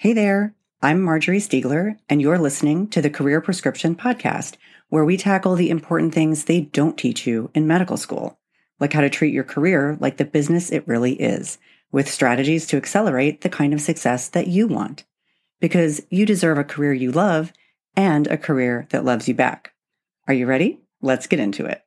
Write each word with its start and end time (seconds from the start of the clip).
Hey 0.00 0.12
there, 0.12 0.54
I'm 0.80 1.02
Marjorie 1.02 1.40
Stiegler, 1.40 1.98
and 2.08 2.22
you're 2.22 2.38
listening 2.38 2.86
to 2.90 3.02
the 3.02 3.10
Career 3.10 3.40
Prescription 3.40 3.96
Podcast, 3.96 4.54
where 4.90 5.04
we 5.04 5.16
tackle 5.16 5.56
the 5.56 5.70
important 5.70 6.14
things 6.14 6.44
they 6.44 6.60
don't 6.60 6.96
teach 6.96 7.26
you 7.26 7.50
in 7.52 7.66
medical 7.66 7.96
school, 7.96 8.38
like 8.78 8.92
how 8.92 9.00
to 9.00 9.10
treat 9.10 9.34
your 9.34 9.42
career 9.42 9.96
like 9.98 10.16
the 10.16 10.24
business 10.24 10.70
it 10.70 10.86
really 10.86 11.14
is, 11.14 11.58
with 11.90 12.08
strategies 12.08 12.64
to 12.68 12.76
accelerate 12.76 13.40
the 13.40 13.48
kind 13.48 13.74
of 13.74 13.80
success 13.80 14.28
that 14.28 14.46
you 14.46 14.68
want. 14.68 15.02
Because 15.58 16.00
you 16.10 16.24
deserve 16.24 16.58
a 16.58 16.62
career 16.62 16.92
you 16.92 17.10
love 17.10 17.52
and 17.96 18.28
a 18.28 18.38
career 18.38 18.86
that 18.90 19.04
loves 19.04 19.26
you 19.26 19.34
back. 19.34 19.72
Are 20.28 20.34
you 20.34 20.46
ready? 20.46 20.78
Let's 21.02 21.26
get 21.26 21.40
into 21.40 21.66
it. 21.66 21.82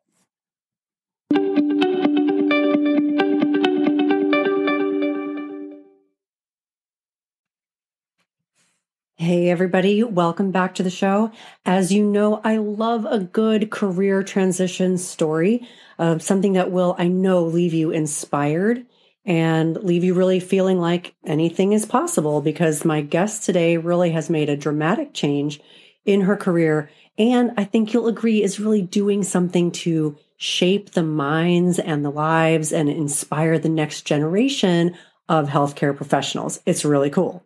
Hey, 9.22 9.52
everybody, 9.52 10.04
welcome 10.04 10.50
back 10.50 10.74
to 10.74 10.82
the 10.82 10.90
show. 10.90 11.30
As 11.64 11.94
you 11.94 12.04
know, 12.04 12.42
I 12.44 12.58
love 12.58 13.06
a 13.06 13.20
good 13.20 13.70
career 13.70 14.24
transition 14.24 14.98
story, 14.98 15.68
uh, 16.00 16.18
something 16.18 16.54
that 16.54 16.72
will, 16.72 16.96
I 16.98 17.08
know, 17.08 17.44
leave 17.44 17.72
you 17.72 17.92
inspired 17.92 18.84
and 19.24 19.78
leave 19.84 20.04
you 20.04 20.16
really 20.16 20.40
feeling 20.40 20.80
like 20.80 21.14
anything 21.24 21.72
is 21.72 21.86
possible 21.86 22.42
because 22.42 22.84
my 22.84 23.02
guest 23.02 23.44
today 23.44 23.78
really 23.78 24.10
has 24.10 24.28
made 24.28 24.50
a 24.50 24.58
dramatic 24.58 25.14
change 25.14 25.62
in 26.04 26.22
her 26.22 26.36
career. 26.36 26.90
And 27.16 27.52
I 27.58 27.66
think 27.66 27.94
you'll 27.94 28.08
agree 28.08 28.42
is 28.42 28.60
really 28.60 28.82
doing 28.82 29.22
something 29.22 29.70
to 29.84 30.18
shape 30.38 30.94
the 30.94 31.04
minds 31.04 31.78
and 31.78 32.04
the 32.04 32.10
lives 32.10 32.74
and 32.74 32.90
inspire 32.90 33.60
the 33.60 33.70
next 33.70 34.02
generation 34.02 34.98
of 35.30 35.48
healthcare 35.48 35.96
professionals. 35.96 36.60
It's 36.66 36.84
really 36.84 37.12
cool. 37.12 37.46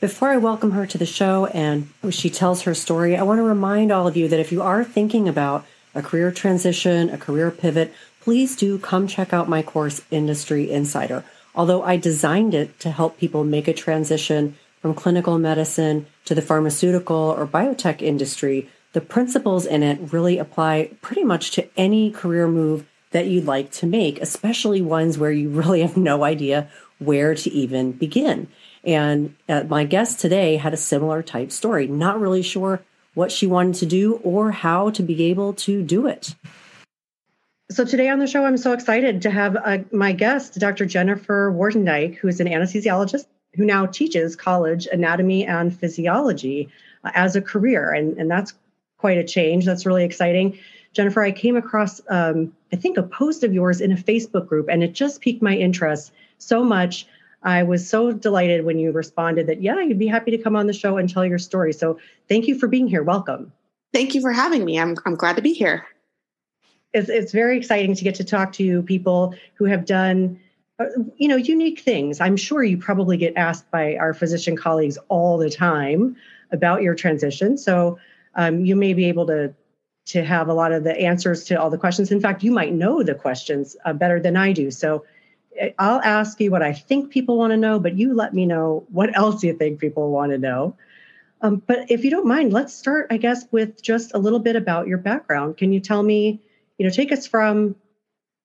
Before 0.00 0.28
I 0.28 0.36
welcome 0.36 0.70
her 0.70 0.86
to 0.86 0.96
the 0.96 1.04
show 1.04 1.46
and 1.46 1.88
she 2.10 2.30
tells 2.30 2.62
her 2.62 2.72
story, 2.72 3.16
I 3.16 3.24
want 3.24 3.38
to 3.38 3.42
remind 3.42 3.90
all 3.90 4.06
of 4.06 4.16
you 4.16 4.28
that 4.28 4.38
if 4.38 4.52
you 4.52 4.62
are 4.62 4.84
thinking 4.84 5.28
about 5.28 5.66
a 5.92 6.02
career 6.02 6.30
transition, 6.30 7.10
a 7.10 7.18
career 7.18 7.50
pivot, 7.50 7.92
please 8.20 8.54
do 8.54 8.78
come 8.78 9.08
check 9.08 9.32
out 9.32 9.48
my 9.48 9.60
course, 9.60 10.02
Industry 10.12 10.70
Insider. 10.70 11.24
Although 11.52 11.82
I 11.82 11.96
designed 11.96 12.54
it 12.54 12.78
to 12.78 12.92
help 12.92 13.18
people 13.18 13.42
make 13.42 13.66
a 13.66 13.72
transition 13.72 14.56
from 14.80 14.94
clinical 14.94 15.36
medicine 15.36 16.06
to 16.26 16.34
the 16.36 16.42
pharmaceutical 16.42 17.34
or 17.36 17.44
biotech 17.44 18.00
industry, 18.00 18.70
the 18.92 19.00
principles 19.00 19.66
in 19.66 19.82
it 19.82 20.12
really 20.12 20.38
apply 20.38 20.92
pretty 21.02 21.24
much 21.24 21.50
to 21.52 21.68
any 21.76 22.12
career 22.12 22.46
move 22.46 22.86
that 23.10 23.26
you'd 23.26 23.46
like 23.46 23.72
to 23.72 23.86
make, 23.86 24.20
especially 24.20 24.80
ones 24.80 25.18
where 25.18 25.32
you 25.32 25.48
really 25.60 25.80
have 25.80 25.96
no 25.96 26.22
idea 26.22 26.68
where 27.00 27.34
to 27.34 27.50
even 27.50 27.90
begin. 27.90 28.46
And 28.84 29.34
uh, 29.48 29.64
my 29.64 29.84
guest 29.84 30.20
today 30.20 30.56
had 30.56 30.72
a 30.72 30.76
similar 30.76 31.22
type 31.22 31.50
story, 31.52 31.86
not 31.86 32.20
really 32.20 32.42
sure 32.42 32.80
what 33.14 33.32
she 33.32 33.46
wanted 33.46 33.74
to 33.76 33.86
do 33.86 34.14
or 34.22 34.52
how 34.52 34.90
to 34.90 35.02
be 35.02 35.24
able 35.24 35.52
to 35.52 35.82
do 35.82 36.06
it. 36.06 36.34
So 37.70 37.84
today 37.84 38.08
on 38.08 38.18
the 38.18 38.26
show, 38.26 38.46
I'm 38.46 38.56
so 38.56 38.72
excited 38.72 39.22
to 39.22 39.30
have 39.30 39.56
uh, 39.56 39.78
my 39.92 40.12
guest, 40.12 40.58
Dr. 40.58 40.86
Jennifer 40.86 41.52
Wortendyke, 41.52 42.16
who 42.16 42.28
is 42.28 42.40
an 42.40 42.46
anesthesiologist 42.46 43.26
who 43.54 43.64
now 43.64 43.86
teaches 43.86 44.36
college 44.36 44.86
anatomy 44.86 45.44
and 45.44 45.76
physiology 45.76 46.68
uh, 47.04 47.10
as 47.14 47.36
a 47.36 47.42
career. 47.42 47.92
And, 47.92 48.16
and 48.18 48.30
that's 48.30 48.54
quite 48.98 49.18
a 49.18 49.24
change. 49.24 49.64
That's 49.64 49.84
really 49.84 50.04
exciting. 50.04 50.58
Jennifer, 50.92 51.22
I 51.22 51.32
came 51.32 51.56
across, 51.56 52.00
um, 52.08 52.52
I 52.72 52.76
think, 52.76 52.96
a 52.96 53.02
post 53.02 53.44
of 53.44 53.52
yours 53.52 53.80
in 53.80 53.92
a 53.92 53.96
Facebook 53.96 54.46
group, 54.46 54.68
and 54.70 54.82
it 54.82 54.92
just 54.92 55.20
piqued 55.20 55.42
my 55.42 55.54
interest 55.54 56.12
so 56.38 56.64
much 56.64 57.06
I 57.48 57.62
was 57.62 57.88
so 57.88 58.12
delighted 58.12 58.66
when 58.66 58.78
you 58.78 58.92
responded 58.92 59.46
that, 59.46 59.62
yeah, 59.62 59.80
you'd 59.80 59.98
be 59.98 60.06
happy 60.06 60.30
to 60.32 60.36
come 60.38 60.54
on 60.54 60.66
the 60.66 60.74
show 60.74 60.98
and 60.98 61.08
tell 61.08 61.24
your 61.24 61.38
story. 61.38 61.72
So 61.72 61.98
thank 62.28 62.46
you 62.46 62.58
for 62.58 62.68
being 62.68 62.86
here. 62.86 63.02
Welcome. 63.02 63.52
Thank 63.90 64.14
you 64.14 64.20
for 64.20 64.32
having 64.32 64.66
me. 64.66 64.78
I'm, 64.78 64.96
I'm 65.06 65.14
glad 65.14 65.36
to 65.36 65.42
be 65.42 65.54
here. 65.54 65.86
It's, 66.92 67.08
it's 67.08 67.32
very 67.32 67.56
exciting 67.56 67.94
to 67.94 68.04
get 68.04 68.16
to 68.16 68.24
talk 68.24 68.52
to 68.54 68.82
people 68.82 69.34
who 69.54 69.64
have 69.64 69.86
done 69.86 70.38
uh, 70.78 70.84
you 71.16 71.26
know 71.26 71.34
unique 71.34 71.80
things 71.80 72.20
i'm 72.20 72.36
sure 72.36 72.62
you 72.62 72.78
probably 72.78 73.16
get 73.16 73.36
asked 73.36 73.68
by 73.72 73.96
our 73.96 74.14
physician 74.14 74.56
colleagues 74.56 74.96
all 75.08 75.36
the 75.36 75.50
time 75.50 76.14
about 76.52 76.82
your 76.82 76.94
transition 76.94 77.58
so 77.58 77.98
um, 78.36 78.64
you 78.64 78.76
may 78.76 78.94
be 78.94 79.06
able 79.06 79.26
to 79.26 79.52
to 80.06 80.22
have 80.22 80.46
a 80.46 80.54
lot 80.54 80.70
of 80.70 80.84
the 80.84 80.96
answers 80.96 81.42
to 81.42 81.56
all 81.56 81.68
the 81.68 81.76
questions 81.76 82.12
in 82.12 82.20
fact 82.20 82.44
you 82.44 82.52
might 82.52 82.72
know 82.72 83.02
the 83.02 83.14
questions 83.16 83.76
uh, 83.86 83.92
better 83.92 84.20
than 84.20 84.36
i 84.36 84.52
do 84.52 84.70
so 84.70 85.04
I'll 85.78 86.00
ask 86.00 86.40
you 86.40 86.50
what 86.50 86.62
I 86.62 86.72
think 86.72 87.10
people 87.10 87.36
want 87.36 87.52
to 87.52 87.56
know, 87.56 87.78
but 87.78 87.96
you 87.96 88.14
let 88.14 88.34
me 88.34 88.46
know 88.46 88.86
what 88.90 89.16
else 89.16 89.42
you 89.42 89.52
think 89.54 89.80
people 89.80 90.10
want 90.10 90.32
to 90.32 90.38
know. 90.38 90.76
Um, 91.40 91.62
but 91.66 91.90
if 91.90 92.04
you 92.04 92.10
don't 92.10 92.26
mind, 92.26 92.52
let's 92.52 92.74
start, 92.74 93.06
I 93.10 93.16
guess, 93.16 93.44
with 93.52 93.80
just 93.80 94.12
a 94.14 94.18
little 94.18 94.38
bit 94.38 94.56
about 94.56 94.88
your 94.88 94.98
background. 94.98 95.56
Can 95.56 95.72
you 95.72 95.80
tell 95.80 96.02
me, 96.02 96.40
you 96.78 96.86
know, 96.86 96.90
take 96.90 97.12
us 97.12 97.26
from 97.26 97.76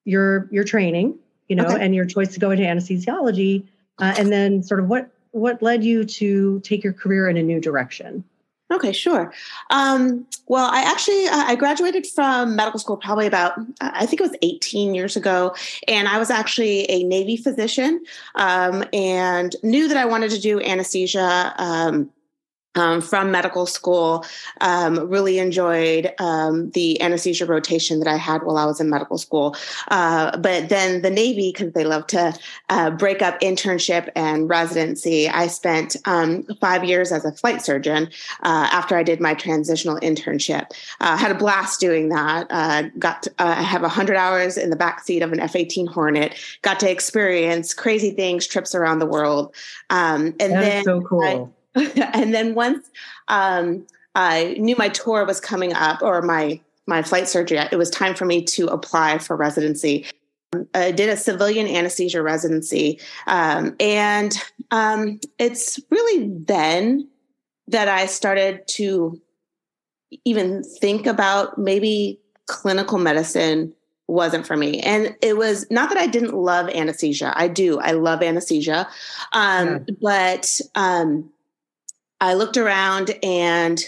your 0.05 0.47
your 0.51 0.63
training, 0.63 1.17
you 1.47 1.55
know, 1.55 1.65
okay. 1.65 1.83
and 1.83 1.95
your 1.95 2.05
choice 2.05 2.33
to 2.33 2.39
go 2.39 2.51
into 2.51 2.63
anesthesiology, 2.63 3.67
uh, 3.99 4.13
and 4.17 4.31
then 4.31 4.61
sort 4.61 4.79
of 4.79 4.87
what 4.87 5.09
what 5.31 5.61
led 5.63 5.83
you 5.83 6.05
to 6.05 6.59
take 6.59 6.83
your 6.83 6.93
career 6.93 7.27
in 7.27 7.37
a 7.37 7.43
new 7.43 7.59
direction? 7.59 8.23
Okay, 8.71 8.91
sure. 8.91 9.31
Um, 9.69 10.25
well, 10.47 10.69
I 10.71 10.81
actually 10.81 11.27
uh, 11.27 11.43
I 11.45 11.55
graduated 11.55 12.07
from 12.07 12.55
medical 12.55 12.79
school 12.79 12.97
probably 12.97 13.27
about 13.27 13.59
I 13.81 14.05
think 14.05 14.21
it 14.21 14.23
was 14.23 14.37
18 14.41 14.95
years 14.95 15.15
ago, 15.15 15.55
and 15.87 16.07
I 16.07 16.17
was 16.17 16.29
actually 16.29 16.89
a 16.89 17.03
Navy 17.03 17.37
physician 17.37 18.03
um, 18.35 18.83
and 18.93 19.55
knew 19.63 19.87
that 19.87 19.97
I 19.97 20.05
wanted 20.05 20.31
to 20.31 20.39
do 20.39 20.59
anesthesia. 20.61 21.53
Um, 21.57 22.09
um, 22.75 23.01
from 23.01 23.31
medical 23.31 23.65
school. 23.65 24.25
Um, 24.61 25.09
really 25.09 25.39
enjoyed 25.39 26.13
um, 26.19 26.71
the 26.71 27.01
anesthesia 27.01 27.45
rotation 27.45 27.99
that 27.99 28.07
I 28.07 28.17
had 28.17 28.43
while 28.43 28.57
I 28.57 28.65
was 28.65 28.79
in 28.79 28.89
medical 28.89 29.17
school. 29.17 29.55
Uh, 29.89 30.37
but 30.37 30.69
then 30.69 31.01
the 31.01 31.09
Navy, 31.09 31.51
because 31.51 31.73
they 31.73 31.83
love 31.83 32.07
to 32.07 32.37
uh, 32.69 32.91
break 32.91 33.21
up 33.21 33.39
internship 33.41 34.09
and 34.15 34.49
residency, 34.49 35.29
I 35.29 35.47
spent 35.47 35.95
um, 36.05 36.43
five 36.59 36.83
years 36.83 37.11
as 37.11 37.25
a 37.25 37.31
flight 37.31 37.61
surgeon 37.61 38.09
uh, 38.41 38.69
after 38.71 38.97
I 38.97 39.03
did 39.03 39.19
my 39.19 39.33
transitional 39.33 39.99
internship. 39.99 40.71
Uh, 40.99 41.17
had 41.17 41.31
a 41.31 41.35
blast 41.35 41.79
doing 41.79 42.09
that. 42.09 42.47
Uh, 42.49 42.83
got 42.99 43.23
to, 43.23 43.29
uh, 43.39 43.55
I 43.57 43.61
have 43.61 43.81
100 43.81 44.15
hours 44.15 44.57
in 44.57 44.69
the 44.69 44.75
back 44.75 45.03
seat 45.03 45.21
of 45.21 45.31
an 45.31 45.39
F 45.39 45.55
18 45.55 45.87
Hornet. 45.87 46.35
Got 46.61 46.79
to 46.81 46.89
experience 46.89 47.73
crazy 47.73 48.11
things, 48.11 48.47
trips 48.47 48.73
around 48.75 48.99
the 48.99 49.05
world. 49.05 49.53
Um, 49.89 50.33
and 50.39 50.53
that 50.53 50.61
then 50.61 50.83
so 50.83 51.01
cool. 51.01 51.23
I, 51.23 51.62
and 52.13 52.33
then 52.33 52.55
once 52.55 52.89
um, 53.27 53.85
I 54.15 54.55
knew 54.59 54.75
my 54.75 54.89
tour 54.89 55.25
was 55.25 55.39
coming 55.39 55.73
up 55.73 56.01
or 56.01 56.21
my 56.21 56.59
my 56.85 57.01
flight 57.01 57.29
surgery, 57.29 57.57
it 57.71 57.77
was 57.77 57.89
time 57.89 58.13
for 58.13 58.25
me 58.25 58.43
to 58.43 58.67
apply 58.67 59.17
for 59.17 59.37
residency. 59.37 60.05
I 60.73 60.91
did 60.91 61.09
a 61.09 61.15
civilian 61.15 61.65
anesthesia 61.65 62.21
residency, 62.21 62.99
um, 63.25 63.75
and 63.79 64.33
um, 64.71 65.19
it's 65.39 65.79
really 65.89 66.29
then 66.29 67.07
that 67.67 67.87
I 67.87 68.05
started 68.05 68.67
to 68.67 69.19
even 70.25 70.63
think 70.63 71.07
about 71.07 71.57
maybe 71.57 72.19
clinical 72.47 72.97
medicine 72.97 73.73
wasn't 74.07 74.45
for 74.45 74.57
me. 74.57 74.79
And 74.81 75.15
it 75.21 75.37
was 75.37 75.65
not 75.71 75.89
that 75.89 75.97
I 75.97 76.07
didn't 76.07 76.35
love 76.35 76.69
anesthesia. 76.69 77.33
I 77.35 77.47
do. 77.47 77.79
I 77.79 77.91
love 77.91 78.21
anesthesia. 78.21 78.87
Um, 79.31 79.85
yeah. 79.87 79.95
But 80.01 80.61
um, 80.75 81.31
I 82.23 82.35
looked 82.35 82.55
around 82.55 83.11
and 83.21 83.83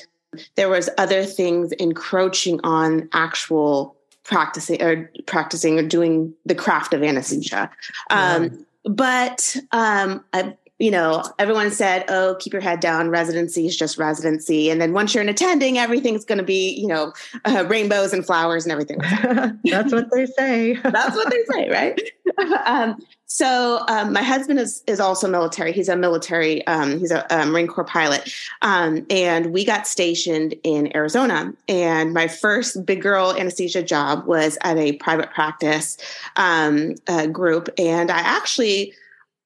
there 0.55 0.67
was 0.67 0.89
other 0.97 1.23
things 1.23 1.71
encroaching 1.73 2.59
on 2.65 3.07
actual 3.13 3.95
practicing 4.25 4.81
or 4.81 5.09
practicing 5.25 5.79
or 5.79 5.83
doing 5.83 6.33
the 6.45 6.53
craft 6.53 6.93
of 6.93 7.01
anesthesia. 7.01 7.71
Um, 8.09 8.43
yeah. 8.43 8.49
But 8.83 9.55
um, 9.71 10.23
I, 10.33 10.57
you 10.79 10.91
know, 10.91 11.23
everyone 11.39 11.71
said, 11.71 12.03
"Oh, 12.09 12.35
keep 12.37 12.51
your 12.51 12.61
head 12.61 12.81
down. 12.81 13.09
Residency 13.09 13.65
is 13.65 13.77
just 13.77 13.97
residency." 13.97 14.69
And 14.69 14.81
then 14.81 14.91
once 14.91 15.13
you're 15.13 15.23
in 15.23 15.29
attending, 15.29 15.77
everything's 15.77 16.25
going 16.25 16.37
to 16.37 16.43
be, 16.43 16.71
you 16.71 16.87
know, 16.87 17.13
uh, 17.45 17.65
rainbows 17.69 18.11
and 18.11 18.25
flowers 18.25 18.65
and 18.65 18.73
everything. 18.73 18.97
That's 19.63 19.93
what 19.93 20.11
they 20.11 20.25
say. 20.25 20.73
That's 20.83 21.15
what 21.15 21.31
they 21.31 21.43
say, 21.49 21.69
right? 21.69 22.01
um, 22.65 22.97
so 23.27 23.83
um, 23.87 24.13
my 24.13 24.21
husband 24.21 24.59
is 24.59 24.83
is 24.87 24.99
also 24.99 25.27
military. 25.27 25.71
He's 25.71 25.89
a 25.89 25.95
military. 25.95 26.65
Um, 26.67 26.99
he's 26.99 27.11
a, 27.11 27.25
a, 27.29 27.45
Marine 27.45 27.67
Corps 27.67 27.83
pilot, 27.83 28.31
um, 28.61 29.05
and 29.09 29.51
we 29.51 29.65
got 29.65 29.87
stationed 29.87 30.53
in 30.63 30.95
Arizona. 30.95 31.53
And 31.67 32.13
my 32.13 32.27
first 32.27 32.85
big 32.85 33.01
girl 33.01 33.35
anesthesia 33.37 33.81
job 33.81 34.25
was 34.25 34.57
at 34.61 34.77
a 34.77 34.93
private 34.93 35.31
practice 35.31 35.97
uh, 36.35 37.27
group, 37.31 37.69
and 37.77 38.11
I 38.11 38.19
actually 38.19 38.93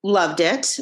loved 0.03 0.39
it. 0.39 0.79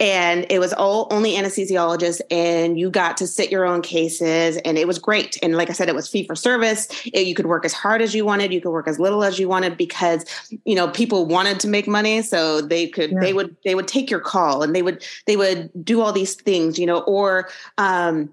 And 0.00 0.46
it 0.48 0.58
was 0.58 0.72
all 0.72 1.06
only 1.10 1.34
anesthesiologists, 1.34 2.22
and 2.30 2.80
you 2.80 2.90
got 2.90 3.18
to 3.18 3.26
sit 3.26 3.50
your 3.50 3.66
own 3.66 3.82
cases, 3.82 4.56
and 4.64 4.78
it 4.78 4.88
was 4.88 4.98
great. 4.98 5.38
And 5.42 5.54
like 5.54 5.68
I 5.68 5.74
said, 5.74 5.88
it 5.90 5.94
was 5.94 6.08
fee 6.08 6.26
for 6.26 6.34
service. 6.34 6.88
It, 7.12 7.26
you 7.26 7.34
could 7.34 7.46
work 7.46 7.66
as 7.66 7.74
hard 7.74 8.00
as 8.00 8.14
you 8.14 8.24
wanted, 8.24 8.52
you 8.52 8.60
could 8.60 8.70
work 8.72 8.88
as 8.88 8.98
little 8.98 9.22
as 9.22 9.38
you 9.38 9.48
wanted 9.48 9.76
because 9.76 10.24
you 10.64 10.74
know 10.74 10.88
people 10.88 11.26
wanted 11.26 11.60
to 11.60 11.68
make 11.68 11.86
money, 11.86 12.22
so 12.22 12.62
they 12.62 12.88
could 12.88 13.12
yeah. 13.12 13.20
they 13.20 13.32
would 13.34 13.54
they 13.64 13.74
would 13.74 13.86
take 13.86 14.10
your 14.10 14.20
call 14.20 14.62
and 14.62 14.74
they 14.74 14.82
would 14.82 15.04
they 15.26 15.36
would 15.36 15.70
do 15.84 16.00
all 16.00 16.12
these 16.12 16.34
things, 16.34 16.78
you 16.78 16.86
know, 16.86 17.00
or 17.00 17.48
um, 17.76 18.32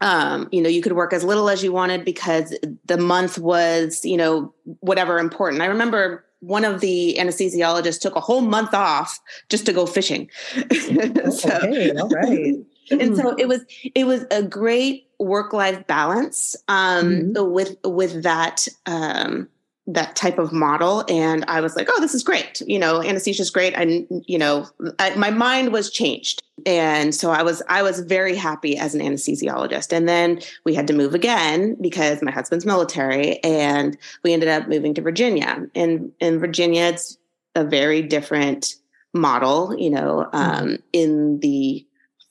um, 0.00 0.48
you 0.52 0.62
know, 0.62 0.68
you 0.68 0.82
could 0.82 0.92
work 0.92 1.12
as 1.12 1.24
little 1.24 1.48
as 1.48 1.62
you 1.62 1.72
wanted 1.72 2.04
because 2.04 2.56
the 2.86 2.96
month 2.96 3.38
was, 3.38 4.04
you 4.04 4.16
know, 4.16 4.54
whatever 4.80 5.18
important. 5.18 5.62
I 5.62 5.66
remember 5.66 6.24
one 6.40 6.64
of 6.64 6.80
the 6.80 7.16
anesthesiologists 7.18 8.00
took 8.00 8.16
a 8.16 8.20
whole 8.20 8.40
month 8.40 8.74
off 8.74 9.20
just 9.48 9.66
to 9.66 9.72
go 9.72 9.86
fishing. 9.86 10.30
so, 10.72 11.50
okay, 11.62 11.92
all 11.92 12.08
right. 12.08 12.54
and 12.90 13.16
so 13.16 13.34
it 13.36 13.48
was 13.48 13.64
it 13.94 14.04
was 14.04 14.24
a 14.30 14.42
great 14.42 15.08
work 15.18 15.52
life 15.52 15.86
balance 15.86 16.54
um, 16.68 17.34
mm-hmm. 17.34 17.52
with 17.52 17.76
with 17.84 18.22
that 18.22 18.68
um, 18.86 19.48
that 19.88 20.14
type 20.14 20.38
of 20.38 20.52
model 20.52 21.02
and 21.08 21.44
i 21.48 21.62
was 21.62 21.74
like 21.74 21.88
oh 21.90 22.00
this 22.00 22.14
is 22.14 22.22
great 22.22 22.60
you 22.66 22.78
know 22.78 23.02
anesthesia 23.02 23.40
is 23.40 23.50
great 23.50 23.72
and 23.74 24.06
you 24.26 24.38
know 24.38 24.68
I, 24.98 25.14
my 25.16 25.30
mind 25.30 25.72
was 25.72 25.90
changed 25.90 26.42
and 26.66 27.14
so 27.14 27.30
i 27.30 27.42
was 27.42 27.62
i 27.70 27.82
was 27.82 28.00
very 28.00 28.36
happy 28.36 28.76
as 28.76 28.94
an 28.94 29.00
anesthesiologist 29.00 29.90
and 29.90 30.06
then 30.06 30.40
we 30.64 30.74
had 30.74 30.86
to 30.88 30.92
move 30.92 31.14
again 31.14 31.74
because 31.80 32.22
my 32.22 32.30
husband's 32.30 32.66
military 32.66 33.42
and 33.42 33.96
we 34.24 34.34
ended 34.34 34.50
up 34.50 34.68
moving 34.68 34.92
to 34.92 35.00
virginia 35.00 35.66
and 35.74 36.12
in 36.20 36.38
virginia 36.38 36.82
it's 36.82 37.16
a 37.54 37.64
very 37.64 38.02
different 38.02 38.74
model 39.14 39.74
you 39.78 39.88
know 39.88 40.28
um, 40.34 40.66
mm-hmm. 40.66 40.74
in 40.92 41.40
the 41.40 41.84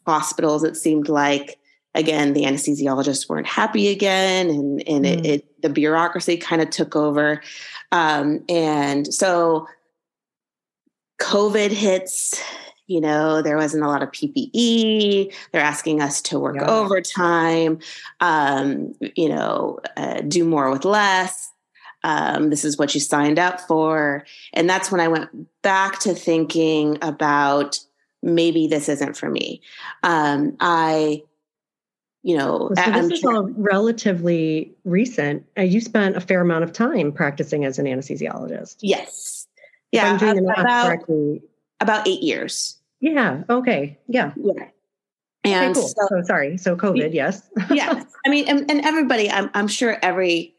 hospitals 0.06 0.64
it 0.64 0.78
seemed 0.78 1.10
like 1.10 1.57
again, 1.98 2.34
the 2.34 2.44
anesthesiologists 2.44 3.28
weren't 3.28 3.48
happy 3.48 3.90
again, 3.90 4.50
and 4.50 4.88
and 4.88 5.04
mm. 5.04 5.18
it, 5.18 5.26
it, 5.26 5.62
the 5.62 5.70
bureaucracy 5.70 6.38
kind 6.38 6.62
of 6.62 6.70
took 6.70 6.96
over, 6.96 7.42
um, 7.92 8.44
and 8.48 9.14
so 9.14 9.68
COVID 11.22 11.72
hits. 11.72 12.42
You 12.90 13.02
know, 13.02 13.42
there 13.42 13.58
wasn't 13.58 13.84
a 13.84 13.88
lot 13.88 14.02
of 14.02 14.12
PPE. 14.12 15.34
They're 15.52 15.62
asking 15.62 16.02
us 16.02 16.22
to 16.22 16.40
work 16.40 16.56
yeah. 16.56 16.70
overtime. 16.70 17.80
Um, 18.22 18.94
you 19.02 19.28
know, 19.28 19.80
uh, 19.98 20.22
do 20.22 20.46
more 20.46 20.72
with 20.72 20.86
less. 20.86 21.52
Um, 22.06 22.50
this 22.50 22.64
is 22.64 22.78
what 22.78 22.94
you 22.94 23.02
signed 23.02 23.40
up 23.40 23.60
for, 23.60 24.26
and 24.54 24.70
that's 24.70 24.90
when 24.90 25.02
I 25.02 25.10
went 25.10 25.30
back 25.64 26.00
to 26.02 26.14
thinking 26.14 26.98
about 27.02 27.78
maybe 28.24 28.68
this 28.68 28.88
isn't 28.88 29.18
for 29.18 29.30
me. 29.30 29.62
Um, 30.04 30.56
I 30.62 31.24
you 32.24 32.38
know, 32.38 32.72
so 32.76 32.92
this 32.92 33.20
is 33.20 33.24
all 33.24 33.50
relatively 33.56 34.74
recent. 34.84 35.46
Uh, 35.58 35.62
you 35.62 35.80
spent 35.80 36.18
a 36.18 36.22
fair 36.22 36.42
amount 36.42 36.64
of 36.64 36.74
time 36.74 37.12
practicing 37.12 37.64
as 37.64 37.80
an 37.80 37.86
anesthesiologist. 37.86 38.78
Yes. 38.82 39.48
Yeah. 39.92 40.12
I'm 40.12 40.18
doing 40.18 40.50
about, 40.50 40.86
correctly. 40.86 41.42
About 41.80 42.08
eight 42.08 42.22
years. 42.22 42.80
Yeah. 43.00 43.44
Okay. 43.50 43.98
Yeah. 44.08 44.34
Yeah. 44.36 44.66
And 45.44 45.72
okay, 45.72 45.80
cool. 45.80 45.88
so, 45.88 46.08
so, 46.10 46.22
sorry. 46.24 46.58
So 46.58 46.76
COVID, 46.76 47.14
yes. 47.14 47.50
yes. 47.72 48.06
I 48.26 48.30
mean, 48.30 48.50
and, 48.50 48.70
and 48.70 48.82
everybody, 48.84 49.30
I'm, 49.30 49.50
I'm 49.54 49.68
sure 49.68 49.98
every 50.02 50.57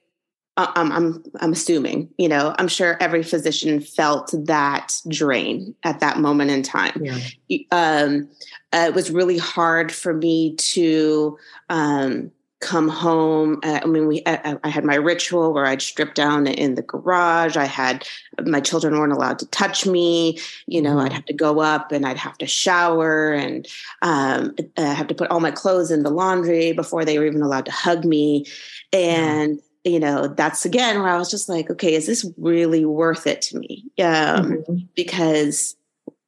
I'm, 0.59 0.93
I'm, 0.93 1.25
I'm 1.41 1.53
assuming, 1.53 2.09
you 2.19 2.29
know, 2.29 2.55
I'm 2.59 2.69
sure 2.69 2.97
every 3.01 3.23
physician 3.23 3.81
felt 3.81 4.35
that 4.47 4.93
drain 5.09 5.75
at 5.85 6.01
that 6.01 6.19
moment 6.19 6.51
in 6.51 6.63
time. 6.63 7.01
Yeah. 7.01 7.59
Um, 7.71 8.29
uh, 8.73 8.87
it 8.89 8.95
was 8.95 9.11
really 9.11 9.39
hard 9.39 9.93
for 9.93 10.13
me 10.13 10.57
to 10.57 11.39
um, 11.71 12.33
come 12.61 12.89
home. 12.89 13.61
Uh, 13.63 13.81
I 13.83 13.87
mean, 13.87 14.09
we 14.09 14.23
I, 14.27 14.59
I, 14.65 14.69
had 14.69 14.85
my 14.85 14.97
ritual 14.97 15.55
where 15.55 15.65
I'd 15.65 15.81
strip 15.81 16.15
down 16.15 16.49
in 16.49 16.75
the 16.75 16.83
garage. 16.83 17.57
I 17.57 17.67
had 17.67 18.07
my 18.45 18.61
children 18.61 18.99
weren't 18.99 19.13
allowed 19.13 19.39
to 19.39 19.47
touch 19.47 19.87
me. 19.87 20.41
You 20.67 20.83
know, 20.83 20.99
I'd 20.99 21.07
mm-hmm. 21.07 21.15
have 21.15 21.25
to 21.27 21.33
go 21.33 21.61
up 21.61 21.93
and 21.93 22.05
I'd 22.05 22.17
have 22.17 22.37
to 22.39 22.47
shower 22.47 23.33
and 23.33 23.67
um, 24.03 24.57
I 24.77 24.83
have 24.83 25.07
to 25.07 25.15
put 25.15 25.31
all 25.31 25.41
my 25.41 25.53
clothes 25.53 25.93
in 25.93 26.03
the 26.03 26.11
laundry 26.11 26.73
before 26.73 27.05
they 27.05 27.19
were 27.19 27.27
even 27.27 27.43
allowed 27.43 27.67
to 27.67 27.73
hug 27.73 28.05
me. 28.05 28.45
And 28.93 29.61
you 29.85 30.01
know, 30.01 30.29
that's 30.29 30.65
again 30.65 31.01
where 31.01 31.09
I 31.09 31.19
was 31.19 31.31
just 31.31 31.49
like, 31.49 31.71
okay, 31.71 31.95
is 31.95 32.07
this 32.07 32.27
really 32.37 32.85
worth 32.85 33.27
it 33.27 33.43
to 33.43 33.59
me? 33.59 33.85
Um, 33.99 34.05
mm-hmm. 34.53 34.77
Because 34.95 35.77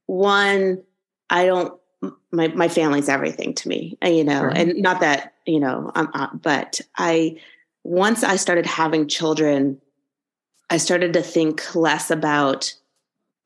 one, 0.06 0.82
I 1.28 1.46
don't, 1.46 1.74
my 2.32 2.48
my 2.48 2.68
family's 2.68 3.08
everything 3.08 3.54
to 3.54 3.68
me, 3.68 3.98
uh, 4.04 4.08
you 4.08 4.24
know, 4.24 4.48
and 4.48 4.76
not 4.80 5.00
that 5.00 5.34
you 5.46 5.60
know, 5.60 5.90
I'm, 5.94 6.08
uh, 6.14 6.28
but 6.34 6.80
I 6.96 7.38
once 7.84 8.22
I 8.22 8.36
started 8.36 8.66
having 8.66 9.08
children, 9.08 9.80
I 10.70 10.76
started 10.76 11.12
to 11.14 11.22
think 11.22 11.74
less 11.74 12.10
about, 12.10 12.74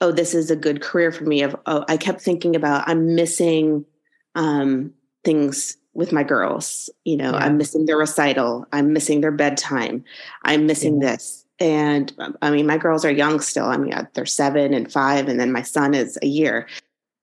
oh, 0.00 0.12
this 0.12 0.34
is 0.34 0.50
a 0.50 0.56
good 0.56 0.82
career 0.82 1.10
for 1.10 1.24
me. 1.24 1.42
Of 1.42 1.56
oh, 1.66 1.84
I 1.88 1.96
kept 1.96 2.20
thinking 2.20 2.54
about 2.54 2.88
I'm 2.88 3.14
missing 3.14 3.84
um, 4.34 4.92
things 5.24 5.76
with 5.94 6.12
my 6.12 6.22
girls. 6.22 6.90
You 7.04 7.16
know, 7.16 7.30
yeah. 7.30 7.38
I'm 7.38 7.56
missing 7.56 7.86
their 7.86 7.96
recital. 7.96 8.66
I'm 8.72 8.92
missing 8.92 9.20
their 9.20 9.32
bedtime. 9.32 10.04
I'm 10.42 10.66
missing 10.66 11.00
yeah. 11.00 11.12
this. 11.12 11.44
And 11.60 12.12
um, 12.18 12.36
I 12.42 12.50
mean, 12.50 12.66
my 12.66 12.78
girls 12.78 13.04
are 13.04 13.10
young 13.10 13.40
still. 13.40 13.66
I 13.66 13.76
mean, 13.76 13.94
uh, 13.94 14.06
they're 14.14 14.26
seven 14.26 14.74
and 14.74 14.92
five, 14.92 15.28
and 15.28 15.38
then 15.38 15.52
my 15.52 15.62
son 15.62 15.94
is 15.94 16.18
a 16.20 16.26
year. 16.26 16.66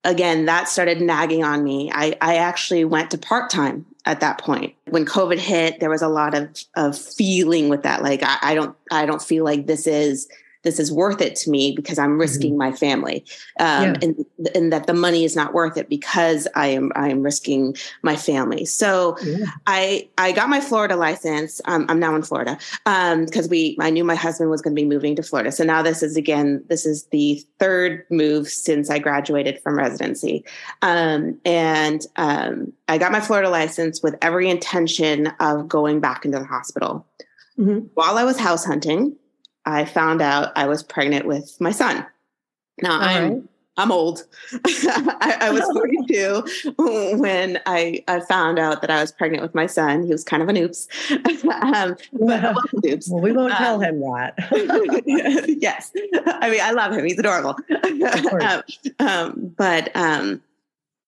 Again, 0.04 0.46
that 0.46 0.68
started 0.68 1.02
nagging 1.02 1.44
on 1.44 1.64
me. 1.64 1.92
I, 1.94 2.16
I 2.22 2.38
actually 2.38 2.86
went 2.86 3.12
to 3.12 3.18
part 3.18 3.52
time 3.52 3.86
at 4.06 4.20
that 4.22 4.40
point. 4.40 4.74
When 4.90 5.06
COVID 5.06 5.38
hit, 5.38 5.80
there 5.80 5.90
was 5.90 6.02
a 6.02 6.08
lot 6.08 6.34
of 6.34 6.50
of 6.76 6.98
feeling 6.98 7.70
with 7.70 7.84
that. 7.84 8.02
Like 8.02 8.24
I, 8.24 8.38
I 8.42 8.56
don't 8.56 8.76
I 8.92 9.06
don't 9.06 9.22
feel 9.22 9.44
like 9.44 9.68
this 9.68 9.86
is 9.86 10.28
this 10.64 10.80
is 10.80 10.92
worth 10.92 11.22
it 11.22 11.36
to 11.38 11.50
me 11.50 11.72
because 11.76 11.98
I'm 11.98 12.20
risking 12.20 12.52
mm-hmm. 12.52 12.60
my 12.60 12.72
family, 12.72 13.26
um, 13.60 13.84
yeah. 13.84 13.94
and 14.02 14.26
and 14.56 14.74
that 14.74 14.88
the 14.88 14.94
money 14.94 15.24
is 15.24 15.36
not 15.36 15.54
worth 15.54 15.78
it 15.78 15.90
because 15.90 16.48
I 16.56 16.68
am 16.68 16.92
I 16.96 17.10
am 17.10 17.24
risking 17.24 17.76
my 18.04 18.16
family. 18.16 18.66
So 18.66 19.18
yeah. 19.24 19.46
I 19.66 20.10
I 20.18 20.32
got 20.32 20.50
my 20.50 20.62
Florida 20.62 20.96
license. 20.96 21.62
Um, 21.66 21.86
I'm 21.90 22.00
now 22.00 22.16
in 22.16 22.24
Florida 22.24 22.58
because 22.86 23.46
um, 23.46 23.50
we 23.50 23.78
I 23.80 23.90
knew 23.90 24.04
my 24.04 24.16
husband 24.16 24.50
was 24.50 24.62
going 24.62 24.76
to 24.76 24.82
be 24.82 24.88
moving 24.88 25.16
to 25.16 25.24
Florida. 25.24 25.52
So 25.52 25.64
now 25.64 25.82
this 25.82 26.04
is 26.04 26.16
again 26.16 26.64
this 26.70 26.86
is 26.86 27.06
the 27.06 27.44
third 27.60 28.06
move 28.10 28.48
since 28.48 28.90
I 28.90 29.00
graduated 29.00 29.62
from 29.62 29.78
residency, 29.78 30.46
um, 30.82 31.40
and 31.44 32.06
um, 32.18 32.74
I 32.88 32.98
got 32.98 33.12
my 33.12 33.22
Florida 33.22 33.50
license 33.50 34.04
with 34.04 34.16
every 34.22 34.50
intention 34.50 35.28
of 35.40 35.68
going 35.68 36.00
back 36.00 36.26
into 36.26 36.40
the 36.40 36.46
hospital. 36.46 37.08
Mm-hmm. 37.58 37.88
While 37.94 38.18
I 38.18 38.24
was 38.24 38.40
house 38.40 38.66
hunting, 38.66 39.16
I 39.66 39.86
found 39.86 40.22
out 40.22 40.52
I 40.56 40.68
was 40.68 40.84
pregnant 40.84 41.26
with 41.26 41.60
my 41.60 41.72
son. 41.72 42.06
Now 42.82 42.94
All 42.94 43.02
I'm 43.02 43.34
right. 43.34 43.44
I'm 43.78 43.92
old. 43.92 44.26
I, 44.66 45.38
I, 45.42 45.50
was 45.50 45.64
42 45.74 47.18
when 47.18 47.60
I, 47.66 48.04
I 48.08 48.20
found 48.20 48.60
out 48.60 48.82
that 48.82 48.92
I 48.92 49.00
was 49.02 49.12
pregnant 49.12 49.42
with 49.42 49.56
my 49.56 49.66
son. 49.66 50.04
He 50.04 50.12
was 50.12 50.24
kind 50.24 50.44
of 50.44 50.50
an 50.50 50.58
oops. 50.58 50.88
um, 51.10 51.96
but 52.14 52.56
oops. 52.86 53.10
Well, 53.10 53.22
we 53.22 53.32
won't 53.32 53.54
um, 53.54 53.58
tell 53.58 53.80
him 53.80 54.02
that. 54.02 54.36
yes. 55.60 55.92
I 56.28 56.50
mean, 56.50 56.60
I 56.62 56.72
love 56.72 56.92
him. 56.94 57.06
He's 57.06 57.18
adorable. 57.18 57.56
um, 58.50 58.64
um, 59.00 59.54
but 59.58 59.96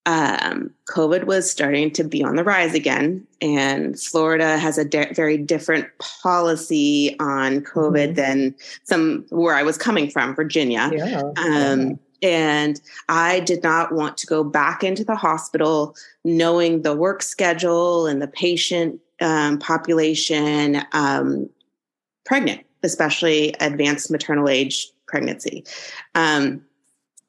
um, 0.06 0.70
COVID 0.90 1.26
was 1.26 1.50
starting 1.50 1.90
to 1.92 2.04
be 2.04 2.24
on 2.24 2.36
the 2.36 2.44
rise 2.44 2.74
again, 2.74 3.26
and 3.42 4.00
Florida 4.00 4.58
has 4.58 4.78
a 4.78 4.84
de- 4.84 5.14
very 5.14 5.38
different 5.38 5.88
policy 6.00 7.16
on 7.20 7.62
COVID 7.62 8.08
mm-hmm. 8.10 8.14
than 8.14 8.56
some 8.84 9.26
where 9.30 9.56
I 9.56 9.64
was 9.64 9.78
coming 9.78 10.10
from, 10.10 10.36
Virginia. 10.36 10.92
Yeah. 10.94 11.22
Um, 11.38 12.00
and 12.22 12.82
I 13.10 13.42
did 13.42 13.64
not 13.64 13.94
want 13.94 14.18
to 14.18 14.28
go 14.28 14.44
back 14.44 14.84
into 14.84 15.04
the 15.04 15.16
hospital 15.16 15.96
knowing 16.24 16.82
the 16.82 16.96
work 16.96 17.22
schedule 17.22 18.08
and 18.08 18.22
the 18.22 18.28
patient 18.28 19.00
um, 19.22 19.60
population 19.60 20.82
um, 20.94 21.50
pregnant, 22.26 22.66
especially 22.82 23.54
advanced 23.60 24.10
maternal 24.10 24.50
age 24.50 24.90
pregnancy. 25.06 25.66
Um, 26.16 26.64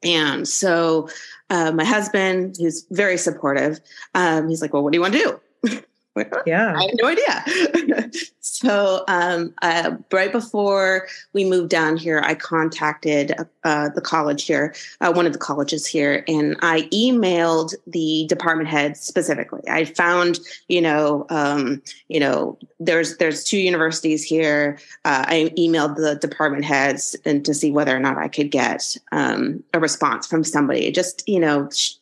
and 0.05 0.47
so 0.47 1.09
uh, 1.51 1.73
my 1.73 1.85
husband, 1.85 2.57
who's 2.59 2.87
very 2.91 3.17
supportive, 3.17 3.81
um, 4.15 4.49
he's 4.49 4.63
like, 4.63 4.73
well, 4.73 4.83
what 4.83 4.93
do 4.93 4.97
you 4.97 5.03
want 5.03 5.15
to 5.15 5.41
do? 5.65 5.83
yeah. 6.47 6.75
I 6.77 6.83
have 6.85 6.95
no 6.95 7.09
idea. 7.09 8.11
so, 8.41 9.05
um, 9.09 9.53
uh, 9.63 9.97
right 10.13 10.31
before 10.31 11.09
we 11.33 11.45
moved 11.45 11.71
down 11.71 11.97
here, 11.97 12.23
I 12.25 12.35
contacted 12.35 13.35
uh, 13.65 13.89
the 13.89 14.01
college 14.01 14.45
here, 14.45 14.75
uh, 15.01 15.13
one 15.13 15.27
of 15.27 15.33
the 15.33 15.39
colleges 15.39 15.87
here, 15.87 16.25
and 16.29 16.57
I 16.63 16.83
emailed 16.93 17.75
the 17.87 18.27
department 18.29 18.69
heads 18.69 19.01
specifically. 19.01 19.63
I 19.69 19.87
found, 19.87 20.39
you 20.69 20.81
know, 20.81 21.27
um, 21.31 21.83
you 22.09 22.21
know, 22.21 22.59
there's 22.79 23.17
there's 23.17 23.43
two 23.43 23.59
universities 23.59 24.23
here. 24.23 24.79
Uh, 25.05 25.25
I 25.27 25.53
emailed 25.59 25.97
the 25.97 26.15
department 26.15 26.65
heads 26.65 27.17
and 27.25 27.45
to 27.45 27.55
see 27.55 27.73
whether 27.73 27.97
or 27.97 28.01
not 28.01 28.19
I 28.19 28.29
could 28.29 28.51
get 28.51 28.97
um, 29.11 29.65
a 29.73 29.81
response 29.81 30.27
from 30.27 30.45
somebody. 30.45 30.93
Just, 30.93 31.29
you 31.29 31.41
know. 31.41 31.69
Sh- 31.71 31.95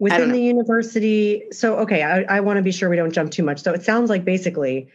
within 0.00 0.32
the 0.32 0.40
university. 0.40 1.44
So, 1.52 1.76
okay, 1.80 2.02
I, 2.02 2.22
I 2.22 2.40
want 2.40 2.56
to 2.56 2.62
be 2.62 2.72
sure 2.72 2.88
we 2.88 2.96
don't 2.96 3.12
jump 3.12 3.30
too 3.30 3.44
much. 3.44 3.62
So, 3.62 3.72
it 3.72 3.84
sounds 3.84 4.10
like 4.10 4.24
basically 4.24 4.88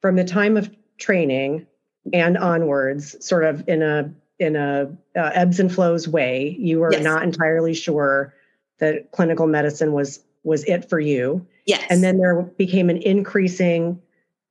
from 0.00 0.14
the 0.14 0.24
time 0.24 0.56
of 0.56 0.70
training 0.98 1.66
and 2.12 2.38
onwards, 2.38 3.16
sort 3.26 3.44
of 3.44 3.68
in 3.68 3.82
a 3.82 4.14
in 4.38 4.56
a 4.56 4.96
uh, 5.16 5.30
ebbs 5.34 5.60
and 5.60 5.72
flows 5.72 6.06
way, 6.06 6.56
you 6.58 6.78
were 6.78 6.92
yes. 6.92 7.02
not 7.02 7.22
entirely 7.22 7.74
sure 7.74 8.34
that 8.78 9.10
clinical 9.10 9.46
medicine 9.46 9.92
was 9.92 10.20
was 10.44 10.64
it 10.64 10.88
for 10.88 11.00
you. 11.00 11.46
Yes, 11.66 11.84
and 11.90 12.02
then 12.02 12.18
there 12.18 12.42
became 12.42 12.90
an 12.90 12.98
increasing 12.98 14.00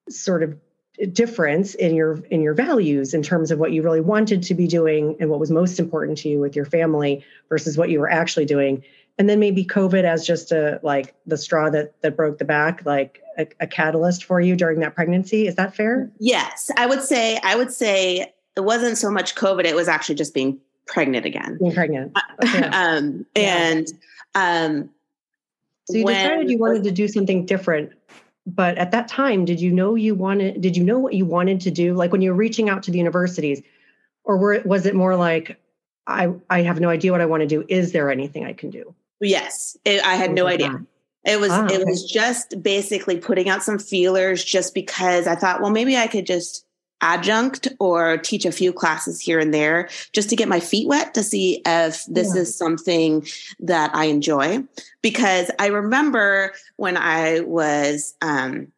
sort 0.09 0.43
of 0.43 0.57
difference 1.13 1.75
in 1.75 1.95
your 1.95 2.17
in 2.29 2.41
your 2.41 2.53
values 2.53 3.13
in 3.13 3.23
terms 3.23 3.51
of 3.51 3.59
what 3.59 3.71
you 3.71 3.81
really 3.81 4.01
wanted 4.01 4.43
to 4.43 4.53
be 4.53 4.67
doing 4.67 5.15
and 5.19 5.29
what 5.29 5.39
was 5.39 5.49
most 5.49 5.79
important 5.79 6.17
to 6.17 6.29
you 6.29 6.39
with 6.39 6.55
your 6.55 6.65
family 6.65 7.23
versus 7.47 7.77
what 7.77 7.89
you 7.89 7.99
were 7.99 8.11
actually 8.11 8.45
doing 8.45 8.83
and 9.19 9.29
then 9.29 9.39
maybe 9.39 9.63
covid 9.63 10.03
as 10.05 10.25
just 10.25 10.51
a 10.51 10.79
like 10.81 11.13
the 11.27 11.37
straw 11.37 11.69
that 11.69 12.01
that 12.01 12.15
broke 12.15 12.39
the 12.39 12.45
back 12.45 12.83
like 12.85 13.21
a, 13.39 13.47
a 13.61 13.67
catalyst 13.67 14.23
for 14.25 14.41
you 14.41 14.55
during 14.55 14.81
that 14.81 14.95
pregnancy. 14.95 15.47
Is 15.47 15.55
that 15.55 15.73
fair? 15.73 16.11
Yes. 16.19 16.69
I 16.77 16.85
would 16.85 17.03
say 17.03 17.39
i 17.43 17.55
would 17.55 17.71
say 17.71 18.33
it 18.55 18.61
wasn't 18.61 18.97
so 18.97 19.09
much 19.09 19.35
covid 19.35 19.65
it 19.65 19.75
was 19.75 19.87
actually 19.87 20.15
just 20.15 20.33
being 20.33 20.59
pregnant 20.87 21.25
again. 21.25 21.57
Being 21.59 21.73
pregnant. 21.73 22.11
Uh, 22.15 22.21
okay. 22.43 22.63
um 22.73 23.25
and 23.35 23.87
um 24.35 24.89
so 25.85 25.97
you 25.97 26.05
when, 26.05 26.15
decided 26.15 26.49
you 26.49 26.57
wanted 26.57 26.83
to 26.83 26.91
do 26.91 27.07
something 27.07 27.45
different 27.45 27.91
but 28.45 28.77
at 28.77 28.91
that 28.91 29.07
time 29.07 29.45
did 29.45 29.59
you 29.61 29.71
know 29.71 29.95
you 29.95 30.15
wanted 30.15 30.61
did 30.61 30.75
you 30.75 30.83
know 30.83 30.99
what 30.99 31.13
you 31.13 31.25
wanted 31.25 31.61
to 31.61 31.71
do? 31.71 31.93
Like 31.93 32.11
when 32.11 32.21
you 32.21 32.31
were 32.31 32.37
reaching 32.37 32.69
out 32.69 32.83
to 32.83 32.91
the 32.91 32.97
universities 32.97 33.61
or 34.23 34.37
were, 34.37 34.61
was 34.65 34.85
it 34.85 34.95
more 34.95 35.15
like 35.15 35.59
i 36.07 36.31
i 36.49 36.61
have 36.61 36.79
no 36.79 36.89
idea 36.89 37.11
what 37.11 37.21
i 37.21 37.25
want 37.25 37.41
to 37.41 37.47
do. 37.47 37.63
Is 37.69 37.91
there 37.91 38.11
anything 38.11 38.45
i 38.45 38.53
can 38.53 38.69
do 38.69 38.95
yes 39.21 39.77
it, 39.85 40.03
i 40.05 40.15
had 40.15 40.31
no 40.31 40.47
idea 40.47 40.69
that? 40.69 41.33
it 41.33 41.39
was 41.39 41.51
it 41.51 41.71
okay. 41.71 41.83
was 41.83 42.03
just 42.03 42.61
basically 42.61 43.17
putting 43.17 43.49
out 43.49 43.63
some 43.63 43.79
feelers 43.79 44.43
just 44.43 44.73
because 44.73 45.27
i 45.27 45.35
thought 45.35 45.61
well 45.61 45.71
maybe 45.71 45.97
i 45.97 46.07
could 46.07 46.25
just 46.25 46.65
adjunct 47.01 47.67
or 47.79 48.17
teach 48.17 48.45
a 48.45 48.51
few 48.51 48.73
classes 48.73 49.21
here 49.21 49.39
and 49.39 49.53
there 49.53 49.89
just 50.11 50.29
to 50.29 50.35
get 50.35 50.47
my 50.47 50.59
feet 50.59 50.87
wet 50.87 51.13
to 51.13 51.23
see 51.23 51.61
if 51.65 52.03
this 52.07 52.35
yeah. 52.35 52.41
is 52.41 52.57
something 52.57 53.25
that 53.59 53.93
I 53.95 54.05
enjoy. 54.05 54.63
Because 55.01 55.49
I 55.59 55.67
remember 55.67 56.53
when 56.75 56.97
I 56.97 57.41
was, 57.41 58.15
um, 58.21 58.71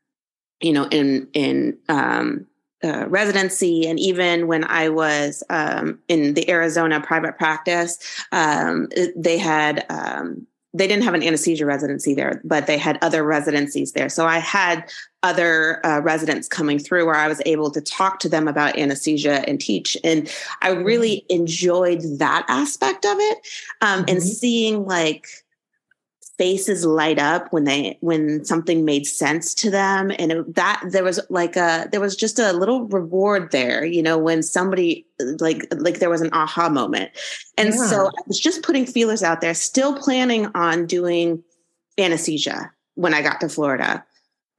you 0.62 0.74
know, 0.74 0.88
in 0.88 1.28
in 1.34 1.78
um, 1.90 2.46
uh, 2.84 3.08
residency, 3.08 3.88
and 3.88 4.00
even 4.00 4.48
when 4.48 4.64
I 4.64 4.90
was 4.90 5.44
um, 5.50 6.00
in 6.08 6.34
the 6.34 6.50
Arizona 6.50 7.00
private 7.02 7.38
practice, 7.38 7.98
um, 8.32 8.90
they 9.16 9.38
had 9.38 9.86
um, 9.90 10.48
they 10.74 10.88
didn't 10.88 11.04
have 11.04 11.14
an 11.14 11.24
anesthesia 11.24 11.66
residency 11.66 12.14
there, 12.14 12.42
but 12.46 12.66
they 12.66 12.78
had 12.78 12.98
other 13.02 13.24
residencies 13.24 13.92
there. 13.92 14.08
So 14.08 14.26
I 14.26 14.38
had 14.38 14.90
other 15.22 15.86
uh, 15.86 16.00
residents 16.02 16.48
coming 16.48 16.80
through 16.80 17.06
where 17.06 17.16
I 17.16 17.28
was 17.28 17.42
able 17.46 17.72
to 17.72 17.82
talk 17.82 18.20
to 18.20 18.30
them 18.30 18.48
about 18.48 18.78
anesthesia 18.78 19.48
and 19.48 19.60
teach. 19.60 19.98
And 20.04 20.34
I 20.62 20.70
really 20.72 21.26
mm-hmm. 21.30 21.42
enjoyed 21.42 22.02
that 22.20 22.46
aspect 22.48 23.06
of 23.06 23.18
it 23.20 23.38
um, 23.82 24.00
mm-hmm. 24.00 24.06
and 24.10 24.24
seeing 24.24 24.86
like 24.86 25.28
faces 26.42 26.84
light 26.84 27.20
up 27.20 27.54
when 27.54 27.66
they 27.66 27.96
when 28.02 28.44
something 28.44 28.84
made 28.84 29.06
sense 29.06 29.54
to 29.54 29.70
them. 29.70 30.12
And 30.18 30.32
it, 30.32 30.56
that 30.56 30.82
there 30.90 31.04
was 31.04 31.20
like 31.30 31.56
a 31.56 31.88
there 31.92 32.02
was 32.02 32.16
just 32.16 32.40
a 32.40 32.52
little 32.52 32.88
reward 32.88 33.52
there 33.52 33.86
you 33.86 34.02
know 34.02 34.18
when 34.18 34.42
somebody 34.42 35.06
like 35.40 35.68
like 35.78 36.00
there 36.00 36.10
was 36.10 36.22
an 36.22 36.32
aha 36.34 36.68
moment. 36.68 37.12
And 37.60 37.70
yeah. 37.70 37.86
so 37.86 38.08
i 38.08 38.22
was 38.26 38.40
just 38.40 38.64
putting 38.64 38.88
feelers 38.88 39.22
out 39.22 39.42
there 39.42 39.54
still 39.54 39.96
planning 39.96 40.48
on 40.56 40.88
doing 40.88 41.44
anesthesia 42.00 42.72
when 42.96 43.14
i 43.14 43.22
got 43.22 43.40
to 43.42 43.50
florida 43.50 44.04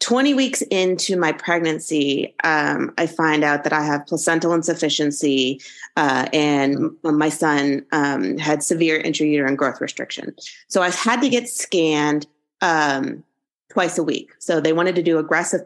20 0.02 0.34
weeks 0.34 0.62
into 0.62 1.16
my 1.16 1.30
pregnancy, 1.30 2.34
um, 2.42 2.92
I 2.98 3.06
find 3.06 3.44
out 3.44 3.62
that 3.62 3.72
I 3.72 3.84
have 3.84 4.04
placental 4.04 4.52
insufficiency 4.52 5.60
uh, 5.96 6.26
and 6.32 6.90
my 7.04 7.28
son 7.28 7.86
um, 7.92 8.36
had 8.36 8.64
severe 8.64 9.00
intrauterine 9.00 9.56
growth 9.56 9.80
restriction. 9.80 10.34
So 10.66 10.82
I 10.82 10.90
had 10.90 11.20
to 11.20 11.28
get 11.28 11.48
scanned 11.48 12.26
um, 12.60 13.22
twice 13.70 13.96
a 13.96 14.02
week. 14.02 14.32
So 14.40 14.60
they 14.60 14.72
wanted 14.72 14.96
to 14.96 15.04
do 15.04 15.18
aggressive, 15.18 15.60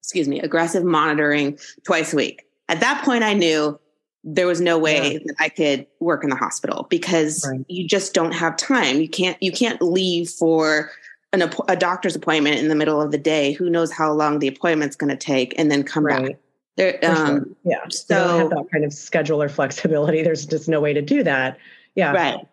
excuse 0.00 0.28
me, 0.28 0.40
aggressive 0.40 0.84
monitoring 0.84 1.58
twice 1.84 2.12
a 2.12 2.16
week. 2.16 2.46
At 2.68 2.78
that 2.78 3.04
point, 3.04 3.24
I 3.24 3.34
knew 3.34 3.80
there 4.22 4.46
was 4.46 4.60
no 4.60 4.78
way 4.78 5.14
yeah. 5.14 5.18
that 5.26 5.34
I 5.40 5.48
could 5.48 5.86
work 5.98 6.22
in 6.22 6.30
the 6.30 6.36
hospital 6.36 6.86
because 6.90 7.44
right. 7.50 7.64
you 7.66 7.88
just 7.88 8.14
don't 8.14 8.32
have 8.32 8.56
time. 8.56 9.00
You 9.00 9.08
can't 9.08 9.42
you 9.42 9.50
can't 9.50 9.82
leave 9.82 10.28
for 10.28 10.92
an, 11.32 11.50
a 11.68 11.76
doctor's 11.76 12.16
appointment 12.16 12.58
in 12.58 12.68
the 12.68 12.74
middle 12.74 13.00
of 13.00 13.10
the 13.12 13.18
day. 13.18 13.52
Who 13.52 13.70
knows 13.70 13.92
how 13.92 14.12
long 14.12 14.38
the 14.38 14.48
appointment's 14.48 14.96
going 14.96 15.10
to 15.10 15.16
take, 15.16 15.54
and 15.58 15.70
then 15.70 15.82
come 15.82 16.04
right. 16.04 16.26
back. 16.28 16.36
There, 16.76 16.98
um, 17.04 17.26
sure. 17.26 17.46
Yeah. 17.64 17.88
So 17.90 18.38
have 18.38 18.50
that 18.50 18.66
kind 18.72 18.84
of 18.84 18.92
schedule 18.92 19.42
or 19.42 19.48
flexibility. 19.48 20.22
There's 20.22 20.46
just 20.46 20.68
no 20.68 20.80
way 20.80 20.92
to 20.92 21.02
do 21.02 21.22
that. 21.22 21.58
Yeah. 21.94 22.12
Right. 22.12 22.46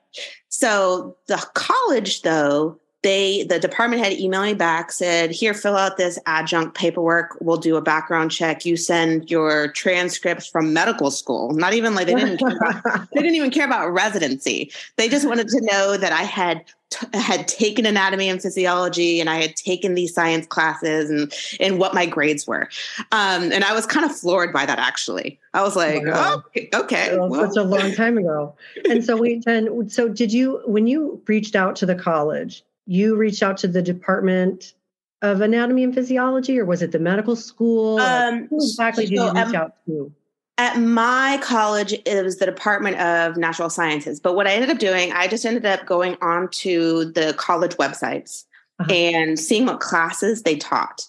So 0.50 1.16
the 1.28 1.38
college, 1.54 2.24
though, 2.24 2.80
they 3.08 3.44
the 3.44 3.58
department 3.58 4.04
had 4.04 4.12
emailed 4.18 4.44
me 4.44 4.54
back 4.54 4.92
said 4.92 5.32
here 5.32 5.54
fill 5.54 5.78
out 5.78 5.96
this 5.96 6.20
adjunct 6.26 6.76
paperwork. 6.76 7.38
We'll 7.40 7.56
do 7.56 7.78
a 7.78 7.82
background 7.82 8.32
check. 8.32 8.66
You 8.66 8.76
send 8.76 9.32
your 9.32 9.70
transcripts 9.70 10.46
from 10.46 10.74
medical 10.74 11.10
school. 11.10 11.54
Not 11.54 11.74
even 11.74 11.96
like 11.96 12.08
they 12.08 12.16
didn't 12.16 12.42
about, 12.42 13.08
they 13.14 13.22
didn't 13.22 13.36
even 13.36 13.50
care 13.50 13.66
about 13.66 13.94
residency. 13.94 14.72
They 14.98 15.08
just 15.08 15.26
wanted 15.26 15.48
to 15.48 15.62
know 15.62 15.96
that 15.96 16.12
i 16.12 16.24
had 16.24 16.66
t- 16.90 17.08
had 17.14 17.48
taken 17.48 17.86
anatomy 17.86 18.28
and 18.28 18.42
physiology 18.42 19.22
and 19.22 19.30
i 19.30 19.36
had 19.36 19.56
taken 19.56 19.94
these 19.94 20.14
science 20.14 20.46
classes 20.46 21.10
and 21.10 21.34
and 21.62 21.80
what 21.80 21.94
my 21.94 22.06
grades 22.06 22.46
were. 22.46 22.68
Um, 23.14 23.54
and 23.54 23.64
i 23.64 23.74
was 23.74 23.86
kind 23.86 24.06
of 24.06 24.14
floored 24.14 24.52
by 24.52 24.66
that 24.66 24.80
actually. 24.80 25.40
I 25.54 25.62
was 25.62 25.78
like 25.78 26.04
oh, 26.06 26.44
okay 26.74 27.16
well, 27.18 27.30
well. 27.30 27.42
that's 27.42 27.56
a 27.56 27.64
long 27.64 27.94
time 27.94 28.18
ago. 28.18 28.54
And 28.90 29.06
so 29.06 29.16
we 29.16 29.40
then 29.46 29.90
so 29.90 30.10
did 30.10 30.34
you 30.34 30.62
when 30.66 30.88
you 30.88 31.22
reached 31.26 31.56
out 31.56 31.78
to 31.78 31.86
the 31.86 31.96
college 31.96 32.64
you 32.88 33.16
reached 33.16 33.44
out 33.44 33.58
to 33.58 33.68
the 33.68 33.82
department 33.82 34.74
of 35.22 35.42
anatomy 35.42 35.84
and 35.84 35.94
physiology 35.94 36.60
or 36.60 36.66
was 36.66 36.82
it 36.82 36.92
the 36.92 37.00
medical 37.00 37.36
school? 37.36 38.00
Um, 38.00 38.48
who 38.48 38.58
exactly 38.58 39.06
so 39.06 39.10
did 39.10 39.16
you 39.16 39.46
reach 39.46 39.56
out 39.56 39.74
to? 39.86 40.12
at 40.60 40.78
my 40.78 41.40
college 41.44 41.94
it 42.06 42.24
was 42.24 42.38
the 42.38 42.46
department 42.46 43.00
of 43.00 43.38
natural 43.38 43.70
sciences. 43.70 44.20
But 44.20 44.36
what 44.36 44.48
i 44.48 44.54
ended 44.54 44.70
up 44.70 44.80
doing 44.80 45.12
i 45.12 45.28
just 45.28 45.46
ended 45.46 45.66
up 45.66 45.86
going 45.86 46.18
on 46.22 46.50
to 46.50 47.12
the 47.12 47.34
college 47.38 47.78
websites 47.78 48.46
uh-huh. 48.80 48.92
and 48.92 49.40
seeing 49.40 49.66
what 49.66 49.80
classes 49.80 50.44
they 50.44 50.56
taught. 50.56 51.08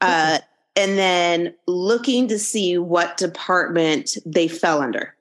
Uh, 0.00 0.38
and 0.76 0.96
then 0.96 1.52
looking 1.66 2.28
to 2.28 2.38
see 2.38 2.78
what 2.78 3.16
department 3.16 4.16
they 4.24 4.46
fell 4.46 4.80
under 4.80 5.14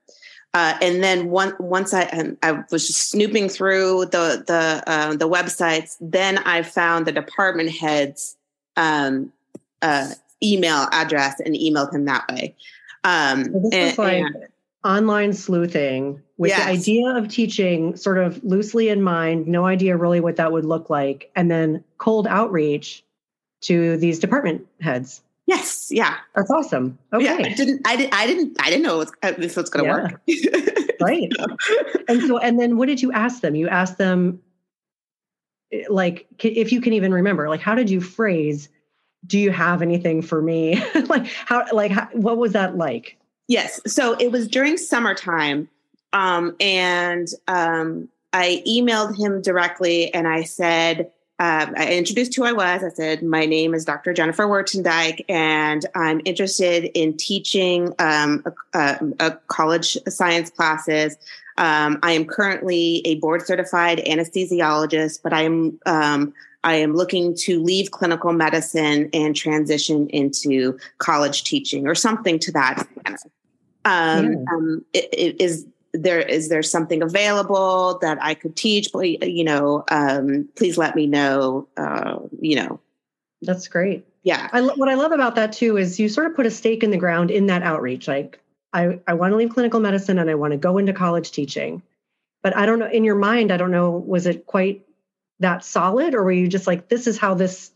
uh, 0.57 0.75
and 0.81 1.03
then 1.03 1.29
one, 1.29 1.53
once 1.59 1.93
I 1.93 2.33
I 2.41 2.63
was 2.71 2.87
just 2.87 3.11
snooping 3.11 3.47
through 3.47 4.05
the 4.05 4.43
the 4.47 4.83
uh, 4.87 5.15
the 5.15 5.29
websites, 5.29 5.97
then 6.01 6.39
I 6.39 6.63
found 6.63 7.05
the 7.05 7.11
department 7.11 7.69
head's 7.69 8.35
um, 8.75 9.31
uh, 9.83 10.09
email 10.41 10.87
address 10.91 11.39
and 11.39 11.53
emailed 11.53 11.93
him 11.93 12.05
that 12.05 12.27
way. 12.27 12.55
Um, 13.03 13.43
this 13.69 13.71
and, 13.71 13.97
like 13.99 14.23
and, 14.23 14.47
online 14.83 15.33
sleuthing 15.33 16.23
with 16.39 16.49
yes. 16.49 16.65
the 16.65 16.71
idea 16.71 17.09
of 17.15 17.27
teaching 17.27 17.95
sort 17.95 18.17
of 18.17 18.43
loosely 18.43 18.89
in 18.89 19.03
mind, 19.03 19.45
no 19.45 19.63
idea 19.67 19.95
really 19.95 20.21
what 20.21 20.37
that 20.37 20.51
would 20.51 20.65
look 20.65 20.89
like, 20.89 21.29
and 21.35 21.51
then 21.51 21.83
cold 21.99 22.25
outreach 22.25 23.03
to 23.61 23.95
these 23.97 24.17
department 24.17 24.65
heads. 24.81 25.21
Yes. 25.47 25.87
Yeah. 25.89 26.17
That's 26.35 26.51
awesome. 26.51 26.99
Okay. 27.13 27.23
Yeah, 27.23 27.37
I 27.39 27.53
didn't, 27.53 27.81
I 27.87 27.95
didn't, 27.95 28.13
I 28.13 28.27
didn't, 28.27 28.57
I 28.61 28.69
didn't 28.69 28.83
know 28.83 28.99
it 28.99 29.09
was, 29.21 29.35
this 29.37 29.55
was 29.55 29.69
going 29.69 29.85
to 29.85 29.89
yeah. 29.89 30.75
work. 30.75 30.97
right. 31.01 31.31
And 32.09 32.21
so, 32.23 32.37
and 32.37 32.59
then 32.59 32.75
what 32.75 32.87
did 32.87 33.01
you 33.01 33.13
ask 33.13 33.41
them? 33.41 33.55
You 33.55 33.69
asked 33.69 33.97
them, 33.97 34.41
eh, 35.71 35.85
like, 35.89 36.27
if 36.43 36.73
you 36.73 36.81
can 36.81 36.91
even 36.91 37.13
remember, 37.13 37.47
like, 37.47 37.61
how 37.61 37.75
did 37.75 37.89
you 37.89 38.01
phrase, 38.01 38.67
do 39.25 39.39
you 39.39 39.51
have 39.51 39.81
anything 39.81 40.21
for 40.21 40.41
me? 40.41 40.83
like, 41.07 41.25
how, 41.27 41.63
like, 41.71 41.91
how, 41.91 42.09
what 42.11 42.37
was 42.37 42.51
that 42.51 42.75
like? 42.75 43.17
Yes. 43.47 43.79
So 43.87 44.17
it 44.19 44.33
was 44.33 44.49
during 44.49 44.75
summertime. 44.75 45.69
Um, 46.11 46.57
and, 46.59 47.29
um, 47.47 48.09
I 48.33 48.61
emailed 48.67 49.17
him 49.17 49.41
directly 49.41 50.13
and 50.13 50.27
I 50.27 50.43
said, 50.43 51.09
um, 51.39 51.75
I 51.77 51.93
introduced 51.93 52.35
who 52.35 52.43
I 52.45 52.51
was. 52.51 52.83
I 52.83 52.89
said, 52.89 53.21
My 53.21 53.45
name 53.45 53.75
is 53.75 53.85
Dr. 53.85 54.11
Jennifer 54.11 54.45
Wortendyke, 54.45 55.23
and 55.29 55.85
I'm 55.93 56.19
interested 56.25 56.85
in 56.97 57.15
teaching 57.15 57.93
um, 57.99 58.43
a, 58.73 58.79
a, 58.79 58.99
a 59.19 59.31
college 59.47 59.97
science 60.07 60.49
classes. 60.49 61.15
Um, 61.59 61.99
I 62.01 62.13
am 62.13 62.25
currently 62.25 63.03
a 63.05 63.15
board 63.15 63.45
certified 63.45 63.99
anesthesiologist, 63.99 65.21
but 65.21 65.31
I 65.31 65.43
am 65.43 65.79
um, 65.85 66.33
I 66.63 66.75
am 66.75 66.95
looking 66.95 67.35
to 67.35 67.61
leave 67.61 67.91
clinical 67.91 68.33
medicine 68.33 69.09
and 69.13 69.35
transition 69.35 70.07
into 70.09 70.79
college 70.97 71.43
teaching 71.43 71.87
or 71.87 71.93
something 71.93 72.39
to 72.39 72.51
that. 72.53 72.87
Um, 73.85 74.31
yeah. 74.33 74.37
Um, 74.51 74.85
it, 74.93 75.09
it 75.13 75.41
is 75.41 75.67
there 76.03 76.19
is 76.19 76.49
there 76.49 76.63
something 76.63 77.01
available 77.01 77.99
that 78.01 78.17
I 78.21 78.33
could 78.33 78.55
teach? 78.55 78.91
But 78.91 79.29
you 79.29 79.43
know, 79.43 79.83
um, 79.89 80.47
please 80.55 80.77
let 80.77 80.95
me 80.95 81.07
know. 81.07 81.67
Uh, 81.77 82.19
you 82.39 82.55
know, 82.55 82.79
that's 83.41 83.67
great. 83.67 84.05
Yeah. 84.23 84.49
I, 84.51 84.61
what 84.61 84.89
I 84.89 84.95
love 84.95 85.13
about 85.13 85.35
that 85.35 85.53
too 85.53 85.77
is 85.77 85.99
you 85.99 86.09
sort 86.09 86.27
of 86.27 86.35
put 86.35 86.45
a 86.45 86.51
stake 86.51 86.83
in 86.83 86.91
the 86.91 86.97
ground 86.97 87.31
in 87.31 87.45
that 87.45 87.63
outreach. 87.63 88.07
Like, 88.07 88.39
I, 88.73 88.99
I 89.07 89.13
want 89.13 89.31
to 89.31 89.37
leave 89.37 89.51
clinical 89.51 89.79
medicine 89.79 90.19
and 90.19 90.29
I 90.29 90.35
want 90.35 90.51
to 90.51 90.57
go 90.57 90.77
into 90.77 90.91
college 90.91 91.31
teaching. 91.31 91.81
But 92.43 92.55
I 92.55 92.65
don't 92.65 92.79
know, 92.79 92.89
in 92.89 93.03
your 93.03 93.15
mind, 93.15 93.51
I 93.51 93.57
don't 93.57 93.71
know, 93.71 93.91
was 93.91 94.25
it 94.25 94.45
quite 94.45 94.85
that 95.39 95.63
solid 95.63 96.13
or 96.13 96.23
were 96.23 96.31
you 96.31 96.47
just 96.47 96.67
like, 96.67 96.89
this 96.89 97.07
is 97.07 97.17
how 97.17 97.35
this, 97.35 97.71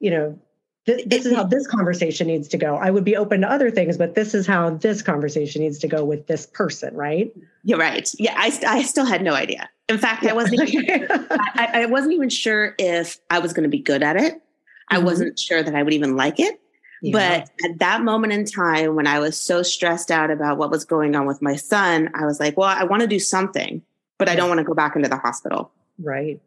you 0.00 0.10
know, 0.10 0.38
th- 0.86 1.06
this 1.06 1.26
is 1.26 1.34
how 1.34 1.44
this 1.44 1.66
conversation 1.66 2.26
needs 2.26 2.48
to 2.48 2.58
go? 2.58 2.76
I 2.76 2.90
would 2.90 3.04
be 3.04 3.16
open 3.16 3.40
to 3.42 3.50
other 3.50 3.70
things, 3.70 3.96
but 3.96 4.14
this 4.14 4.34
is 4.34 4.46
how 4.46 4.70
this 4.70 5.02
conversation 5.02 5.62
needs 5.62 5.78
to 5.80 5.88
go 5.88 6.04
with 6.04 6.26
this 6.26 6.46
person, 6.46 6.94
right? 6.94 7.34
You're 7.62 7.78
right. 7.78 8.08
Yeah, 8.18 8.34
I, 8.36 8.52
I 8.66 8.82
still 8.82 9.04
had 9.04 9.22
no 9.22 9.34
idea. 9.34 9.68
In 9.88 9.98
fact, 9.98 10.24
I 10.24 10.32
wasn't 10.32 10.68
even, 10.68 11.16
I, 11.20 11.70
I 11.74 11.86
wasn't 11.86 12.14
even 12.14 12.30
sure 12.30 12.74
if 12.78 13.18
I 13.30 13.38
was 13.38 13.52
going 13.52 13.64
to 13.64 13.68
be 13.68 13.80
good 13.80 14.02
at 14.02 14.16
it. 14.16 14.40
I 14.88 14.96
mm-hmm. 14.96 15.04
wasn't 15.04 15.38
sure 15.38 15.62
that 15.62 15.74
I 15.74 15.82
would 15.82 15.94
even 15.94 16.16
like 16.16 16.40
it. 16.40 16.60
Yeah. 17.02 17.12
But 17.12 17.70
at 17.70 17.78
that 17.80 18.02
moment 18.02 18.32
in 18.32 18.46
time, 18.46 18.94
when 18.96 19.06
I 19.06 19.18
was 19.18 19.36
so 19.36 19.62
stressed 19.62 20.10
out 20.10 20.30
about 20.30 20.56
what 20.56 20.70
was 20.70 20.86
going 20.86 21.14
on 21.14 21.26
with 21.26 21.42
my 21.42 21.56
son, 21.56 22.10
I 22.14 22.24
was 22.24 22.40
like, 22.40 22.56
well, 22.56 22.68
I 22.68 22.84
want 22.84 23.02
to 23.02 23.06
do 23.06 23.18
something, 23.18 23.82
but 24.18 24.28
I 24.30 24.36
don't 24.36 24.48
want 24.48 24.58
to 24.58 24.64
go 24.64 24.72
back 24.72 24.96
into 24.96 25.08
the 25.08 25.18
hospital. 25.18 25.70
Right. 26.02 26.40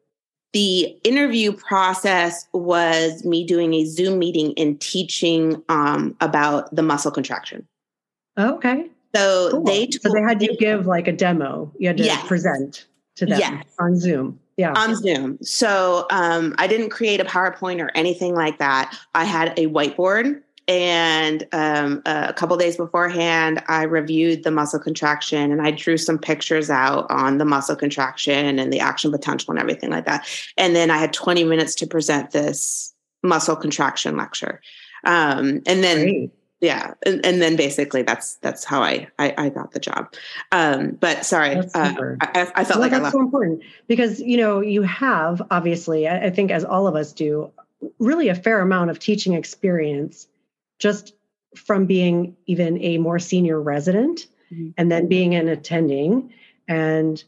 The 0.54 0.98
interview 1.04 1.54
process 1.54 2.48
was 2.54 3.24
me 3.25 3.46
doing 3.46 3.74
a 3.74 3.86
Zoom 3.86 4.18
meeting 4.18 4.54
and 4.58 4.80
teaching 4.80 5.62
um, 5.70 6.16
about 6.22 6.74
the 6.75 6.82
muscle 6.82 7.12
contraction. 7.12 7.68
Okay. 8.38 8.89
So 9.16 9.50
cool. 9.51 9.63
they 9.63 9.89
so 9.92 10.10
they 10.12 10.22
had 10.22 10.42
you 10.42 10.56
give 10.58 10.88
like 10.88 11.08
a 11.08 11.12
demo. 11.12 11.72
You 11.77 11.88
had 11.88 11.98
to 11.98 12.04
yes. 12.04 12.27
present 12.27 12.86
to 13.16 13.25
them 13.25 13.39
yes. 13.39 13.66
on 13.80 14.00
Zoom 14.00 14.39
yeah 14.58 14.74
on 14.75 14.96
zoom 14.96 15.38
so 15.42 16.06
um, 16.10 16.54
i 16.58 16.68
didn't 16.68 16.89
create 16.89 17.22
a 17.22 17.25
powerpoint 17.25 17.82
or 17.82 17.89
anything 17.96 18.34
like 18.36 18.58
that 18.58 18.98
i 19.16 19.24
had 19.24 19.58
a 19.58 19.68
whiteboard 19.68 20.42
and 20.68 21.48
um, 21.54 22.02
a 22.06 22.34
couple 22.34 22.58
days 22.58 22.78
beforehand 22.78 23.64
i 23.68 23.84
reviewed 23.84 24.44
the 24.44 24.52
muscle 24.52 24.80
contraction 24.80 25.52
and 25.52 25.62
i 25.62 25.72
drew 25.72 25.98
some 25.98 26.18
pictures 26.18 26.70
out 26.70 27.06
on 27.10 27.38
the 27.38 27.46
muscle 27.46 27.76
contraction 27.76 28.60
and 28.60 28.72
the 28.72 28.80
action 28.80 29.12
potential 29.12 29.52
and 29.52 29.60
everything 29.60 29.90
like 29.90 30.06
that. 30.06 30.28
And 30.58 30.76
then 30.76 30.92
i 30.92 30.98
had 30.98 31.14
20 31.14 31.44
minutes 31.44 31.76
to 31.76 31.88
present 31.88 32.32
this 32.32 32.94
muscle 33.24 33.56
contraction 33.56 34.16
lecture. 34.16 34.62
Um, 35.04 35.62
and 35.66 35.84
then 35.84 36.04
Great. 36.04 36.32
Yeah 36.60 36.96
and, 37.06 37.24
and, 37.24 37.40
then 37.40 37.56
basically 37.56 38.02
that's 38.02 38.36
that's 38.38 38.64
how 38.64 38.82
I, 38.82 39.08
I 39.20 39.34
i, 39.38 39.50
got 39.50 39.74
the 39.74 39.80
job. 39.80 40.12
Um 40.52 40.98
but 41.00 41.24
sorry 41.24 41.56
uh, 41.56 41.66
I, 41.76 42.52
I, 42.56 42.64
felt 42.64 42.70
well, 42.70 42.80
like 42.80 42.92
that's 42.92 43.12
so 43.12 43.20
important 43.20 43.62
because 43.88 44.20
you 44.20 44.38
know 44.38 44.62
you 44.62 44.82
have 44.82 45.40
obviously 45.52 46.08
I, 46.08 46.26
I, 46.26 46.30
think 46.32 46.50
as 46.50 46.66
all 46.66 46.88
of 46.88 46.96
us 46.96 47.14
do 47.14 47.52
really 48.00 48.28
a 48.30 48.36
fair 48.36 48.60
amount 48.60 48.90
of 48.90 48.98
teaching 48.98 49.34
experience 49.34 50.28
just 50.79 51.13
from 51.55 51.86
being 51.86 52.36
even 52.46 52.81
a 52.81 52.98
more 52.98 53.19
senior 53.19 53.62
resident 53.62 54.27
mm-hmm. 54.51 54.69
and 54.77 54.91
then 54.91 55.07
being 55.07 55.36
an 55.36 55.48
attending. 55.48 56.34
And 56.67 57.24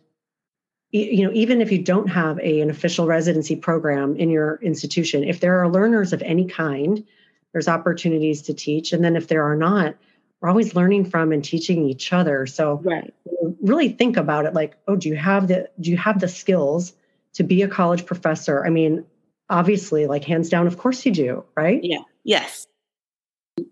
you 0.91 1.23
know 1.23 1.31
even 1.33 1.61
if 1.61 1.71
you 1.71 1.79
don't 1.79 2.07
have 2.07 2.39
a, 2.39 2.61
an 2.61 2.69
official 2.69 3.05
residency 3.05 3.55
program 3.55 4.15
in 4.15 4.29
your 4.29 4.59
institution 4.61 5.23
if 5.23 5.39
there 5.39 5.59
are 5.59 5.69
learners 5.69 6.13
of 6.13 6.21
any 6.23 6.45
kind 6.45 7.05
there's 7.51 7.67
opportunities 7.67 8.43
to 8.43 8.53
teach. 8.53 8.93
And 8.93 9.03
then 9.03 9.15
if 9.15 9.27
there 9.27 9.43
are 9.43 9.55
not 9.55 9.95
we're 10.41 10.49
always 10.49 10.73
learning 10.73 11.09
from 11.09 11.33
and 11.33 11.43
teaching 11.43 11.89
each 11.89 12.13
other. 12.13 12.45
So 12.45 12.79
right. 12.83 13.13
really 13.61 13.89
think 13.89 14.17
about 14.17 14.45
it 14.45 14.53
like 14.53 14.77
oh 14.87 14.95
do 14.95 15.09
you 15.09 15.15
have 15.15 15.47
the 15.47 15.69
do 15.79 15.91
you 15.91 15.97
have 15.97 16.19
the 16.19 16.27
skills 16.27 16.93
to 17.33 17.43
be 17.43 17.61
a 17.61 17.67
college 17.67 18.05
professor? 18.05 18.65
I 18.65 18.69
mean 18.69 19.05
obviously 19.49 20.05
like 20.05 20.23
hands 20.23 20.49
down 20.49 20.67
of 20.67 20.77
course 20.77 21.05
you 21.05 21.11
do 21.11 21.45
right? 21.55 21.83
Yeah. 21.83 21.99
Yes 22.23 22.67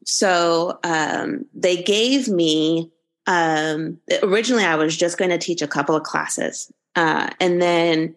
so 0.05 0.79
um, 0.83 1.45
they 1.53 1.81
gave 1.81 2.27
me 2.27 2.91
um, 3.27 3.99
originally 4.23 4.63
i 4.63 4.75
was 4.75 4.95
just 4.95 5.17
going 5.17 5.31
to 5.31 5.37
teach 5.37 5.61
a 5.61 5.67
couple 5.67 5.95
of 5.95 6.03
classes 6.03 6.71
uh, 6.95 7.29
and 7.39 7.61
then 7.61 8.15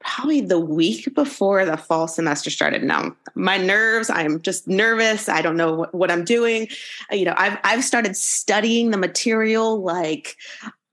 probably 0.00 0.40
the 0.40 0.58
week 0.58 1.14
before 1.14 1.64
the 1.64 1.76
fall 1.76 2.08
semester 2.08 2.50
started. 2.50 2.82
Now, 2.82 3.14
my 3.34 3.58
nerves, 3.58 4.10
I'm 4.10 4.40
just 4.40 4.66
nervous. 4.66 5.28
I 5.28 5.42
don't 5.42 5.56
know 5.56 5.74
what, 5.74 5.94
what, 5.94 6.10
I'm 6.10 6.24
doing. 6.24 6.68
You 7.10 7.26
know, 7.26 7.34
I've 7.36 7.58
I've 7.64 7.84
started 7.84 8.16
studying 8.16 8.90
the 8.90 8.96
material 8.96 9.82
like 9.82 10.36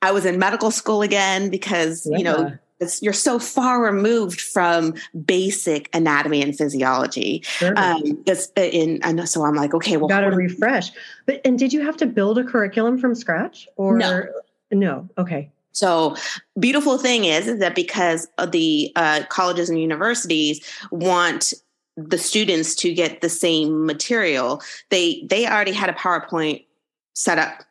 I 0.02 0.12
was 0.12 0.25
in 0.25 0.38
medical 0.38 0.71
school 0.71 1.02
again 1.02 1.49
because, 1.49 2.08
yeah. 2.10 2.17
you 2.17 2.23
know, 2.23 2.58
you're 3.02 3.13
so 3.13 3.40
far 3.40 3.82
removed 3.82 4.40
from 4.40 4.94
basic 5.26 5.90
anatomy 5.96 6.42
and 6.42 6.56
physiology. 6.56 7.42
Sure. 7.44 7.74
Um, 7.78 8.24
uh, 8.28 8.36
in, 8.56 9.00
and 9.04 9.28
so 9.28 9.44
I'm 9.44 9.56
like, 9.56 9.74
okay, 9.74 9.98
well, 9.98 10.08
got 10.08 10.22
to 10.22 10.28
refresh. 10.28 10.92
But 11.26 11.42
and 11.44 11.58
did 11.58 11.74
you 11.74 11.82
have 11.82 11.98
to 11.98 12.06
build 12.06 12.38
a 12.38 12.44
curriculum 12.44 12.98
from 12.98 13.16
scratch 13.16 13.68
or 13.78 13.98
no? 13.98 14.26
No. 14.72 15.10
Okay. 15.18 15.50
So, 15.72 16.16
beautiful 16.60 16.98
thing 16.98 17.26
is, 17.26 17.48
is 17.48 17.60
that 17.60 17.76
because 17.76 18.28
the 18.50 18.92
uh, 18.96 19.24
colleges 19.30 19.70
and 19.70 19.80
universities 19.80 20.60
want 20.92 21.54
the 21.96 22.18
students 22.18 22.74
to 22.76 22.94
get 22.94 23.22
the 23.22 23.30
same 23.30 23.86
material, 23.86 24.62
they 24.90 25.24
they 25.30 25.48
already 25.48 25.74
had 25.74 25.90
a 25.90 25.94
PowerPoint 25.94 26.66
set 27.13 27.38
up. 27.38 27.63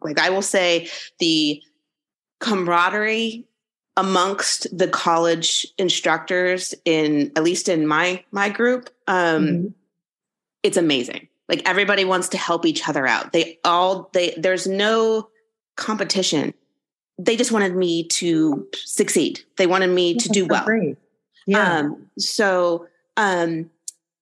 Like 0.00 0.20
I 0.20 0.30
will 0.30 0.42
say, 0.42 0.88
the 1.18 1.60
camaraderie 2.40 3.44
amongst 3.96 4.66
the 4.76 4.88
college 4.88 5.66
instructors 5.78 6.74
in 6.84 7.30
at 7.36 7.42
least 7.42 7.68
in 7.68 7.86
my 7.86 8.24
my 8.30 8.48
group 8.48 8.88
um 9.06 9.46
mm-hmm. 9.46 9.66
it's 10.62 10.76
amazing 10.76 11.28
like 11.48 11.68
everybody 11.68 12.04
wants 12.04 12.28
to 12.28 12.38
help 12.38 12.64
each 12.64 12.88
other 12.88 13.06
out 13.06 13.32
they 13.32 13.58
all 13.64 14.08
they 14.14 14.34
there's 14.38 14.66
no 14.66 15.28
competition 15.76 16.54
they 17.18 17.36
just 17.36 17.52
wanted 17.52 17.76
me 17.76 18.04
to 18.04 18.66
succeed. 18.74 19.40
They 19.56 19.66
wanted 19.66 19.90
me 19.90 20.14
to 20.14 20.28
do 20.28 20.46
well. 20.46 20.64
Great. 20.64 20.96
Yeah. 21.46 21.78
Um, 21.78 22.10
so 22.18 22.86
um, 23.16 23.70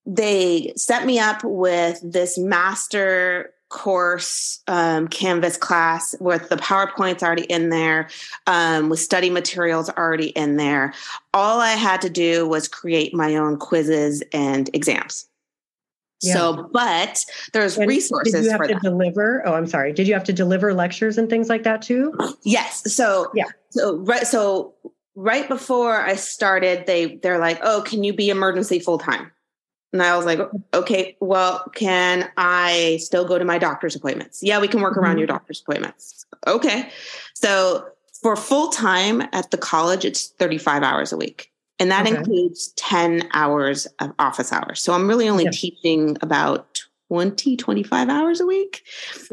they 0.07 0.73
set 0.77 1.07
me 1.07 1.19
up 1.19 1.43
with 1.45 2.01
this 2.03 2.39
master 2.39 3.53
course 3.71 4.63
um, 4.69 5.09
canvas 5.09 5.57
class 5.57 6.15
with 6.21 6.49
the 6.51 6.57
powerpoints 6.57 7.23
already 7.23 7.45
in 7.45 7.71
there 7.71 8.09
um, 8.47 8.91
with 8.91 9.01
study 9.01 9.31
materials 9.31 9.89
already 9.91 10.29
in 10.31 10.57
there 10.57 10.93
all 11.33 11.61
i 11.61 11.71
had 11.73 12.03
to 12.03 12.11
do 12.11 12.47
was 12.47 12.69
create 12.69 13.15
my 13.15 13.37
own 13.37 13.57
quizzes 13.57 14.23
and 14.33 14.69
exams 14.75 15.27
yeah. 16.23 16.35
So, 16.35 16.69
but 16.73 17.25
there's 17.53 17.79
and 17.79 17.89
resources 17.89 18.35
did 18.35 18.45
you 18.45 18.51
have 18.51 18.59
for 18.59 18.69
to 18.69 18.75
that. 18.75 18.83
deliver. 18.83 19.43
Oh, 19.47 19.55
I'm 19.55 19.67
sorry. 19.67 19.93
Did 19.93 20.07
you 20.07 20.15
have 20.15 20.25
to 20.25 20.33
deliver 20.33 20.75
lectures 20.75 21.17
and 21.17 21.31
things 21.31 21.49
like 21.49 21.63
that 21.63 21.83
too? 21.83 22.13
Yes. 22.43 22.93
So 22.93 23.31
yeah. 23.35 23.47
So 23.71 23.97
right. 23.97 24.27
So 24.27 24.75
right 25.15 25.49
before 25.49 26.01
I 26.01 26.17
started, 26.17 26.87
they 26.87 27.17
they're 27.17 27.39
like, 27.39 27.59
"Oh, 27.63 27.83
can 27.83 28.05
you 28.05 28.13
be 28.13 28.29
emergency 28.29 28.81
full 28.81 28.99
time?" 28.99 29.33
And 29.92 30.03
I 30.03 30.16
was 30.16 30.26
like, 30.26 30.40
"Okay, 30.72 31.16
well, 31.20 31.64
can 31.74 32.31
I 32.37 32.98
still 33.00 33.26
go 33.26 33.38
to 33.38 33.44
my 33.44 33.59
doctor's 33.59 33.96
appointments?" 33.96 34.40
Yeah, 34.42 34.61
we 34.61 34.68
can 34.68 34.81
work 34.81 34.92
mm-hmm. 34.92 35.05
around 35.05 35.18
your 35.18 35.26
doctor's 35.26 35.61
appointments. 35.61 36.26
Okay. 36.46 36.90
So 37.35 37.87
for 38.22 38.37
full 38.37 38.68
time 38.68 39.22
at 39.33 39.50
the 39.50 39.59
college, 39.59 40.05
it's 40.05 40.29
35 40.29 40.83
hours 40.83 41.12
a 41.12 41.16
week. 41.16 41.50
And 41.79 41.90
that 41.90 42.07
okay. 42.07 42.16
includes 42.16 42.68
10 42.76 43.29
hours 43.33 43.87
of 44.00 44.12
office 44.18 44.53
hours. 44.53 44.83
So 44.83 44.92
I'm 44.92 45.09
really 45.09 45.29
only 45.29 45.48
teaching 45.48 46.18
about 46.20 46.83
20, 47.09 47.57
25 47.57 48.09
hours 48.09 48.40
a 48.40 48.46
week. 48.46 48.85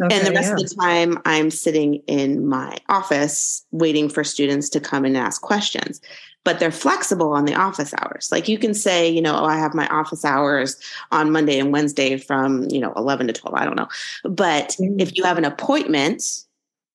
Okay, 0.01 0.17
and 0.17 0.25
the 0.25 0.31
rest 0.31 0.47
yeah. 0.47 0.53
of 0.53 0.59
the 0.59 0.75
time, 0.75 1.21
I'm 1.25 1.51
sitting 1.51 1.95
in 2.07 2.47
my 2.47 2.77
office 2.89 3.65
waiting 3.71 4.09
for 4.09 4.23
students 4.23 4.69
to 4.69 4.79
come 4.79 5.03
and 5.03 5.17
ask 5.17 5.41
questions. 5.41 6.01
But 6.43 6.59
they're 6.59 6.71
flexible 6.71 7.33
on 7.33 7.43
the 7.43 7.55
office 7.55 7.93
hours. 7.99 8.29
Like 8.31 8.47
you 8.47 8.57
can 8.57 8.73
say, 8.73 9.09
you 9.09 9.21
know, 9.21 9.35
oh, 9.35 9.45
I 9.45 9.57
have 9.57 9.73
my 9.73 9.85
office 9.87 10.23
hours 10.23 10.77
on 11.11 11.31
Monday 11.31 11.59
and 11.59 11.73
Wednesday 11.73 12.17
from, 12.17 12.69
you 12.69 12.79
know, 12.79 12.93
11 12.95 13.27
to 13.27 13.33
12. 13.33 13.53
I 13.53 13.65
don't 13.65 13.75
know. 13.75 13.89
But 14.23 14.69
mm-hmm. 14.79 14.99
if 15.01 15.17
you 15.17 15.25
have 15.25 15.37
an 15.37 15.43
appointment, 15.43 16.23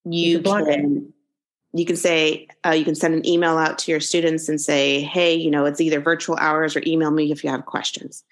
you, 0.04 0.40
can 0.40 1.12
you 1.72 1.86
can 1.86 1.96
say 1.96 2.46
uh, 2.66 2.70
you 2.70 2.84
can 2.84 2.94
send 2.94 3.14
an 3.14 3.26
email 3.26 3.56
out 3.56 3.78
to 3.78 3.90
your 3.90 4.00
students 4.00 4.48
and 4.48 4.60
say 4.60 5.00
hey 5.00 5.34
you 5.34 5.50
know 5.50 5.64
it's 5.64 5.80
either 5.80 6.00
virtual 6.00 6.36
hours 6.36 6.76
or 6.76 6.82
email 6.86 7.10
me 7.10 7.32
if 7.32 7.42
you 7.42 7.50
have 7.50 7.66
questions 7.66 8.24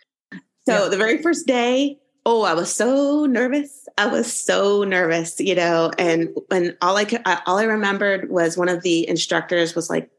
so 0.66 0.84
yeah. 0.84 0.88
the 0.88 0.96
very 0.96 1.22
first 1.22 1.46
day 1.46 1.98
oh 2.26 2.42
i 2.42 2.52
was 2.52 2.72
so 2.72 3.26
nervous 3.26 3.88
i 3.98 4.06
was 4.06 4.30
so 4.30 4.84
nervous 4.84 5.40
you 5.40 5.54
know 5.54 5.90
and 5.98 6.28
and 6.50 6.76
all 6.82 6.96
i 6.96 7.04
could 7.04 7.22
all 7.46 7.58
i 7.58 7.64
remembered 7.64 8.30
was 8.30 8.56
one 8.56 8.68
of 8.68 8.82
the 8.82 9.08
instructors 9.08 9.74
was 9.74 9.88
like 9.88 10.10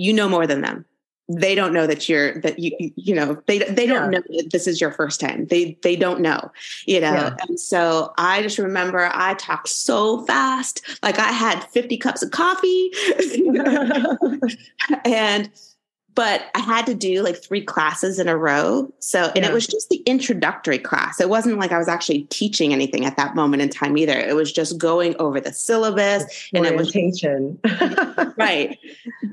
you 0.00 0.12
know 0.12 0.28
more 0.28 0.46
than 0.46 0.62
them. 0.62 0.84
They 1.28 1.54
don't 1.54 1.72
know 1.72 1.86
that 1.86 2.08
you're 2.08 2.40
that 2.40 2.58
you 2.58 2.72
you 2.96 3.14
know 3.14 3.40
they 3.46 3.58
they 3.58 3.86
don't 3.86 4.12
yeah. 4.12 4.18
know 4.18 4.24
that 4.36 4.48
this 4.50 4.66
is 4.66 4.80
your 4.80 4.90
first 4.90 5.20
time. 5.20 5.46
They 5.46 5.78
they 5.82 5.94
don't 5.94 6.20
know 6.20 6.50
you 6.86 7.00
know? 7.00 7.12
Yeah. 7.12 7.36
and 7.46 7.60
so 7.60 8.12
i 8.18 8.42
just 8.42 8.58
remember 8.58 9.10
i 9.14 9.34
talked 9.34 9.68
so 9.68 10.24
fast. 10.24 10.82
Like 11.04 11.20
i 11.20 11.30
had 11.30 11.62
50 11.64 11.96
cups 11.98 12.22
of 12.22 12.32
coffee. 12.32 12.90
And 15.04 15.50
but 16.14 16.50
I 16.54 16.60
had 16.60 16.86
to 16.86 16.94
do 16.94 17.22
like 17.22 17.42
three 17.42 17.62
classes 17.62 18.18
in 18.18 18.28
a 18.28 18.36
row. 18.36 18.92
So, 18.98 19.30
and 19.34 19.44
yeah. 19.44 19.50
it 19.50 19.52
was 19.52 19.66
just 19.66 19.88
the 19.88 20.02
introductory 20.06 20.78
class. 20.78 21.20
It 21.20 21.28
wasn't 21.28 21.58
like 21.58 21.72
I 21.72 21.78
was 21.78 21.88
actually 21.88 22.22
teaching 22.24 22.72
anything 22.72 23.04
at 23.04 23.16
that 23.16 23.34
moment 23.34 23.62
in 23.62 23.68
time 23.68 23.96
either. 23.96 24.18
It 24.18 24.34
was 24.34 24.52
just 24.52 24.78
going 24.78 25.14
over 25.18 25.40
the 25.40 25.52
syllabus 25.52 26.24
and 26.52 26.66
it 26.66 26.76
was 26.76 26.94
right. 28.36 28.78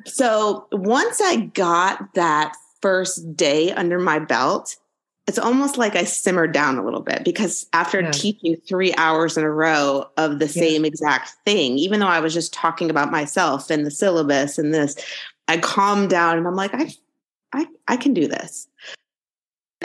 So, 0.06 0.68
once 0.72 1.20
I 1.22 1.38
got 1.54 2.14
that 2.14 2.56
first 2.82 3.36
day 3.36 3.72
under 3.72 4.00
my 4.00 4.20
belt, 4.20 4.78
it's 5.28 5.38
almost 5.38 5.78
like 5.78 5.98
I 5.98 6.06
simmered 6.06 6.54
down 6.54 6.78
a 6.78 6.86
little 6.86 7.02
bit 7.02 7.26
because 7.26 7.68
after 7.74 8.00
yeah. 8.00 8.12
teaching 8.12 8.56
three 8.66 8.94
hours 8.96 9.38
in 9.38 9.44
a 9.44 9.52
row 9.52 10.06
of 10.16 10.40
the 10.40 10.46
yeah. 10.46 10.52
same 10.52 10.86
exact 10.86 11.32
thing, 11.44 11.78
even 11.78 12.00
though 12.00 12.08
I 12.08 12.22
was 12.22 12.34
just 12.34 12.54
talking 12.54 12.90
about 12.90 13.12
myself 13.12 13.70
and 13.70 13.86
the 13.86 13.92
syllabus 13.92 14.58
and 14.58 14.74
this, 14.74 14.96
I 15.48 15.58
calmed 15.58 16.10
down 16.10 16.38
and 16.38 16.48
I'm 16.48 16.56
like, 16.56 16.74
I, 16.74 16.92
I, 17.54 17.68
I 17.88 17.98
can 17.98 18.14
do 18.14 18.28
this. 18.28 18.68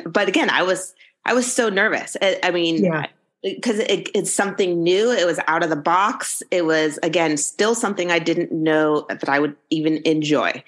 But 0.04 0.28
again, 0.28 0.50
I 0.50 0.62
was, 0.62 0.94
I 1.24 1.34
was 1.34 1.50
so 1.50 1.68
nervous. 1.68 2.16
I, 2.20 2.38
I 2.42 2.50
mean, 2.50 2.84
yeah 2.84 3.06
because 3.42 3.80
it, 3.80 4.08
it's 4.14 4.32
something 4.32 4.82
new. 4.82 5.10
It 5.10 5.26
was 5.26 5.40
out 5.46 5.62
of 5.62 5.70
the 5.70 5.76
box. 5.76 6.42
It 6.50 6.64
was 6.64 6.98
again 7.02 7.36
still 7.36 7.74
something 7.74 8.10
I 8.10 8.18
didn't 8.18 8.52
know 8.52 9.06
that 9.08 9.28
I 9.28 9.40
would 9.40 9.56
even 9.70 10.00
enjoy. 10.04 10.62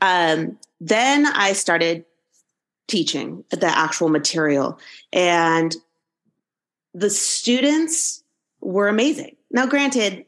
Um, 0.00 0.58
then 0.80 1.26
I 1.26 1.52
started 1.52 2.04
teaching 2.88 3.44
the 3.50 3.66
actual 3.66 4.08
material, 4.08 4.78
and 5.12 5.74
the 6.94 7.10
students 7.10 8.22
were 8.60 8.88
amazing. 8.88 9.36
Now, 9.50 9.66
granted, 9.66 10.24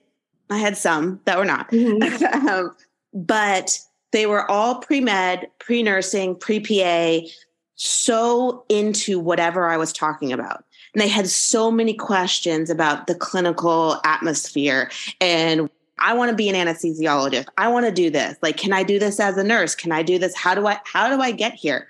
I 0.50 0.58
had 0.58 0.76
some 0.76 1.20
that 1.24 1.38
were 1.38 1.44
not, 1.44 1.70
mm-hmm. 1.70 2.48
um, 2.48 2.76
but 3.12 3.78
they 4.14 4.26
were 4.26 4.48
all 4.48 4.76
pre 4.76 5.00
med, 5.00 5.50
pre 5.58 5.82
nursing, 5.82 6.36
pre 6.36 6.60
PA, 6.60 7.26
so 7.74 8.64
into 8.68 9.18
whatever 9.18 9.68
I 9.68 9.76
was 9.76 9.92
talking 9.92 10.32
about. 10.32 10.64
And 10.94 11.02
they 11.02 11.08
had 11.08 11.28
so 11.28 11.70
many 11.72 11.94
questions 11.94 12.70
about 12.70 13.08
the 13.08 13.16
clinical 13.16 14.00
atmosphere 14.04 14.90
and 15.20 15.68
I 15.98 16.12
want 16.14 16.30
to 16.30 16.36
be 16.36 16.48
an 16.48 16.54
anesthesiologist. 16.54 17.46
I 17.56 17.68
want 17.68 17.86
to 17.86 17.92
do 17.92 18.10
this. 18.10 18.36
Like, 18.42 18.56
can 18.56 18.72
I 18.72 18.82
do 18.82 18.98
this 18.98 19.20
as 19.20 19.36
a 19.36 19.44
nurse? 19.44 19.76
Can 19.76 19.92
I 19.92 20.02
do 20.02 20.18
this? 20.18 20.34
How 20.34 20.54
do 20.54 20.66
I 20.66 20.78
how 20.84 21.14
do 21.14 21.20
I 21.20 21.30
get 21.30 21.54
here? 21.54 21.88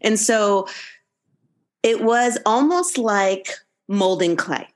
And 0.00 0.18
so 0.18 0.68
it 1.82 2.02
was 2.02 2.38
almost 2.44 2.98
like 2.98 3.50
molding 3.88 4.36
clay. 4.36 4.68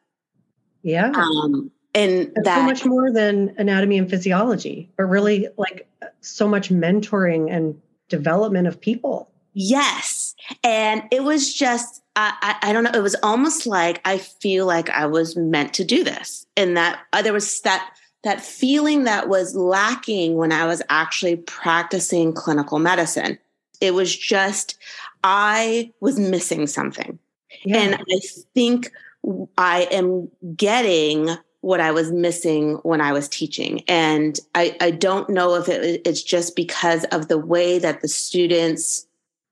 Yeah. 0.82 1.10
Um, 1.14 1.70
and 1.94 2.30
That's 2.34 2.44
that 2.44 2.56
so 2.56 2.62
much 2.62 2.84
more 2.84 3.10
than 3.10 3.54
anatomy 3.56 3.96
and 3.96 4.08
physiology, 4.08 4.90
but 4.96 5.04
really 5.04 5.48
like 5.56 5.88
so 6.26 6.48
much 6.48 6.70
mentoring 6.70 7.50
and 7.50 7.80
development 8.08 8.66
of 8.66 8.80
people. 8.80 9.30
Yes. 9.54 10.34
And 10.62 11.02
it 11.10 11.24
was 11.24 11.54
just, 11.54 12.02
I, 12.14 12.34
I, 12.62 12.70
I, 12.70 12.72
don't 12.72 12.84
know, 12.84 12.90
it 12.92 13.02
was 13.02 13.16
almost 13.22 13.66
like 13.66 14.00
I 14.04 14.18
feel 14.18 14.66
like 14.66 14.90
I 14.90 15.06
was 15.06 15.36
meant 15.36 15.72
to 15.74 15.84
do 15.84 16.04
this. 16.04 16.46
And 16.56 16.76
that 16.76 17.00
uh, 17.12 17.22
there 17.22 17.32
was 17.32 17.60
that 17.62 17.90
that 18.22 18.40
feeling 18.40 19.04
that 19.04 19.28
was 19.28 19.54
lacking 19.54 20.36
when 20.36 20.50
I 20.50 20.66
was 20.66 20.82
actually 20.88 21.36
practicing 21.36 22.32
clinical 22.32 22.80
medicine. 22.80 23.38
It 23.80 23.94
was 23.94 24.16
just, 24.16 24.76
I 25.22 25.92
was 26.00 26.18
missing 26.18 26.66
something. 26.66 27.20
Yeah. 27.64 27.78
And 27.78 27.94
I 27.94 28.20
think 28.52 28.90
I 29.56 29.82
am 29.92 30.28
getting 30.56 31.36
what 31.60 31.80
I 31.80 31.90
was 31.90 32.12
missing 32.12 32.74
when 32.82 33.00
I 33.00 33.12
was 33.12 33.28
teaching. 33.28 33.82
And 33.88 34.38
I, 34.54 34.76
I 34.80 34.90
don't 34.90 35.28
know 35.30 35.54
if 35.54 35.68
it, 35.68 36.02
it's 36.04 36.22
just 36.22 36.54
because 36.54 37.04
of 37.06 37.28
the 37.28 37.38
way 37.38 37.78
that 37.78 38.02
the 38.02 38.08
students 38.08 39.06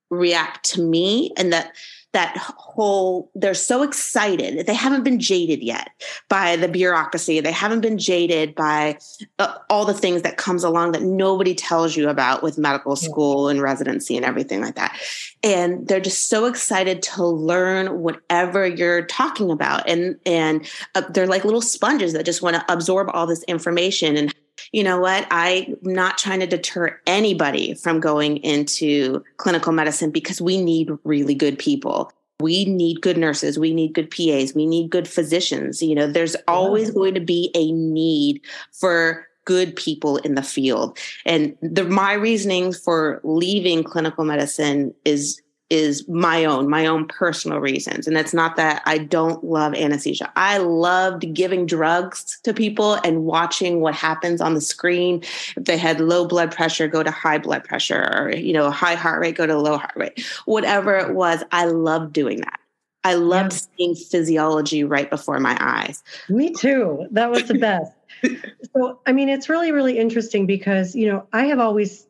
react 0.09 0.63
to 0.71 0.81
me 0.81 1.31
and 1.35 1.51
that 1.51 1.73
that 2.15 2.37
whole 2.37 3.29
they're 3.35 3.53
so 3.53 3.83
excited 3.83 4.65
they 4.65 4.73
haven't 4.73 5.03
been 5.03 5.19
jaded 5.19 5.61
yet 5.61 5.89
by 6.29 6.55
the 6.55 6.67
bureaucracy. 6.67 7.39
They 7.41 7.51
haven't 7.51 7.81
been 7.81 7.97
jaded 7.97 8.55
by 8.55 8.97
uh, 9.37 9.57
all 9.69 9.85
the 9.85 9.93
things 9.93 10.21
that 10.21 10.37
comes 10.37 10.63
along 10.63 10.93
that 10.93 11.01
nobody 11.01 11.53
tells 11.53 11.97
you 11.97 12.09
about 12.09 12.41
with 12.41 12.57
medical 12.57 12.95
school 12.95 13.49
and 13.49 13.61
residency 13.61 14.15
and 14.15 14.25
everything 14.25 14.61
like 14.61 14.75
that. 14.75 14.97
And 15.43 15.87
they're 15.87 15.99
just 15.99 16.29
so 16.29 16.45
excited 16.45 17.01
to 17.03 17.25
learn 17.25 17.99
whatever 17.99 18.65
you're 18.65 19.05
talking 19.05 19.51
about. 19.51 19.87
And 19.87 20.17
and 20.25 20.67
uh, 20.95 21.01
they're 21.09 21.27
like 21.27 21.43
little 21.43 21.61
sponges 21.61 22.13
that 22.13 22.25
just 22.25 22.41
want 22.41 22.55
to 22.55 22.65
absorb 22.71 23.09
all 23.13 23.27
this 23.27 23.43
information 23.43 24.15
and 24.17 24.33
you 24.75 24.83
know 24.83 24.99
what? 24.99 25.25
I'm 25.31 25.77
not 25.83 26.17
trying 26.17 26.41
to 26.41 26.47
deter 26.47 26.99
anybody 27.07 27.75
from 27.75 28.01
going 28.01 28.35
into 28.43 29.23
clinical 29.37 29.71
medicine 29.71 30.11
because 30.11 30.41
we 30.41 30.61
need 30.61 30.91
really 31.05 31.33
good 31.33 31.57
people. 31.57 32.11
We 32.41 32.65
need 32.65 32.99
good 32.99 33.17
nurses. 33.17 33.57
We 33.57 33.73
need 33.73 33.93
good 33.93 34.11
PAs. 34.11 34.53
We 34.53 34.65
need 34.65 34.89
good 34.89 35.07
physicians. 35.07 35.81
You 35.81 35.95
know, 35.95 36.07
there's 36.07 36.35
always 36.49 36.91
going 36.91 37.13
to 37.13 37.21
be 37.21 37.51
a 37.55 37.71
need 37.71 38.41
for 38.73 39.25
good 39.45 39.77
people 39.77 40.17
in 40.17 40.35
the 40.35 40.43
field. 40.43 40.99
And 41.25 41.55
the, 41.61 41.85
my 41.85 42.11
reasoning 42.11 42.73
for 42.73 43.21
leaving 43.23 43.81
clinical 43.81 44.25
medicine 44.25 44.93
is 45.05 45.41
is 45.75 46.07
my 46.07 46.45
own, 46.45 46.69
my 46.69 46.85
own 46.85 47.05
personal 47.05 47.59
reasons. 47.59 48.07
And 48.07 48.17
it's 48.17 48.33
not 48.33 48.55
that 48.55 48.81
I 48.85 48.97
don't 48.97 49.43
love 49.43 49.73
anesthesia. 49.75 50.31
I 50.37 50.57
loved 50.57 51.33
giving 51.33 51.65
drugs 51.65 52.39
to 52.43 52.53
people 52.53 52.93
and 53.03 53.25
watching 53.25 53.81
what 53.81 53.93
happens 53.93 54.39
on 54.39 54.53
the 54.53 54.61
screen. 54.61 55.21
If 55.57 55.65
they 55.65 55.77
had 55.77 55.99
low 55.99 56.25
blood 56.25 56.55
pressure, 56.55 56.87
go 56.87 57.03
to 57.03 57.11
high 57.11 57.39
blood 57.39 57.65
pressure, 57.65 58.09
or, 58.15 58.33
you 58.33 58.53
know, 58.53 58.71
high 58.71 58.95
heart 58.95 59.19
rate, 59.19 59.35
go 59.35 59.45
to 59.45 59.57
low 59.57 59.77
heart 59.77 59.95
rate. 59.95 60.25
Whatever 60.45 60.95
it 60.95 61.13
was, 61.13 61.43
I 61.51 61.65
loved 61.65 62.13
doing 62.13 62.39
that. 62.39 62.59
I 63.03 63.15
loved 63.15 63.51
yeah. 63.51 63.59
seeing 63.77 63.95
physiology 63.95 64.83
right 64.83 65.09
before 65.09 65.39
my 65.39 65.57
eyes. 65.59 66.03
Me 66.29 66.53
too. 66.53 67.05
That 67.11 67.29
was 67.29 67.43
the 67.43 67.55
best. 67.59 67.91
so, 68.73 68.99
I 69.05 69.11
mean, 69.11 69.27
it's 69.27 69.49
really, 69.49 69.73
really 69.73 69.99
interesting 69.99 70.45
because, 70.45 70.95
you 70.95 71.07
know, 71.07 71.27
I 71.33 71.45
have 71.47 71.59
always, 71.59 72.07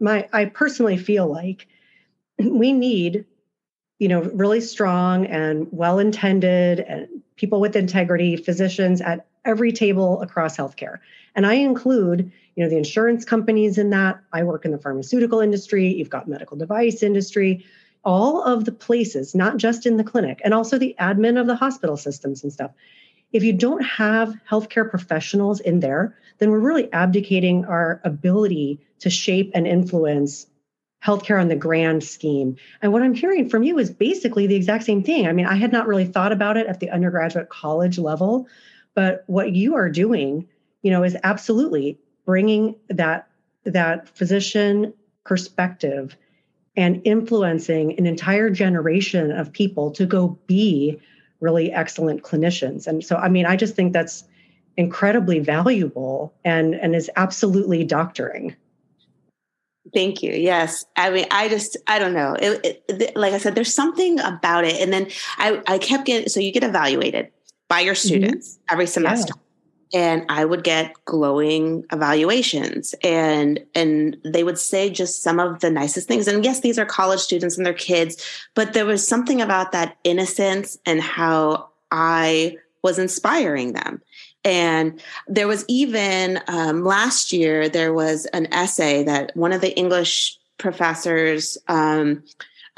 my, 0.00 0.28
I 0.32 0.46
personally 0.46 0.96
feel 0.96 1.26
like 1.26 1.66
we 2.44 2.72
need 2.72 3.24
you 3.98 4.08
know 4.08 4.22
really 4.22 4.60
strong 4.60 5.26
and 5.26 5.66
well 5.70 5.98
intended 5.98 6.80
and 6.80 7.08
people 7.36 7.60
with 7.60 7.76
integrity 7.76 8.36
physicians 8.36 9.00
at 9.00 9.26
every 9.44 9.72
table 9.72 10.20
across 10.20 10.56
healthcare. 10.56 10.98
And 11.34 11.46
i 11.46 11.54
include 11.54 12.32
you 12.56 12.64
know 12.64 12.70
the 12.70 12.76
insurance 12.76 13.24
companies 13.24 13.78
in 13.78 13.90
that. 13.90 14.20
I 14.32 14.42
work 14.42 14.64
in 14.64 14.72
the 14.72 14.78
pharmaceutical 14.78 15.40
industry. 15.40 15.94
You've 15.94 16.10
got 16.10 16.28
medical 16.28 16.56
device 16.56 17.02
industry. 17.02 17.64
All 18.04 18.42
of 18.42 18.64
the 18.64 18.72
places 18.72 19.34
not 19.34 19.56
just 19.56 19.86
in 19.86 19.96
the 19.96 20.04
clinic 20.04 20.40
and 20.44 20.54
also 20.54 20.78
the 20.78 20.94
admin 20.98 21.40
of 21.40 21.46
the 21.46 21.56
hospital 21.56 21.96
systems 21.96 22.42
and 22.42 22.52
stuff. 22.52 22.70
If 23.32 23.42
you 23.42 23.52
don't 23.52 23.84
have 23.84 24.34
healthcare 24.48 24.88
professionals 24.88 25.60
in 25.60 25.80
there 25.80 26.16
then 26.38 26.50
we're 26.50 26.60
really 26.60 26.92
abdicating 26.92 27.64
our 27.64 28.00
ability 28.04 28.80
to 29.00 29.10
shape 29.10 29.50
and 29.54 29.66
influence 29.66 30.46
healthcare 31.04 31.40
on 31.40 31.48
the 31.48 31.56
grand 31.56 32.02
scheme. 32.02 32.56
And 32.82 32.92
what 32.92 33.02
I'm 33.02 33.14
hearing 33.14 33.48
from 33.48 33.62
you 33.62 33.78
is 33.78 33.90
basically 33.90 34.46
the 34.46 34.56
exact 34.56 34.84
same 34.84 35.02
thing. 35.02 35.26
I 35.26 35.32
mean, 35.32 35.46
I 35.46 35.54
had 35.54 35.72
not 35.72 35.86
really 35.86 36.04
thought 36.04 36.32
about 36.32 36.56
it 36.56 36.66
at 36.66 36.80
the 36.80 36.90
undergraduate 36.90 37.48
college 37.48 37.98
level, 37.98 38.48
but 38.94 39.22
what 39.26 39.54
you 39.54 39.76
are 39.76 39.88
doing, 39.88 40.48
you 40.82 40.90
know, 40.90 41.04
is 41.04 41.16
absolutely 41.22 41.98
bringing 42.24 42.74
that 42.88 43.28
that 43.64 44.08
physician 44.16 44.92
perspective 45.24 46.16
and 46.76 47.02
influencing 47.04 47.98
an 47.98 48.06
entire 48.06 48.50
generation 48.50 49.30
of 49.30 49.52
people 49.52 49.90
to 49.92 50.06
go 50.06 50.38
be 50.46 51.00
really 51.40 51.72
excellent 51.72 52.22
clinicians. 52.22 52.86
And 52.86 53.04
so 53.04 53.16
I 53.16 53.28
mean, 53.28 53.46
I 53.46 53.56
just 53.56 53.76
think 53.76 53.92
that's 53.92 54.24
incredibly 54.76 55.38
valuable 55.38 56.34
and 56.44 56.74
and 56.74 56.96
is 56.96 57.10
absolutely 57.14 57.84
doctoring. 57.84 58.56
Thank 59.94 60.22
you. 60.22 60.32
Yes. 60.32 60.84
I 60.96 61.10
mean, 61.10 61.26
I 61.30 61.48
just, 61.48 61.76
I 61.86 61.98
don't 61.98 62.12
know. 62.12 62.36
It, 62.38 62.84
it, 62.88 63.16
like 63.16 63.32
I 63.32 63.38
said, 63.38 63.54
there's 63.54 63.72
something 63.72 64.20
about 64.20 64.64
it. 64.64 64.80
And 64.80 64.92
then 64.92 65.08
I, 65.38 65.62
I 65.66 65.78
kept 65.78 66.04
getting, 66.04 66.28
so 66.28 66.40
you 66.40 66.52
get 66.52 66.64
evaluated 66.64 67.30
by 67.68 67.80
your 67.80 67.94
mm-hmm. 67.94 68.08
students 68.08 68.54
mm-hmm. 68.54 68.72
every 68.72 68.86
semester. 68.86 69.34
Yeah. 69.36 69.42
And 70.00 70.26
I 70.28 70.44
would 70.44 70.64
get 70.64 70.92
glowing 71.06 71.84
evaluations 71.90 72.94
and, 73.02 73.60
and 73.74 74.18
they 74.22 74.44
would 74.44 74.58
say 74.58 74.90
just 74.90 75.22
some 75.22 75.40
of 75.40 75.60
the 75.60 75.70
nicest 75.70 76.06
things. 76.06 76.28
And 76.28 76.44
yes, 76.44 76.60
these 76.60 76.78
are 76.78 76.84
college 76.84 77.20
students 77.20 77.56
and 77.56 77.64
their 77.64 77.72
kids, 77.72 78.22
but 78.54 78.74
there 78.74 78.84
was 78.84 79.06
something 79.08 79.40
about 79.40 79.72
that 79.72 79.96
innocence 80.04 80.76
and 80.84 81.00
how 81.00 81.70
I 81.90 82.58
was 82.82 82.98
inspiring 82.98 83.72
them. 83.72 84.02
And 84.44 85.00
there 85.26 85.48
was 85.48 85.64
even 85.68 86.40
um, 86.46 86.84
last 86.84 87.32
year, 87.32 87.68
there 87.68 87.92
was 87.92 88.26
an 88.26 88.52
essay 88.52 89.02
that 89.04 89.36
one 89.36 89.52
of 89.52 89.60
the 89.60 89.76
English 89.76 90.38
professors 90.58 91.58
um, 91.68 92.22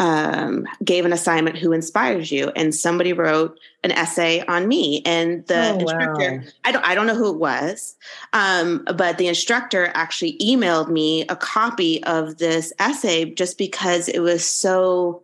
um, 0.01 0.67
gave 0.83 1.05
an 1.05 1.13
assignment 1.13 1.59
who 1.59 1.73
inspires 1.73 2.33
you 2.33 2.51
and 2.57 2.75
somebody 2.75 3.13
wrote 3.13 3.59
an 3.85 3.93
essay 3.93 4.43
on 4.47 4.67
me 4.67 5.03
and 5.05 5.47
the 5.47 5.73
Oh, 5.73 5.79
instructor 5.79 6.39
wow. 6.39 6.51
i 6.65 6.73
don't 6.73 6.85
i 6.87 6.95
don't 6.95 7.07
know 7.07 7.15
who 7.15 7.31
it 7.31 7.39
was 7.39 7.97
um, 8.33 8.83
but 8.97 9.19
the 9.19 9.29
instructor 9.29 9.91
actually 9.93 10.39
emailed 10.39 10.89
me 10.89 11.27
a 11.29 11.37
copy 11.37 12.03
of 12.05 12.39
this 12.39 12.73
essay 12.79 13.27
just 13.27 13.59
because 13.59 14.09
it 14.09 14.21
was 14.21 14.43
so 14.45 15.23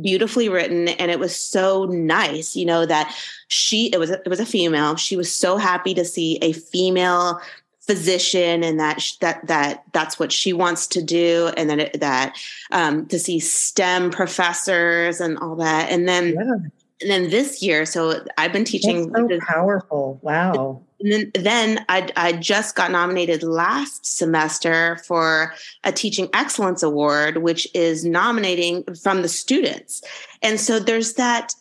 beautifully 0.00 0.48
written 0.48 0.88
and 0.88 1.10
it 1.10 1.18
was 1.18 1.34
so 1.34 1.86
nice 1.86 2.54
you 2.54 2.66
know 2.66 2.84
that 2.84 3.14
she 3.48 3.86
it 3.92 3.98
was 3.98 4.10
it 4.10 4.28
was 4.28 4.40
a 4.40 4.46
female. 4.46 4.96
She 4.96 5.16
was 5.16 5.32
so 5.32 5.56
happy 5.56 5.94
to 5.94 6.04
see 6.04 6.38
a 6.42 6.52
female 6.52 7.40
physician 7.80 8.64
and 8.64 8.80
that 8.80 9.00
that 9.20 9.46
that 9.46 9.84
that's 9.92 10.18
what 10.18 10.32
she 10.32 10.52
wants 10.52 10.88
to 10.88 11.02
do 11.02 11.52
and 11.56 11.70
then 11.70 11.88
that 11.94 12.36
um, 12.72 13.06
to 13.06 13.18
see 13.18 13.38
STEM 13.38 14.10
professors 14.10 15.20
and 15.20 15.38
all 15.38 15.56
that. 15.56 15.90
And 15.90 16.08
then 16.08 16.34
Yeah, 16.34 16.56
and 17.00 17.10
then 17.10 17.30
this 17.30 17.62
year 17.62 17.84
so 17.86 18.24
I've 18.38 18.52
been 18.52 18.64
teaching 18.64 19.08
that's 19.10 19.20
so 19.20 19.28
this- 19.28 19.40
powerful. 19.46 20.18
Wow. 20.22 20.82
and 21.00 21.12
then, 21.12 21.30
then 21.34 21.84
I, 21.88 22.08
I 22.16 22.32
just 22.32 22.74
got 22.74 22.90
nominated 22.90 23.42
last 23.42 24.06
semester 24.06 24.96
for 25.06 25.52
a 25.84 25.92
Teaching 25.92 26.28
Excellence 26.32 26.82
Award, 26.82 27.38
which 27.38 27.68
is 27.74 28.04
nominating 28.04 28.82
from 29.02 29.20
the 29.22 29.28
students. 29.28 30.02
And 30.42 30.58
so 30.58 30.78
there's 30.78 31.14
that. 31.14 31.52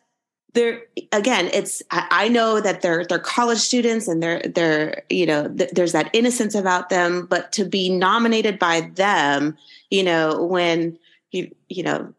There 0.54 0.84
again, 1.12 1.50
it's 1.54 1.84
I, 1.92 2.08
I 2.10 2.28
know 2.30 2.62
that 2.62 2.82
they're 2.82 3.04
they're 3.06 3.20
college 3.20 3.58
students 3.58 4.08
and 4.08 4.24
they're 4.24 4.40
they're 4.40 5.04
you 5.10 5.26
know 5.26 5.50
th- 5.50 5.72
there's 5.72 5.92
that 5.92 6.10
innocence 6.14 6.56
about 6.56 6.88
them, 6.90 7.26
but 7.26 7.52
to 7.54 7.66
be 7.66 7.90
nominated 7.90 8.58
by 8.58 8.90
them, 8.96 9.58
you 9.92 10.02
know, 10.02 10.46
when 10.46 10.98
you 11.32 11.54
you 11.68 11.84
know 11.84 12.14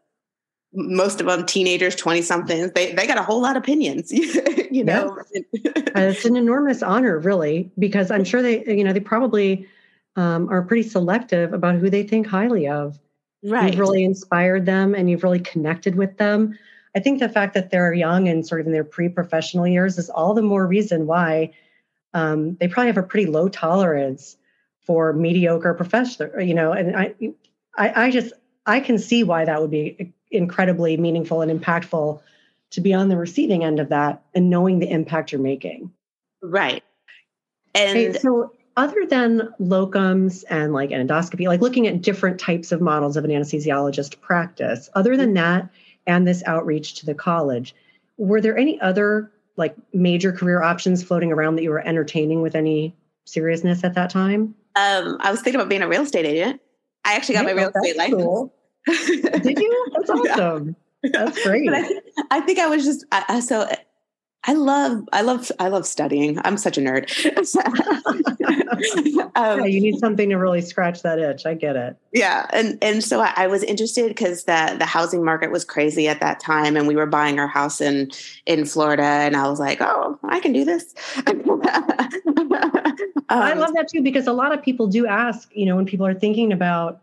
most 0.79 1.19
of 1.19 1.27
them 1.27 1.45
teenagers 1.45 1.95
20 1.95 2.21
somethings 2.21 2.71
they 2.73 2.93
they 2.93 3.07
got 3.07 3.17
a 3.17 3.23
whole 3.23 3.41
lot 3.41 3.57
of 3.57 3.63
opinions 3.63 4.11
you 4.71 4.83
know 4.83 5.17
Uh, 5.97 6.01
it's 6.01 6.25
an 6.25 6.35
enormous 6.35 6.83
honor, 6.83 7.17
really, 7.17 7.71
because 7.79 8.11
I'm 8.11 8.23
sure 8.23 8.43
they, 8.43 8.63
you 8.65 8.83
know, 8.83 8.93
they 8.93 8.99
probably 8.99 9.67
um, 10.15 10.47
are 10.49 10.61
pretty 10.61 10.87
selective 10.87 11.53
about 11.53 11.75
who 11.75 11.89
they 11.89 12.03
think 12.03 12.27
highly 12.27 12.67
of. 12.67 12.99
right 13.43 13.71
You've 13.71 13.79
really 13.79 14.03
inspired 14.03 14.65
them 14.67 14.93
and 14.93 15.09
you've 15.09 15.23
really 15.23 15.39
connected 15.39 15.95
with 15.95 16.17
them. 16.17 16.57
I 16.95 16.99
think 16.99 17.19
the 17.19 17.29
fact 17.29 17.55
that 17.55 17.71
they're 17.71 17.93
young 17.93 18.27
and 18.27 18.45
sort 18.45 18.61
of 18.61 18.67
in 18.67 18.73
their 18.73 18.83
pre-professional 18.83 19.67
years 19.67 19.97
is 19.97 20.09
all 20.09 20.35
the 20.35 20.43
more 20.43 20.67
reason 20.67 21.07
why 21.07 21.53
um, 22.13 22.55
they 22.57 22.67
probably 22.67 22.87
have 22.87 22.97
a 22.97 23.03
pretty 23.03 23.25
low 23.25 23.49
tolerance 23.49 24.37
for 24.81 25.13
mediocre 25.13 25.73
professor. 25.73 26.39
You 26.39 26.53
know, 26.53 26.73
and 26.73 26.95
I, 26.95 27.15
I, 27.75 28.05
I 28.05 28.11
just 28.11 28.33
I 28.67 28.81
can 28.81 28.99
see 28.99 29.23
why 29.23 29.45
that 29.45 29.61
would 29.61 29.71
be 29.71 30.13
incredibly 30.31 30.97
meaningful 30.97 31.41
and 31.41 31.51
impactful 31.51 32.21
to 32.71 32.81
be 32.81 32.93
on 32.93 33.09
the 33.09 33.17
receiving 33.17 33.63
end 33.63 33.79
of 33.79 33.89
that 33.89 34.23
and 34.33 34.49
knowing 34.49 34.79
the 34.79 34.89
impact 34.89 35.31
you're 35.31 35.41
making. 35.41 35.91
Right. 36.41 36.83
And 37.73 38.15
so 38.15 38.51
other 38.75 39.05
than 39.05 39.53
locums 39.59 40.43
and 40.49 40.73
like 40.73 40.89
endoscopy, 40.89 41.47
like 41.47 41.61
looking 41.61 41.87
at 41.87 42.01
different 42.01 42.39
types 42.39 42.71
of 42.71 42.81
models 42.81 43.15
of 43.15 43.23
an 43.23 43.31
anesthesiologist 43.31 44.19
practice, 44.19 44.89
other 44.95 45.15
than 45.15 45.33
that 45.35 45.69
and 46.05 46.27
this 46.27 46.43
outreach 46.45 46.95
to 46.95 47.05
the 47.05 47.13
college, 47.13 47.73
were 48.17 48.41
there 48.41 48.57
any 48.57 48.79
other 48.81 49.31
like 49.55 49.75
major 49.93 50.31
career 50.31 50.61
options 50.61 51.03
floating 51.03 51.31
around 51.31 51.55
that 51.55 51.63
you 51.63 51.69
were 51.69 51.85
entertaining 51.85 52.41
with 52.41 52.55
any 52.55 52.95
seriousness 53.25 53.83
at 53.83 53.95
that 53.95 54.09
time? 54.09 54.55
um, 54.77 55.17
I 55.21 55.31
was 55.31 55.41
thinking 55.41 55.59
about 55.59 55.69
being 55.69 55.81
a 55.81 55.87
real 55.87 56.03
estate 56.03 56.25
agent. 56.25 56.61
I 57.03 57.13
actually 57.13 57.35
got 57.35 57.45
my 57.45 57.51
real 57.51 57.71
estate 57.75 57.97
license. 57.97 58.51
Did 58.87 59.59
you? 59.59 59.85
That's 59.95 60.09
Yeah. 60.25 60.33
awesome. 60.33 60.75
That's 61.03 61.43
great. 61.43 61.65
But 61.69 61.75
I, 61.75 62.37
I 62.37 62.41
think 62.41 62.59
I 62.59 62.67
was 62.67 62.83
just 62.85 63.05
I, 63.11 63.23
I- 63.27 63.39
so 63.41 63.67
I 64.49 64.53
love 64.53 65.03
I 65.11 65.21
love 65.23 65.51
I 65.59 65.67
love 65.67 65.85
studying. 65.85 66.39
I'm 66.45 66.57
such 66.57 66.77
a 66.77 66.81
nerd. 66.81 67.09
Yeah, 68.39 69.29
um, 69.35 69.65
you 69.65 69.81
need 69.81 69.97
something 69.99 70.29
to 70.29 70.35
really 70.37 70.61
scratch 70.61 71.01
that 71.01 71.17
itch. 71.19 71.45
I 71.45 71.53
get 71.55 71.75
it. 71.75 71.97
yeah, 72.13 72.45
and 72.53 72.77
and 72.81 73.03
so 73.03 73.19
I, 73.19 73.33
I 73.35 73.47
was 73.47 73.63
interested 73.63 74.07
because 74.07 74.43
the 74.45 74.75
the 74.77 74.85
housing 74.85 75.23
market 75.25 75.51
was 75.51 75.65
crazy 75.65 76.07
at 76.07 76.19
that 76.21 76.39
time, 76.39 76.77
and 76.77 76.87
we 76.87 76.95
were 76.95 77.05
buying 77.07 77.39
our 77.39 77.47
house 77.47 77.81
in 77.81 78.11
in 78.45 78.65
Florida, 78.65 79.03
and 79.03 79.35
I 79.35 79.47
was 79.49 79.59
like, 79.59 79.79
oh, 79.81 80.17
I 80.23 80.39
can 80.39 80.53
do 80.53 80.63
this. 80.63 80.93
I 81.25 81.31
Um, 83.29 83.59
love 83.59 83.73
that 83.73 83.87
too 83.91 84.01
because 84.01 84.27
a 84.27 84.33
lot 84.33 84.53
of 84.53 84.61
people 84.63 84.87
do 84.87 85.05
ask, 85.07 85.49
you 85.53 85.65
know, 85.65 85.75
when 85.75 85.85
people 85.85 86.05
are 86.05 86.13
thinking 86.13 86.53
about 86.53 87.01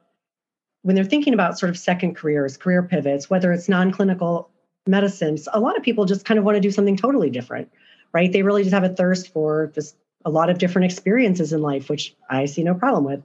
when 0.84 0.94
they're 0.94 1.04
thinking 1.04 1.32
about 1.32 1.58
sort 1.58 1.70
of 1.70 1.78
second 1.78 2.14
careers, 2.14 2.58
career 2.58 2.82
pivots, 2.82 3.30
whether 3.30 3.52
it's 3.52 3.70
non-clinical 3.70 4.50
medicine, 4.86 5.38
a 5.54 5.58
lot 5.58 5.78
of 5.78 5.82
people 5.82 6.04
just 6.04 6.26
kind 6.26 6.38
of 6.38 6.44
want 6.44 6.56
to 6.56 6.60
do 6.60 6.70
something 6.70 6.94
totally 6.94 7.30
different, 7.30 7.72
right? 8.12 8.30
They 8.30 8.42
really 8.42 8.62
just 8.62 8.74
have 8.74 8.84
a 8.84 8.90
thirst 8.90 9.32
for 9.32 9.72
just 9.74 9.96
a 10.26 10.30
lot 10.30 10.50
of 10.50 10.58
different 10.58 10.84
experiences 10.84 11.54
in 11.54 11.62
life, 11.62 11.88
which 11.88 12.14
I 12.28 12.44
see 12.44 12.62
no 12.62 12.74
problem 12.74 13.04
with. 13.04 13.22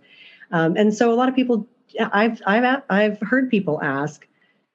Um, 0.51 0.77
and 0.77 0.93
so 0.93 1.11
a 1.11 1.15
lot 1.15 1.27
of 1.27 1.35
people, 1.35 1.67
I've 1.99 2.41
I've 2.47 2.81
I've 2.89 3.19
heard 3.19 3.49
people 3.49 3.81
ask, 3.83 4.25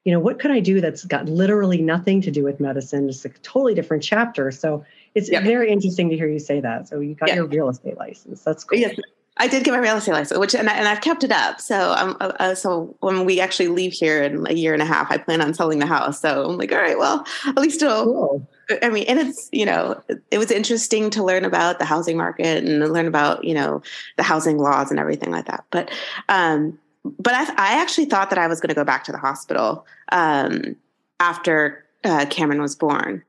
you 0.04 0.12
know, 0.12 0.20
what 0.20 0.38
could 0.38 0.50
I 0.50 0.60
do 0.60 0.82
that's 0.82 1.06
got 1.06 1.24
literally 1.24 1.80
nothing 1.80 2.20
to 2.20 2.30
do 2.30 2.44
with 2.44 2.60
medicine, 2.60 3.08
It's 3.08 3.24
a 3.24 3.30
totally 3.30 3.74
different 3.74 4.02
chapter. 4.02 4.50
So 4.50 4.84
it's 5.14 5.30
Yeah. 5.30 5.40
very 5.40 5.70
interesting 5.70 6.10
to 6.10 6.16
hear 6.16 6.28
you 6.28 6.38
say 6.38 6.60
that. 6.60 6.86
So 6.86 7.00
you 7.00 7.14
got 7.14 7.30
Yeah. 7.30 7.36
your 7.36 7.46
real 7.46 7.70
estate 7.70 7.96
license. 7.96 8.42
That's 8.42 8.62
cool. 8.64 8.78
Yes, 8.78 9.00
I 9.36 9.48
did 9.48 9.64
get 9.64 9.72
my 9.72 9.78
real 9.78 9.96
estate 9.96 10.12
license, 10.12 10.38
which 10.38 10.54
and, 10.54 10.68
I, 10.70 10.74
and 10.74 10.86
I've 10.86 11.00
kept 11.00 11.24
it 11.24 11.32
up. 11.32 11.60
So 11.60 11.92
um, 11.92 12.16
uh, 12.20 12.54
so 12.54 12.94
when 13.00 13.24
we 13.24 13.40
actually 13.40 13.68
leave 13.68 13.92
here 13.92 14.22
in 14.22 14.46
a 14.46 14.52
year 14.52 14.72
and 14.72 14.82
a 14.82 14.86
half, 14.86 15.10
I 15.10 15.18
plan 15.18 15.40
on 15.40 15.54
selling 15.54 15.80
the 15.80 15.86
house. 15.86 16.20
So 16.20 16.48
I'm 16.48 16.56
like, 16.56 16.70
all 16.72 16.78
right, 16.78 16.98
well, 16.98 17.26
at 17.46 17.58
least 17.58 17.82
it'll. 17.82 18.04
Cool. 18.04 18.48
I 18.82 18.88
mean, 18.88 19.04
and 19.08 19.18
it's 19.18 19.48
you 19.52 19.66
know, 19.66 20.00
it 20.30 20.38
was 20.38 20.50
interesting 20.50 21.10
to 21.10 21.24
learn 21.24 21.44
about 21.44 21.78
the 21.78 21.84
housing 21.84 22.16
market 22.16 22.64
and 22.64 22.92
learn 22.92 23.06
about 23.06 23.44
you 23.44 23.54
know 23.54 23.82
the 24.16 24.22
housing 24.22 24.58
laws 24.58 24.90
and 24.90 25.00
everything 25.00 25.32
like 25.32 25.46
that. 25.46 25.64
But 25.70 25.90
um, 26.28 26.78
but 27.18 27.34
I, 27.34 27.42
I 27.54 27.82
actually 27.82 28.06
thought 28.06 28.30
that 28.30 28.38
I 28.38 28.46
was 28.46 28.60
going 28.60 28.68
to 28.68 28.74
go 28.74 28.84
back 28.84 29.04
to 29.04 29.12
the 29.12 29.18
hospital 29.18 29.84
um, 30.12 30.76
after 31.18 31.84
uh, 32.04 32.26
Cameron 32.30 32.62
was 32.62 32.76
born. 32.76 33.24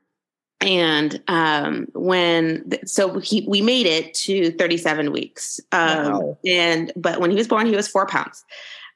And 0.62 1.22
um, 1.28 1.88
when 1.94 2.70
so 2.88 3.20
he 3.20 3.46
we 3.48 3.62
made 3.62 3.86
it 3.86 4.14
to 4.16 4.52
37 4.52 5.12
weeks, 5.12 5.60
um, 5.72 6.12
Wow. 6.14 6.38
and 6.46 6.92
but 6.96 7.20
when 7.20 7.30
he 7.30 7.36
was 7.38 7.48
born, 7.48 7.68
he 7.68 7.76
was 7.76 7.88
four 7.88 8.06
pounds, 8.08 8.44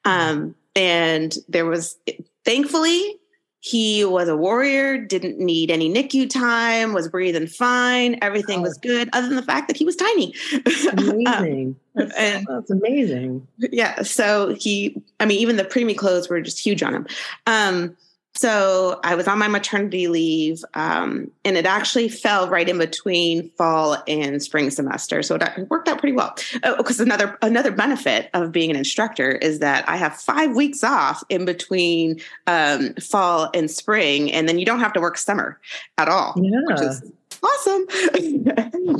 um, 0.04 0.54
and 0.74 1.36
there 1.48 1.66
was 1.66 1.96
thankfully 2.44 3.16
he 3.62 4.06
was 4.06 4.26
a 4.26 4.36
warrior, 4.36 4.96
didn't 4.96 5.38
need 5.38 5.70
any 5.70 5.92
NICU 5.92 6.30
time, 6.30 6.94
was 6.94 7.08
breathing 7.08 7.46
fine, 7.46 8.18
everything 8.22 8.60
Wow. 8.60 8.68
was 8.68 8.78
good, 8.78 9.10
other 9.12 9.26
than 9.26 9.36
the 9.36 9.42
fact 9.42 9.68
that 9.68 9.76
he 9.76 9.84
was 9.84 9.96
tiny. 9.96 10.34
Um, 10.90 10.98
Amazing. 10.98 11.76
That's, 11.94 12.14
and- 12.16 12.46
that's 12.48 12.70
amazing. 12.70 13.46
yeah 13.58 14.00
so 14.02 14.54
he 14.58 14.96
i 15.20 15.26
mean 15.26 15.38
even 15.40 15.56
the 15.56 15.64
preemie 15.64 15.96
clothes 15.96 16.28
were 16.30 16.40
just 16.40 16.58
huge 16.58 16.82
on 16.82 16.94
him 16.94 17.06
um 17.46 17.96
so 18.40 18.98
i 19.04 19.14
was 19.14 19.28
on 19.28 19.38
my 19.38 19.48
maternity 19.48 20.08
leave 20.08 20.64
um 20.74 21.30
and 21.44 21.56
it 21.58 21.66
actually 21.66 22.08
fell 22.08 22.48
right 22.48 22.68
in 22.68 22.78
between 22.78 23.50
fall 23.50 24.02
and 24.08 24.42
spring 24.42 24.70
semester 24.70 25.22
so 25.22 25.34
it 25.34 25.42
worked 25.68 25.88
out 25.88 25.98
pretty 25.98 26.14
well 26.16 26.34
because 26.78 27.00
another 27.00 27.36
another 27.42 27.70
benefit 27.70 28.30
of 28.32 28.50
being 28.50 28.70
an 28.70 28.76
instructor 28.76 29.30
is 29.30 29.58
that 29.58 29.86
i 29.88 29.96
have 29.96 30.14
five 30.16 30.54
weeks 30.56 30.82
off 30.82 31.22
in 31.28 31.44
between 31.44 32.18
um 32.46 32.94
fall 32.94 33.50
and 33.52 33.70
spring 33.70 34.32
and 34.32 34.48
then 34.48 34.58
you 34.58 34.64
don't 34.64 34.80
have 34.80 34.92
to 34.94 35.00
work 35.00 35.18
summer 35.18 35.60
at 35.98 36.08
all 36.08 36.32
which 36.34 36.50
Yeah. 36.80 36.88
is 36.88 37.02
awesome. 37.42 37.86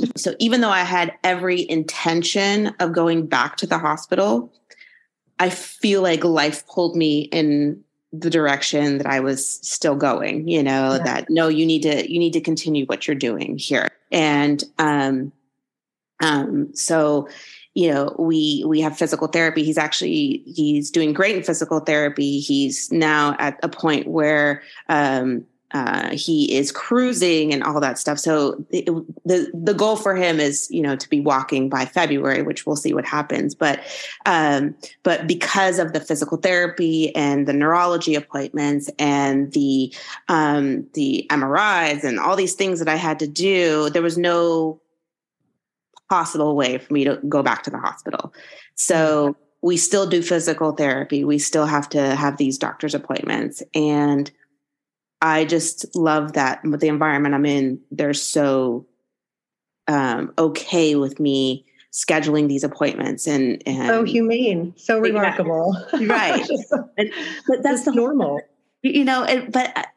so 0.15 0.33
even 0.39 0.61
though 0.61 0.69
I 0.69 0.79
had 0.83 1.13
every 1.23 1.69
intention 1.69 2.73
of 2.79 2.91
going 2.93 3.27
back 3.27 3.57
to 3.57 3.67
the 3.67 3.77
hospital, 3.77 4.51
I 5.39 5.49
feel 5.49 6.01
like 6.01 6.23
life 6.23 6.65
pulled 6.67 6.95
me 6.95 7.21
in 7.21 7.83
the 8.13 8.29
direction 8.29 8.97
that 8.97 9.07
I 9.07 9.19
was 9.21 9.47
still 9.67 9.95
going, 9.95 10.47
you 10.47 10.61
know, 10.63 10.93
Yeah. 10.93 11.03
that 11.03 11.29
no, 11.29 11.47
you 11.47 11.65
need 11.65 11.83
to 11.83 12.11
you 12.11 12.19
need 12.19 12.33
to 12.33 12.41
continue 12.41 12.85
what 12.85 13.07
you're 13.07 13.15
doing 13.15 13.57
here. 13.57 13.89
And 14.11 14.63
um 14.79 15.31
um 16.21 16.73
so 16.75 17.27
you 17.73 17.89
know 17.89 18.13
we 18.19 18.63
we 18.67 18.81
have 18.81 18.97
physical 18.97 19.27
therapy 19.27 19.63
he's 19.63 19.77
actually 19.77 20.43
he's 20.45 20.91
doing 20.91 21.13
great 21.13 21.37
in 21.37 21.43
physical 21.43 21.79
therapy 21.79 22.39
he's 22.39 22.91
now 22.91 23.35
at 23.39 23.57
a 23.63 23.69
point 23.69 24.07
where 24.07 24.61
um 24.89 25.45
uh, 25.73 26.09
he 26.11 26.55
is 26.55 26.71
cruising 26.71 27.53
and 27.53 27.63
all 27.63 27.79
that 27.79 27.97
stuff. 27.97 28.19
So 28.19 28.63
it, 28.69 28.85
the 29.25 29.49
the 29.53 29.73
goal 29.73 29.95
for 29.95 30.15
him 30.15 30.39
is, 30.39 30.67
you 30.69 30.81
know, 30.81 30.95
to 30.95 31.09
be 31.09 31.21
walking 31.21 31.69
by 31.69 31.85
February, 31.85 32.41
which 32.41 32.65
we'll 32.65 32.75
see 32.75 32.93
what 32.93 33.05
happens. 33.05 33.55
But 33.55 33.79
um, 34.25 34.75
but 35.03 35.27
because 35.27 35.79
of 35.79 35.93
the 35.93 35.99
physical 35.99 36.37
therapy 36.37 37.15
and 37.15 37.47
the 37.47 37.53
neurology 37.53 38.15
appointments 38.15 38.89
and 38.99 39.51
the 39.53 39.93
um, 40.27 40.87
the 40.93 41.25
MRIs 41.29 42.03
and 42.03 42.19
all 42.19 42.35
these 42.35 42.55
things 42.55 42.79
that 42.79 42.89
I 42.89 42.95
had 42.95 43.19
to 43.19 43.27
do, 43.27 43.89
there 43.89 44.01
was 44.01 44.17
no 44.17 44.81
possible 46.09 46.55
way 46.57 46.77
for 46.77 46.93
me 46.93 47.05
to 47.05 47.17
go 47.29 47.41
back 47.41 47.63
to 47.63 47.69
the 47.69 47.77
hospital. 47.77 48.33
So 48.75 49.37
we 49.61 49.77
still 49.77 50.07
do 50.07 50.21
physical 50.21 50.73
therapy. 50.73 51.23
We 51.23 51.39
still 51.39 51.65
have 51.65 51.87
to 51.89 52.15
have 52.15 52.37
these 52.37 52.57
doctor's 52.57 52.95
appointments. 52.95 53.63
And 53.73 54.29
I 55.21 55.45
just 55.45 55.95
love 55.95 56.33
that 56.33 56.63
with 56.63 56.79
the 56.79 56.87
environment 56.87 57.35
I'm 57.35 57.45
in, 57.45 57.79
they're 57.91 58.13
so 58.13 58.87
um, 59.87 60.33
okay 60.37 60.95
with 60.95 61.19
me 61.19 61.65
scheduling 61.91 62.47
these 62.47 62.63
appointments 62.63 63.27
and, 63.27 63.61
and 63.65 63.87
so 63.87 64.03
humane, 64.03 64.73
so 64.77 64.99
remarkable. 64.99 65.75
Right. 65.93 66.47
and, 66.97 67.11
but 67.47 67.61
that's 67.61 67.83
the, 67.83 67.91
normal. 67.91 68.41
You 68.81 69.03
know, 69.03 69.23
it, 69.23 69.51
but 69.51 69.87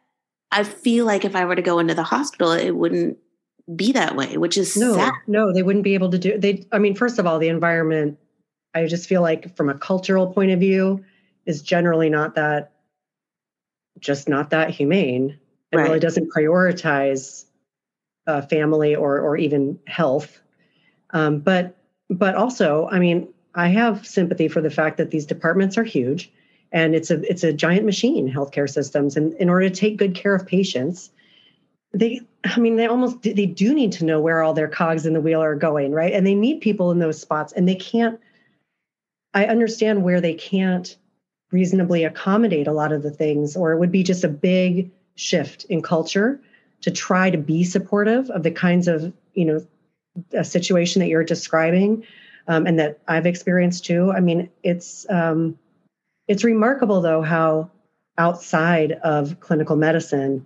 I 0.51 0.65
feel 0.65 1.07
like 1.07 1.25
if 1.25 1.35
I 1.35 1.45
were 1.45 1.57
to 1.57 1.63
go 1.63 1.79
into 1.79 1.95
the 1.95 2.03
hospital, 2.03 2.53
it 2.53 2.73
wouldn't 2.73 3.19
be 3.75 3.93
that 3.93 4.15
way, 4.17 4.37
which 4.37 4.59
is 4.59 4.77
no, 4.77 4.95
sad. 4.95 5.13
no, 5.27 5.53
they 5.53 5.63
wouldn't 5.63 5.85
be 5.85 5.95
able 5.95 6.11
to 6.11 6.19
do. 6.19 6.39
They, 6.39 6.67
I 6.71 6.79
mean, 6.79 6.95
first 6.95 7.19
of 7.19 7.27
all, 7.27 7.39
the 7.39 7.49
environment. 7.49 8.19
I 8.77 8.87
just 8.87 9.09
feel 9.09 9.23
like, 9.23 9.57
from 9.57 9.69
a 9.69 9.75
cultural 9.75 10.33
point 10.33 10.51
of 10.51 10.59
view, 10.59 11.05
is 11.47 11.63
generally 11.63 12.11
not 12.11 12.35
that, 12.35 12.73
just 14.05 14.29
not 14.29 14.51
that 14.51 14.71
humane. 14.71 15.39
It 15.73 15.77
right. 15.77 15.85
really 15.85 16.01
doesn't 16.01 16.31
prioritize 16.33 17.47
uh, 18.27 18.43
family 18.43 18.95
or 18.95 19.19
or 19.19 19.37
even 19.37 19.79
health. 19.87 20.41
Um, 21.11 21.41
but 21.41 21.77
but 22.11 22.35
also, 22.37 22.89
I 22.91 22.99
mean, 22.99 23.33
I 23.55 23.69
have 23.69 24.07
sympathy 24.07 24.49
for 24.49 24.61
the 24.61 24.71
fact 24.71 24.99
that 24.99 25.11
these 25.11 25.27
departments 25.27 25.79
are 25.79 25.85
huge, 25.85 26.31
and 26.71 26.95
it's 26.95 27.11
a 27.11 27.21
it's 27.29 27.45
a 27.45 27.53
giant 27.53 27.87
machine, 27.87 28.33
healthcare 28.33 28.71
systems, 28.71 29.17
and 29.17 29.33
in 29.35 29.49
order 29.49 29.69
to 29.69 29.75
take 29.75 29.97
good 29.97 30.15
care 30.15 30.35
of 30.35 30.47
patients, 30.47 31.11
they 31.95 32.21
i 32.45 32.59
mean 32.59 32.77
they 32.77 32.87
almost 32.87 33.23
they 33.23 33.47
do 33.47 33.73
need 33.73 33.93
to 33.93 34.05
know 34.05 34.21
where 34.21 34.43
all 34.43 34.53
their 34.53 34.69
cogs 34.69 35.07
in 35.07 35.15
the 35.15 35.21
wheel 35.21 35.43
are 35.43 35.55
going 35.55 35.93
right 35.93 36.13
and 36.13 36.27
they 36.27 36.35
need 36.35 36.61
people 36.61 36.91
in 36.91 36.99
those 36.99 37.21
spots 37.21 37.53
and 37.53 37.69
they 37.69 37.75
can't 37.75 38.21
i 39.33 39.47
understand 39.47 40.03
where 40.03 40.21
they 40.21 40.35
can't 40.35 40.97
reasonably 41.55 42.03
accommodate 42.03 42.67
a 42.67 42.73
lot 42.73 42.91
of 42.91 43.05
the 43.05 43.13
things 43.13 43.57
or 43.57 43.71
it 43.71 43.79
would 43.79 43.93
be 43.93 44.03
just 44.03 44.25
a 44.25 44.29
big 44.29 44.91
shift 45.15 45.63
in 45.67 45.81
culture 45.81 46.41
to 46.81 46.91
try 46.91 47.31
to 47.31 47.39
be 47.39 47.63
supportive 47.63 48.29
of 48.31 48.43
the 48.43 48.51
kinds 48.51 48.89
of 48.89 49.13
you 49.35 49.45
know 49.45 49.65
a 50.33 50.43
situation 50.43 50.99
that 50.99 51.07
you're 51.07 51.23
describing 51.23 52.05
um, 52.49 52.67
and 52.67 52.81
that 52.81 52.99
i've 53.07 53.25
experienced 53.25 53.85
too 53.85 54.11
i 54.11 54.19
mean 54.19 54.51
it's 54.65 55.09
um, 55.09 55.57
it's 56.27 56.43
remarkable 56.43 57.01
though 57.01 57.23
how 57.23 57.71
outside 58.19 58.91
of 59.05 59.39
clinical 59.39 59.77
medicine 59.77 60.45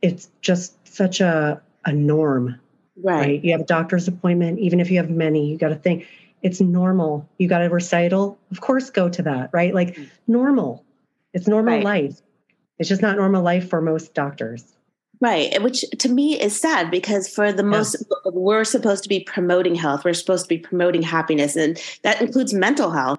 it's 0.00 0.30
just 0.40 0.86
such 0.86 1.20
a 1.20 1.60
a 1.84 1.92
norm 1.92 2.60
right, 3.02 3.18
right? 3.18 3.44
you 3.44 3.50
have 3.50 3.62
a 3.62 3.64
doctor's 3.64 4.06
appointment 4.06 4.60
even 4.60 4.78
if 4.78 4.88
you 4.88 4.98
have 4.98 5.10
many 5.10 5.50
you 5.50 5.58
got 5.58 5.70
to 5.70 5.74
think 5.74 6.06
it's 6.42 6.60
normal 6.60 7.28
you 7.38 7.48
got 7.48 7.64
a 7.64 7.68
recital 7.68 8.38
of 8.50 8.60
course 8.60 8.90
go 8.90 9.08
to 9.08 9.22
that 9.22 9.50
right 9.52 9.74
like 9.74 9.96
mm. 9.96 10.08
normal 10.26 10.84
it's 11.32 11.46
normal 11.46 11.74
right. 11.74 11.84
life 11.84 12.20
it's 12.78 12.88
just 12.88 13.02
not 13.02 13.16
normal 13.16 13.42
life 13.42 13.68
for 13.68 13.80
most 13.80 14.14
doctors 14.14 14.64
right 15.20 15.62
which 15.62 15.84
to 15.98 16.08
me 16.08 16.40
is 16.40 16.58
sad 16.58 16.90
because 16.90 17.28
for 17.28 17.52
the 17.52 17.62
yeah. 17.62 17.68
most 17.68 18.04
we're 18.26 18.64
supposed 18.64 19.02
to 19.02 19.08
be 19.08 19.20
promoting 19.20 19.74
health 19.74 20.04
we're 20.04 20.14
supposed 20.14 20.44
to 20.44 20.48
be 20.48 20.58
promoting 20.58 21.02
happiness 21.02 21.56
and 21.56 21.80
that 22.02 22.20
includes 22.20 22.54
mental 22.54 22.90
health 22.90 23.18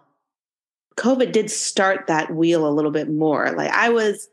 covid 0.98 1.32
did 1.32 1.50
start 1.50 2.08
that 2.08 2.36
wheel 2.36 2.68
a 2.68 2.70
little 2.70 2.92
bit 2.92 3.10
more 3.10 3.52
like 3.52 3.72
i 3.72 3.90
was 3.90 4.30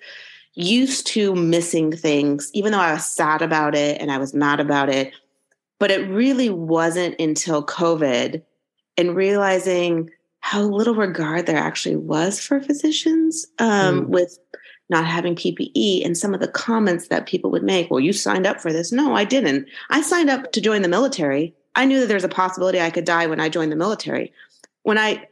used 0.59 1.07
to 1.07 1.37
missing 1.37 1.93
things, 1.93 2.51
even 2.53 2.73
though 2.73 2.81
I 2.81 2.93
was 2.93 3.07
sad 3.07 3.43
about 3.43 3.77
it 3.77 4.01
and 4.01 4.11
I 4.11 4.19
was 4.19 4.35
mad 4.35 4.59
about 4.59 4.89
it. 4.89 5.13
But 5.79 5.93
it 5.93 6.09
really 6.11 6.51
wasn't 6.51 7.19
until 7.21 7.65
COVID 7.65 8.43
and 8.99 9.17
realizing 9.17 10.11
how 10.41 10.63
little 10.63 10.95
regard 10.95 11.47
there 11.47 11.57
actually 11.57 11.97
was 11.97 12.41
for 12.41 12.61
physicians 12.61 13.47
um, 13.59 14.07
mm. 14.07 14.09
with 14.09 14.39
not 14.91 15.07
having 15.07 15.35
PPE 15.35 16.05
and 16.05 16.17
some 16.17 16.35
of 16.35 16.41
the 16.41 16.49
comments 16.49 17.09
that 17.09 17.27
people 17.27 17.51
would 17.51 17.63
make. 17.63 17.91
Well, 17.91 18.01
you 18.01 18.13
signed 18.13 18.47
up 18.47 18.61
for 18.61 18.73
this. 18.73 18.91
No, 18.91 19.15
I 19.15 19.25
didn't. 19.25 19.69
I 19.91 20.03
signed 20.03 20.31
up 20.31 20.53
to 20.53 20.61
join 20.61 20.83
the 20.83 20.89
military. 20.89 21.55
I 21.75 21.85
knew 21.85 22.01
that 22.01 22.07
there's 22.07 22.25
a 22.25 22.29
possibility 22.29 22.81
I 22.81 22.91
could 22.91 23.05
die 23.05 23.27
when 23.27 23.41
I 23.41 23.49
joined 23.49 23.71
the 23.71 23.77
military. 23.77 24.33
When 24.83 24.99
I 24.99 25.29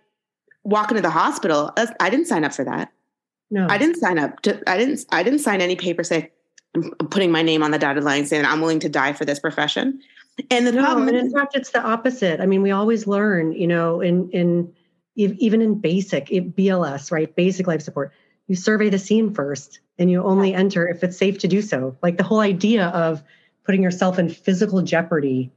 walk 0.63 0.91
into 0.91 1.03
the 1.03 1.11
hospital, 1.11 1.73
I 2.01 2.11
didn't 2.11 2.27
sign 2.27 2.45
up 2.45 2.53
for 2.53 2.65
that. 2.65 2.93
No, 3.51 3.67
I 3.71 3.79
didn't 3.79 3.97
sign 3.97 4.19
up 4.19 4.43
to. 4.43 4.61
I 4.69 4.77
didn't. 4.77 5.05
I 5.11 5.23
didn't 5.23 5.39
sign 5.39 5.61
any 5.61 5.77
paper 5.77 6.03
saying 6.03 6.29
I'm 6.75 7.09
putting 7.09 7.31
my 7.31 7.43
name 7.43 7.63
on 7.63 7.71
the 7.71 7.79
dotted 7.79 8.05
line 8.05 8.27
saying 8.27 8.45
I'm 8.45 8.61
willing 8.61 8.81
to 8.81 8.89
die 8.89 9.13
for 9.13 9.25
this 9.25 9.39
profession. 9.39 10.01
And 10.51 10.67
the 10.67 10.73
no, 10.73 10.83
problem, 10.83 11.09
and 11.09 11.17
in 11.17 11.33
fact, 11.33 11.57
it's 11.57 11.71
the 11.71 11.83
opposite. 11.83 12.41
I 12.41 12.47
mean, 12.47 12.63
we 12.63 12.71
always 12.71 13.07
learn, 13.07 13.53
you 13.53 13.67
know, 13.67 14.01
in 14.01 14.31
in 14.31 14.73
even 15.15 15.63
in 15.63 15.81
basic 15.81 16.27
BLS, 16.27 17.11
right, 17.11 17.35
basic 17.35 17.67
life 17.67 17.81
support, 17.81 18.13
you 18.47 18.55
survey 18.55 18.91
the 18.91 18.99
scene 18.99 19.33
first, 19.33 19.81
and 19.99 20.11
you 20.11 20.23
only 20.23 20.53
enter 20.53 20.87
if 20.87 21.03
it's 21.03 21.17
safe 21.17 21.39
to 21.39 21.49
do 21.49 21.63
so. 21.63 21.97
Like 22.03 22.19
the 22.19 22.23
whole 22.23 22.41
idea 22.41 22.89
of 22.89 23.23
putting 23.65 23.83
yourself 23.83 24.19
in 24.19 24.29
physical 24.29 24.83
jeopardy 24.83 25.51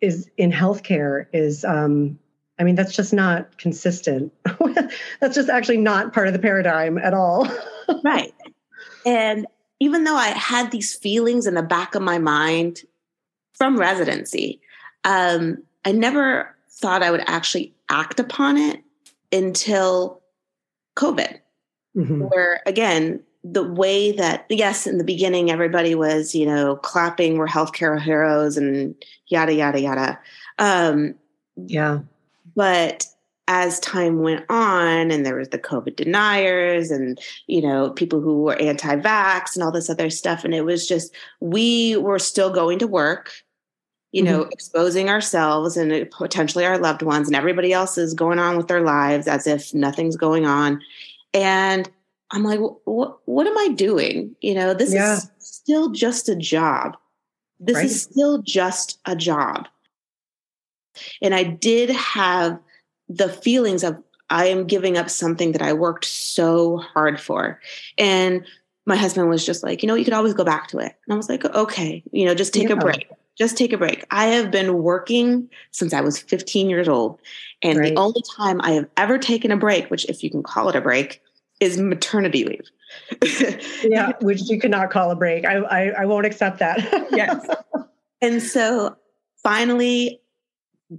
is 0.00 0.30
in 0.36 0.50
healthcare 0.50 1.26
is 1.32 1.64
um, 1.64 2.18
I 2.58 2.64
mean, 2.64 2.74
that's 2.74 2.94
just 2.94 3.12
not 3.12 3.58
consistent. 3.58 4.32
that's 5.20 5.34
just 5.34 5.50
actually 5.50 5.78
not 5.78 6.12
part 6.12 6.26
of 6.26 6.32
the 6.32 6.38
paradigm 6.38 6.96
at 6.96 7.12
all. 7.14 7.48
right. 8.04 8.32
And 9.04 9.46
even 9.80 10.04
though 10.04 10.16
I 10.16 10.28
had 10.28 10.70
these 10.70 10.94
feelings 10.94 11.46
in 11.46 11.54
the 11.54 11.62
back 11.62 11.94
of 11.94 12.02
my 12.02 12.18
mind 12.18 12.82
from 13.54 13.78
residency, 13.78 14.60
um, 15.04 15.62
I 15.84 15.92
never 15.92 16.54
thought 16.70 17.02
I 17.02 17.10
would 17.10 17.24
actually 17.26 17.74
act 17.88 18.20
upon 18.20 18.56
it 18.56 18.82
until 19.32 20.20
COVID, 20.96 21.38
mm-hmm. 21.96 22.20
where 22.22 22.60
again, 22.66 23.20
the 23.44 23.64
way 23.64 24.12
that, 24.12 24.46
yes, 24.48 24.86
in 24.86 24.98
the 24.98 25.04
beginning, 25.04 25.50
everybody 25.50 25.94
was, 25.94 26.34
you 26.34 26.46
know, 26.46 26.76
clapping, 26.76 27.38
we're 27.38 27.48
healthcare 27.48 28.00
heroes 28.00 28.56
and 28.56 28.94
yada, 29.26 29.52
yada, 29.52 29.80
yada. 29.80 30.20
Um, 30.58 31.16
yeah 31.56 32.00
but 32.54 33.06
as 33.54 33.78
time 33.80 34.20
went 34.20 34.46
on 34.48 35.10
and 35.10 35.26
there 35.26 35.36
was 35.36 35.50
the 35.50 35.58
covid 35.58 35.94
deniers 35.94 36.90
and 36.90 37.20
you 37.48 37.60
know 37.60 37.90
people 37.90 38.18
who 38.18 38.44
were 38.44 38.60
anti-vax 38.60 39.54
and 39.54 39.62
all 39.62 39.70
this 39.70 39.90
other 39.90 40.08
stuff 40.08 40.42
and 40.42 40.54
it 40.54 40.64
was 40.64 40.88
just 40.88 41.14
we 41.40 41.94
were 41.98 42.18
still 42.18 42.50
going 42.50 42.78
to 42.78 42.86
work 42.86 43.30
you 44.10 44.22
know 44.22 44.40
mm-hmm. 44.40 44.52
exposing 44.52 45.10
ourselves 45.10 45.76
and 45.76 46.10
potentially 46.10 46.64
our 46.64 46.78
loved 46.78 47.02
ones 47.02 47.28
and 47.28 47.36
everybody 47.36 47.74
else 47.74 47.98
is 47.98 48.14
going 48.14 48.38
on 48.38 48.56
with 48.56 48.68
their 48.68 48.82
lives 48.82 49.28
as 49.28 49.46
if 49.46 49.74
nothing's 49.74 50.16
going 50.16 50.46
on 50.46 50.80
and 51.34 51.90
i'm 52.30 52.44
like 52.44 52.60
what 52.84 53.18
what 53.26 53.46
am 53.46 53.58
i 53.58 53.68
doing 53.68 54.34
you 54.40 54.54
know 54.54 54.72
this 54.72 54.94
yeah. 54.94 55.16
is 55.16 55.30
still 55.38 55.90
just 55.90 56.26
a 56.30 56.36
job 56.36 56.96
this 57.60 57.76
right. 57.76 57.84
is 57.84 58.00
still 58.00 58.38
just 58.38 58.98
a 59.04 59.14
job 59.14 59.68
and 61.20 61.34
I 61.34 61.44
did 61.44 61.90
have 61.90 62.58
the 63.16 63.28
feelings 63.28 63.84
of, 63.84 64.02
I 64.30 64.46
am 64.46 64.66
giving 64.66 64.96
up 64.96 65.10
something 65.10 65.52
that 65.52 65.62
I 65.62 65.72
worked 65.72 66.04
so 66.04 66.78
hard 66.78 67.20
for. 67.20 67.60
And 67.98 68.46
my 68.86 68.96
husband 68.96 69.28
was 69.28 69.44
just 69.44 69.62
like, 69.62 69.82
you 69.82 69.86
know, 69.86 69.94
you 69.94 70.04
could 70.04 70.14
always 70.14 70.34
go 70.34 70.44
back 70.44 70.68
to 70.68 70.78
it. 70.78 70.96
And 71.06 71.12
I 71.12 71.16
was 71.16 71.28
like, 71.28 71.44
okay, 71.44 72.02
you 72.12 72.24
know, 72.24 72.34
just 72.34 72.54
take 72.54 72.68
yeah. 72.68 72.74
a 72.74 72.78
break. 72.78 73.08
Just 73.36 73.56
take 73.56 73.72
a 73.72 73.78
break. 73.78 74.04
I 74.10 74.26
have 74.26 74.50
been 74.50 74.82
working 74.82 75.48
since 75.70 75.94
I 75.94 76.00
was 76.00 76.18
15 76.18 76.68
years 76.68 76.88
old. 76.88 77.18
And 77.62 77.78
right. 77.78 77.94
the 77.94 78.00
only 78.00 78.22
time 78.36 78.60
I 78.62 78.72
have 78.72 78.88
ever 78.96 79.18
taken 79.18 79.50
a 79.50 79.56
break, 79.56 79.90
which, 79.90 80.04
if 80.06 80.22
you 80.22 80.30
can 80.30 80.42
call 80.42 80.68
it 80.68 80.76
a 80.76 80.80
break, 80.80 81.22
is 81.60 81.78
maternity 81.78 82.44
leave. 82.44 82.70
yeah, 83.84 84.12
which 84.20 84.42
you 84.50 84.58
cannot 84.58 84.90
call 84.90 85.10
a 85.10 85.16
break. 85.16 85.46
I, 85.46 85.56
I, 85.56 86.02
I 86.02 86.04
won't 86.06 86.26
accept 86.26 86.58
that. 86.58 86.78
yes. 87.12 87.46
And 88.22 88.40
so 88.40 88.94
finally, 89.42 90.20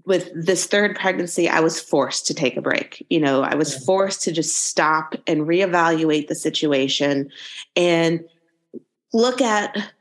with 0.05 0.31
this 0.33 0.65
third 0.65 0.95
pregnancy, 0.95 1.47
I 1.47 1.59
was 1.59 1.79
forced 1.79 2.27
to 2.27 2.33
take 2.33 2.57
a 2.57 2.61
break. 2.61 3.05
You 3.09 3.19
know, 3.19 3.43
I 3.43 3.55
was 3.55 3.75
forced 3.85 4.23
to 4.23 4.31
just 4.31 4.67
stop 4.67 5.15
and 5.27 5.41
reevaluate 5.41 6.27
the 6.27 6.35
situation 6.35 7.29
and 7.75 8.23
look 9.13 9.41
at 9.41 9.91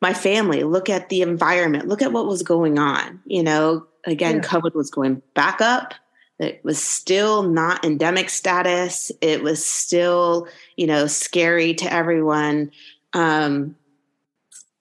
my 0.00 0.14
family, 0.14 0.62
look 0.62 0.88
at 0.88 1.08
the 1.08 1.22
environment, 1.22 1.88
look 1.88 2.02
at 2.02 2.12
what 2.12 2.26
was 2.26 2.42
going 2.42 2.78
on. 2.78 3.20
You 3.26 3.42
know, 3.42 3.86
again, 4.04 4.36
yeah. 4.36 4.42
COVID 4.42 4.74
was 4.74 4.90
going 4.90 5.22
back 5.34 5.60
up. 5.60 5.94
It 6.38 6.64
was 6.64 6.80
still 6.80 7.42
not 7.42 7.84
endemic 7.84 8.30
status. 8.30 9.10
It 9.20 9.42
was 9.42 9.64
still, 9.64 10.46
you 10.76 10.86
know, 10.86 11.08
scary 11.08 11.74
to 11.74 11.92
everyone. 11.92 12.70
Um, 13.12 13.74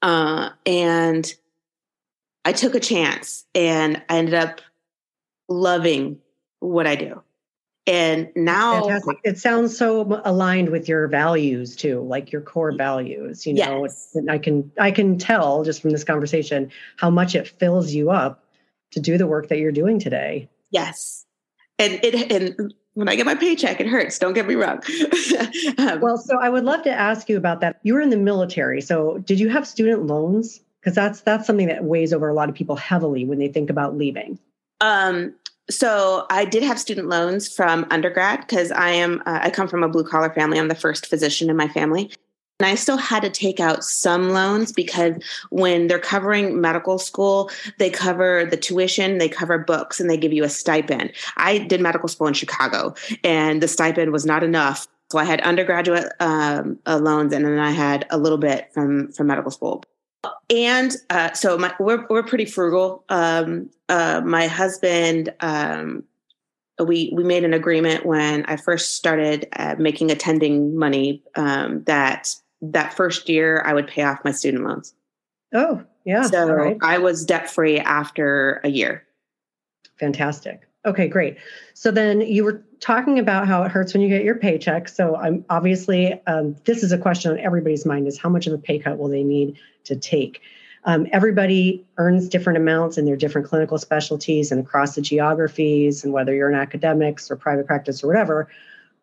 uh, 0.04 0.52
and 0.68 1.34
I 2.48 2.54
took 2.54 2.76
a 2.76 2.80
chance 2.80 3.44
and 3.54 4.02
I 4.08 4.20
ended 4.20 4.34
up 4.34 4.62
loving 5.50 6.20
what 6.60 6.88
I 6.88 6.96
do. 6.96 7.22
And 7.86 8.30
now 8.38 8.84
Fantastic. 8.88 9.18
it 9.26 9.38
sounds 9.38 9.78
so 9.78 10.22
aligned 10.24 10.70
with 10.70 10.88
your 10.88 11.10
values 11.10 11.76
too, 11.76 12.00
like 12.04 12.32
your 12.32 12.42
core 12.42 12.72
values, 12.72 13.46
you 13.46 13.54
know. 13.54 13.84
Yes. 13.84 14.12
And 14.16 14.32
I 14.32 14.38
can 14.38 14.72
I 14.80 14.92
can 14.92 15.18
tell 15.18 15.66
just 15.66 15.82
from 15.82 15.90
this 15.90 16.06
conversation 16.06 16.72
how 16.96 17.10
much 17.10 17.36
it 17.36 17.50
fills 17.50 17.92
you 17.92 18.12
up 18.12 18.46
to 18.92 19.02
do 19.02 19.18
the 19.18 19.28
work 19.28 19.50
that 19.50 19.58
you're 19.58 19.74
doing 19.74 20.00
today. 20.00 20.48
Yes. 20.72 21.26
and 21.80 22.00
it 22.02 22.32
and 22.32 22.74
when 22.94 23.10
I 23.10 23.16
get 23.18 23.26
my 23.26 23.36
paycheck, 23.36 23.82
it 23.82 23.88
hurts. 23.88 24.20
Don't 24.20 24.34
get 24.34 24.48
me 24.48 24.56
wrong. 24.56 24.82
um, 25.78 26.00
well, 26.00 26.18
so 26.18 26.40
I 26.40 26.48
would 26.48 26.64
love 26.64 26.84
to 26.84 26.92
ask 26.92 27.28
you 27.28 27.36
about 27.36 27.60
that. 27.60 27.82
You 27.84 27.96
were 27.96 28.02
in 28.02 28.10
the 28.10 28.16
military, 28.16 28.80
so 28.80 29.18
did 29.18 29.38
you 29.38 29.50
have 29.50 29.68
student 29.68 30.08
loans? 30.08 30.62
Because 30.88 30.96
that's 30.96 31.20
that's 31.20 31.46
something 31.46 31.68
that 31.68 31.84
weighs 31.84 32.14
over 32.14 32.30
a 32.30 32.34
lot 32.34 32.48
of 32.48 32.56
people 32.56 32.78
heavily 32.78 33.26
when 33.26 33.40
they 33.40 33.50
think 33.50 33.70
about 33.70 33.98
leaving. 33.98 34.40
Um, 34.80 35.34
so 35.70 36.26
I 36.30 36.46
did 36.46 36.64
have 36.64 36.80
student 36.80 37.10
loans 37.10 37.54
from 37.54 37.86
undergrad 37.92 38.40
because 38.40 38.72
I 38.72 38.92
am 38.92 39.22
uh, 39.26 39.40
I 39.42 39.50
come 39.50 39.68
from 39.68 39.84
a 39.84 39.90
blue 39.90 40.06
collar 40.06 40.30
family. 40.30 40.58
I'm 40.58 40.70
the 40.70 40.76
first 40.76 41.08
physician 41.08 41.50
in 41.50 41.58
my 41.58 41.68
family. 41.68 42.10
And 42.62 42.68
I 42.68 42.76
still 42.76 42.96
had 42.96 43.22
to 43.24 43.30
take 43.30 43.60
out 43.60 43.84
some 43.84 44.30
loans 44.30 44.72
because 44.72 45.22
when 45.50 45.88
they're 45.88 46.00
covering 46.00 46.62
medical 46.62 47.00
school, 47.00 47.52
they 47.80 47.90
cover 47.90 48.46
the 48.46 48.56
tuition, 48.56 49.18
they 49.18 49.28
cover 49.28 49.58
books, 49.58 50.00
and 50.00 50.10
they 50.10 50.16
give 50.16 50.32
you 50.32 50.46
a 50.46 50.50
stipend. 50.50 51.12
I 51.36 51.58
did 51.58 51.82
medical 51.82 52.08
school 52.08 52.28
in 52.28 52.34
Chicago, 52.34 52.96
and 53.26 53.62
the 53.62 53.68
stipend 53.68 54.14
was 54.14 54.26
not 54.26 54.42
enough. 54.42 54.88
So 55.12 55.20
I 55.20 55.26
had 55.26 55.42
undergraduate 55.42 56.14
um, 56.22 56.80
uh, 56.88 56.98
loans, 56.98 57.34
and 57.34 57.44
then 57.44 57.60
I 57.60 57.72
had 57.72 58.06
a 58.10 58.18
little 58.18 58.38
bit 58.38 58.72
from 58.74 59.12
from 59.12 59.28
medical 59.28 59.52
school. 59.52 59.84
And 60.50 60.96
uh, 61.10 61.34
so 61.34 61.58
my, 61.58 61.74
we're 61.80 62.06
we're 62.10 62.24
pretty 62.24 62.46
frugal. 62.46 63.04
Um, 63.10 63.70
uh, 63.90 64.22
my 64.26 64.48
husband 64.48 65.34
um, 65.40 66.04
we 66.80 67.12
we 67.14 67.24
made 67.24 67.44
an 67.44 67.54
agreement 67.54 68.06
when 68.06 68.46
I 68.46 68.58
first 68.58 68.96
started 68.96 69.48
uh, 69.54 69.76
making 69.78 70.12
attending 70.12 70.78
money 70.78 71.24
um, 71.36 71.84
that 71.84 72.36
that 72.62 72.94
first 72.94 73.30
year 73.30 73.62
I 73.66 73.74
would 73.74 73.88
pay 73.88 74.04
off 74.04 74.24
my 74.24 74.32
student 74.32 74.64
loans. 74.64 74.94
Oh, 75.54 75.84
yeah. 76.06 76.24
So 76.24 76.48
right. 76.52 76.78
I 76.82 76.98
was 76.98 77.26
debt 77.26 77.50
free 77.50 77.80
after 77.80 78.62
a 78.64 78.70
year. 78.70 79.04
Fantastic. 80.00 80.68
Okay, 80.86 81.08
great. 81.08 81.38
So 81.74 81.92
then 81.92 82.22
you 82.22 82.44
were 82.44 82.64
talking 82.80 83.20
about 83.20 83.48
how 83.48 83.64
it 83.64 83.72
hurts 83.72 83.94
when 83.94 84.02
you 84.02 84.10
get 84.10 84.24
your 84.24 84.36
paycheck. 84.36 84.88
So 84.88 85.16
I'm 85.16 85.46
obviously 85.50 86.22
um, 86.28 86.56
this 86.66 86.84
is 86.84 86.92
a 86.92 86.98
question 86.98 87.32
on 87.32 87.40
everybody's 87.40 87.86
mind: 87.86 88.08
is 88.08 88.18
how 88.18 88.30
much 88.30 88.48
of 88.48 88.54
a 88.54 88.58
pay 88.58 88.80
cut 88.80 88.98
will 88.98 89.10
they 89.10 89.24
need 89.24 89.58
to 89.86 89.96
take? 89.96 90.42
Um, 90.84 91.08
everybody 91.12 91.86
earns 91.98 92.30
different 92.30 92.58
amounts 92.58 92.98
in 92.98 93.06
their 93.06 93.18
different 93.18 93.48
clinical 93.48 93.78
specialties 93.78 94.52
and 94.52 94.62
across 94.62 94.96
the 94.96 95.02
geographies, 95.02 96.04
and 96.04 96.14
whether 96.14 96.34
you're 96.34 96.50
in 96.50 96.58
academics 96.58 97.30
or 97.30 97.36
private 97.36 97.68
practice 97.68 98.04
or 98.04 98.08
whatever. 98.08 98.48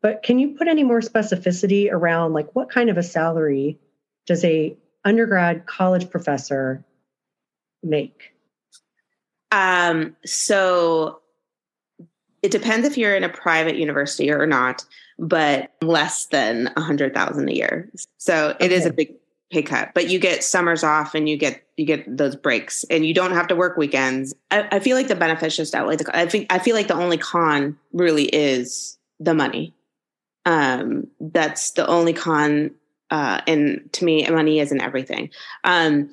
But 0.00 0.22
can 0.22 0.38
you 0.38 0.50
put 0.50 0.68
any 0.68 0.84
more 0.84 1.00
specificity 1.00 1.90
around 1.90 2.32
like 2.32 2.54
what 2.54 2.70
kind 2.70 2.90
of 2.90 2.98
a 2.98 3.02
salary 3.02 3.78
does 4.26 4.44
a 4.44 4.76
undergrad 5.04 5.66
college 5.66 6.10
professor 6.10 6.84
make? 7.82 8.32
Um, 9.50 10.16
so 10.24 11.20
it 12.44 12.50
depends 12.50 12.86
if 12.86 12.98
you're 12.98 13.16
in 13.16 13.24
a 13.24 13.28
private 13.28 13.76
university 13.76 14.30
or 14.30 14.46
not, 14.46 14.84
but 15.18 15.72
less 15.80 16.26
than 16.26 16.70
a 16.76 16.80
hundred 16.80 17.14
thousand 17.14 17.48
a 17.48 17.52
year. 17.52 17.90
So 18.18 18.50
it 18.60 18.66
okay. 18.66 18.74
is 18.74 18.86
a 18.86 18.92
big 18.92 19.14
pay 19.50 19.62
cut, 19.62 19.92
but 19.94 20.08
you 20.08 20.18
get 20.18 20.44
summers 20.44 20.84
off 20.84 21.14
and 21.14 21.28
you 21.28 21.36
get 21.36 21.62
you 21.76 21.86
get 21.86 22.04
those 22.16 22.36
breaks 22.36 22.84
and 22.90 23.04
you 23.06 23.14
don't 23.14 23.32
have 23.32 23.48
to 23.48 23.56
work 23.56 23.76
weekends. 23.76 24.34
I, 24.50 24.68
I 24.70 24.78
feel 24.78 24.96
like 24.96 25.08
the 25.08 25.16
benefits 25.16 25.56
just 25.56 25.74
outweigh 25.74 25.96
the. 25.96 26.16
I 26.16 26.26
think 26.26 26.52
I 26.52 26.58
feel 26.58 26.76
like 26.76 26.88
the 26.88 26.94
only 26.94 27.18
con 27.18 27.78
really 27.92 28.24
is 28.26 28.98
the 29.18 29.34
money 29.34 29.74
um, 30.46 31.06
that's 31.20 31.72
the 31.72 31.86
only 31.86 32.12
con 32.12 32.70
uh, 33.10 33.40
and 33.46 33.88
to 33.92 34.04
me 34.04 34.28
money 34.28 34.60
isn't 34.60 34.80
everything 34.80 35.30
um, 35.64 36.10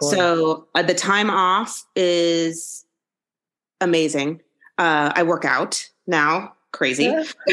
so 0.00 0.66
uh, 0.74 0.82
the 0.82 0.94
time 0.94 1.30
off 1.30 1.84
is 1.96 2.84
amazing 3.80 4.40
uh, 4.80 5.12
i 5.14 5.22
work 5.22 5.44
out 5.44 5.88
now 6.06 6.52
crazy 6.72 7.04
yeah. 7.04 7.24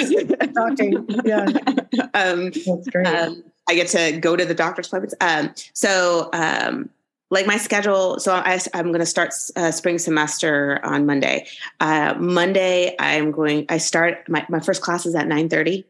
yeah. 1.93 2.07
um, 2.13 2.51
that's 2.51 2.89
great 2.89 3.07
um, 3.07 3.43
i 3.69 3.75
get 3.75 3.87
to 3.87 4.17
go 4.19 4.35
to 4.35 4.45
the 4.45 4.55
doctor's 4.55 4.87
appointments 4.87 5.15
um, 5.21 5.53
so 5.73 6.29
um, 6.33 6.89
like 7.29 7.45
my 7.45 7.57
schedule 7.57 8.19
so 8.19 8.33
I, 8.33 8.59
am 8.73 8.87
going 8.87 8.99
to 8.99 9.05
start 9.05 9.33
uh, 9.55 9.71
spring 9.71 9.99
semester 9.99 10.79
on 10.83 11.05
monday 11.05 11.45
uh, 11.79 12.15
monday 12.17 12.95
i'm 12.99 13.31
going 13.31 13.65
i 13.69 13.77
start 13.77 14.27
my, 14.27 14.45
my 14.49 14.59
first 14.59 14.81
class 14.81 15.05
is 15.05 15.13
at 15.13 15.27
9:30, 15.27 15.83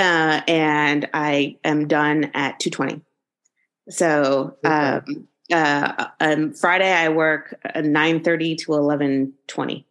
uh, 0.00 0.40
and 0.48 1.08
I 1.12 1.58
am 1.62 1.86
done 1.86 2.30
at 2.34 2.58
two 2.58 2.70
twenty. 2.70 3.02
So 3.88 4.56
um, 4.64 5.28
uh, 5.52 6.06
um, 6.20 6.54
Friday 6.54 6.90
I 6.90 7.10
work 7.10 7.54
nine 7.76 8.22
thirty 8.22 8.56
to 8.56 8.74
eleven 8.74 9.34
twenty. 9.46 9.86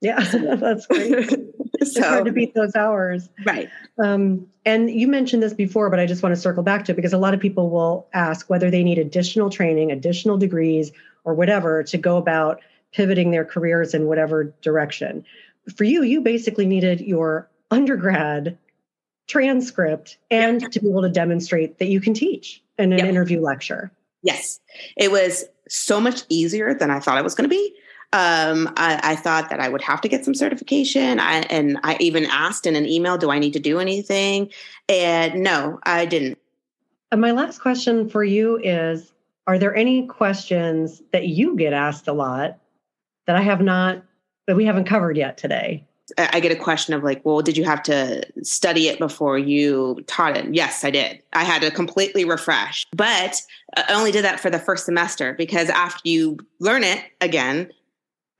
Yeah, 0.00 0.20
that's 0.56 0.86
great. 0.86 1.30
so, 1.30 1.36
it's 1.80 1.98
hard 1.98 2.24
to 2.24 2.32
beat 2.32 2.54
those 2.54 2.74
hours, 2.74 3.28
right? 3.44 3.68
Um, 4.02 4.46
and 4.64 4.90
you 4.90 5.06
mentioned 5.06 5.42
this 5.42 5.54
before, 5.54 5.90
but 5.90 6.00
I 6.00 6.06
just 6.06 6.22
want 6.22 6.34
to 6.34 6.40
circle 6.40 6.62
back 6.62 6.84
to 6.86 6.92
it 6.92 6.96
because 6.96 7.12
a 7.12 7.18
lot 7.18 7.34
of 7.34 7.40
people 7.40 7.70
will 7.70 8.06
ask 8.12 8.48
whether 8.48 8.70
they 8.70 8.82
need 8.82 8.98
additional 8.98 9.50
training, 9.50 9.90
additional 9.90 10.38
degrees, 10.38 10.92
or 11.24 11.34
whatever 11.34 11.82
to 11.84 11.98
go 11.98 12.16
about 12.16 12.60
pivoting 12.92 13.30
their 13.30 13.44
careers 13.44 13.94
in 13.94 14.06
whatever 14.06 14.54
direction. 14.62 15.24
For 15.76 15.84
you, 15.84 16.02
you 16.02 16.20
basically 16.20 16.66
needed 16.66 17.00
your 17.00 17.48
undergrad 17.70 18.58
transcript 19.28 20.18
and 20.30 20.60
yep. 20.60 20.70
to 20.72 20.80
be 20.80 20.88
able 20.88 21.02
to 21.02 21.08
demonstrate 21.08 21.78
that 21.78 21.86
you 21.86 22.00
can 22.00 22.14
teach 22.14 22.62
in 22.78 22.92
an 22.92 22.98
yep. 22.98 23.08
interview 23.08 23.40
lecture. 23.40 23.92
Yes, 24.22 24.60
it 24.96 25.10
was 25.10 25.44
so 25.68 26.00
much 26.00 26.22
easier 26.28 26.74
than 26.74 26.90
I 26.90 27.00
thought 27.00 27.16
it 27.16 27.24
was 27.24 27.34
going 27.34 27.48
to 27.48 27.54
be. 27.54 27.74
Um, 28.12 28.72
I, 28.76 28.98
I, 29.04 29.16
thought 29.16 29.50
that 29.50 29.60
I 29.60 29.68
would 29.68 29.82
have 29.82 30.00
to 30.00 30.08
get 30.08 30.24
some 30.24 30.34
certification. 30.34 31.20
I, 31.20 31.42
and 31.42 31.78
I 31.84 31.96
even 32.00 32.26
asked 32.26 32.66
in 32.66 32.74
an 32.74 32.84
email, 32.84 33.16
do 33.16 33.30
I 33.30 33.38
need 33.38 33.52
to 33.52 33.60
do 33.60 33.78
anything? 33.78 34.50
And 34.88 35.44
no, 35.44 35.78
I 35.84 36.06
didn't. 36.06 36.36
And 37.12 37.20
my 37.20 37.30
last 37.30 37.60
question 37.60 38.08
for 38.08 38.24
you 38.24 38.58
is 38.64 39.12
Are 39.46 39.58
there 39.58 39.76
any 39.76 40.08
questions 40.08 41.02
that 41.12 41.28
you 41.28 41.56
get 41.56 41.72
asked 41.72 42.08
a 42.08 42.12
lot 42.12 42.58
that 43.26 43.36
I 43.36 43.42
have 43.42 43.60
not, 43.60 44.02
that 44.48 44.56
we 44.56 44.64
haven't 44.64 44.86
covered 44.86 45.16
yet 45.16 45.38
today? 45.38 45.86
I 46.18 46.40
get 46.40 46.52
a 46.52 46.56
question 46.56 46.94
of 46.94 47.02
like, 47.04 47.24
well, 47.24 47.40
did 47.40 47.56
you 47.56 47.64
have 47.64 47.82
to 47.84 48.24
study 48.42 48.88
it 48.88 48.98
before 48.98 49.38
you 49.38 50.02
taught 50.06 50.36
it? 50.36 50.52
Yes, 50.52 50.84
I 50.84 50.90
did. 50.90 51.22
I 51.32 51.44
had 51.44 51.62
to 51.62 51.70
completely 51.70 52.24
refresh, 52.24 52.86
but 52.92 53.40
I 53.76 53.92
only 53.92 54.10
did 54.10 54.24
that 54.24 54.40
for 54.40 54.50
the 54.50 54.58
first 54.58 54.84
semester 54.84 55.34
because 55.34 55.68
after 55.68 56.00
you 56.04 56.38
learn 56.58 56.84
it 56.84 57.04
again, 57.20 57.70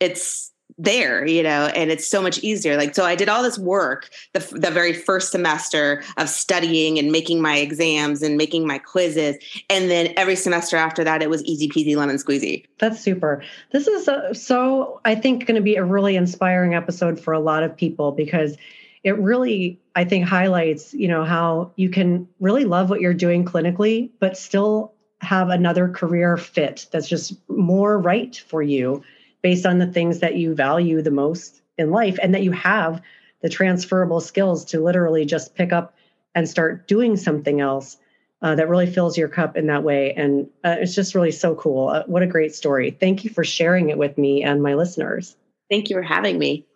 it's 0.00 0.50
there, 0.78 1.26
you 1.26 1.42
know, 1.42 1.66
and 1.66 1.90
it's 1.90 2.08
so 2.08 2.22
much 2.22 2.38
easier. 2.38 2.76
Like, 2.76 2.94
so 2.94 3.04
I 3.04 3.14
did 3.14 3.28
all 3.28 3.42
this 3.42 3.58
work 3.58 4.08
the, 4.32 4.40
the 4.52 4.70
very 4.70 4.94
first 4.94 5.30
semester 5.30 6.02
of 6.16 6.28
studying 6.28 6.98
and 6.98 7.12
making 7.12 7.42
my 7.42 7.56
exams 7.56 8.22
and 8.22 8.36
making 8.36 8.66
my 8.66 8.78
quizzes. 8.78 9.36
And 9.68 9.90
then 9.90 10.14
every 10.16 10.36
semester 10.36 10.76
after 10.76 11.04
that, 11.04 11.22
it 11.22 11.28
was 11.28 11.44
easy 11.44 11.68
peasy 11.68 11.96
lemon 11.96 12.16
squeezy. 12.16 12.64
That's 12.78 13.00
super. 13.00 13.42
This 13.72 13.86
is 13.86 14.08
a, 14.08 14.34
so, 14.34 15.00
I 15.04 15.14
think, 15.14 15.46
going 15.46 15.56
to 15.56 15.60
be 15.62 15.76
a 15.76 15.84
really 15.84 16.16
inspiring 16.16 16.74
episode 16.74 17.20
for 17.20 17.34
a 17.34 17.40
lot 17.40 17.62
of 17.62 17.76
people 17.76 18.12
because 18.12 18.56
it 19.04 19.18
really, 19.18 19.78
I 19.96 20.04
think, 20.04 20.26
highlights, 20.26 20.94
you 20.94 21.08
know, 21.08 21.24
how 21.24 21.72
you 21.76 21.90
can 21.90 22.28
really 22.38 22.64
love 22.64 22.88
what 22.90 23.00
you're 23.00 23.14
doing 23.14 23.44
clinically, 23.44 24.10
but 24.18 24.36
still 24.36 24.94
have 25.20 25.50
another 25.50 25.88
career 25.88 26.38
fit 26.38 26.86
that's 26.90 27.08
just 27.08 27.34
more 27.48 27.98
right 27.98 28.42
for 28.48 28.62
you 28.62 29.02
based 29.42 29.66
on 29.66 29.78
the 29.78 29.86
things 29.86 30.20
that 30.20 30.36
you 30.36 30.54
value 30.54 31.02
the 31.02 31.10
most 31.10 31.62
in 31.78 31.90
life 31.90 32.18
and 32.22 32.34
that 32.34 32.42
you 32.42 32.52
have 32.52 33.02
the 33.42 33.48
transferable 33.48 34.20
skills 34.20 34.66
to 34.66 34.80
literally 34.80 35.24
just 35.24 35.54
pick 35.54 35.72
up 35.72 35.94
and 36.34 36.48
start 36.48 36.86
doing 36.86 37.16
something 37.16 37.60
else 37.60 37.96
uh, 38.42 38.54
that 38.54 38.68
really 38.68 38.86
fills 38.86 39.18
your 39.18 39.28
cup 39.28 39.56
in 39.56 39.66
that 39.66 39.82
way. 39.82 40.12
And 40.14 40.48
uh, 40.64 40.76
it's 40.78 40.94
just 40.94 41.14
really 41.14 41.32
so 41.32 41.54
cool. 41.54 41.88
Uh, 41.88 42.04
what 42.06 42.22
a 42.22 42.26
great 42.26 42.54
story. 42.54 42.90
Thank 42.90 43.24
you 43.24 43.30
for 43.30 43.44
sharing 43.44 43.90
it 43.90 43.98
with 43.98 44.16
me 44.16 44.42
and 44.42 44.62
my 44.62 44.74
listeners. 44.74 45.36
Thank 45.68 45.90
you 45.90 45.96
for 45.96 46.02
having 46.02 46.38
me. 46.38 46.66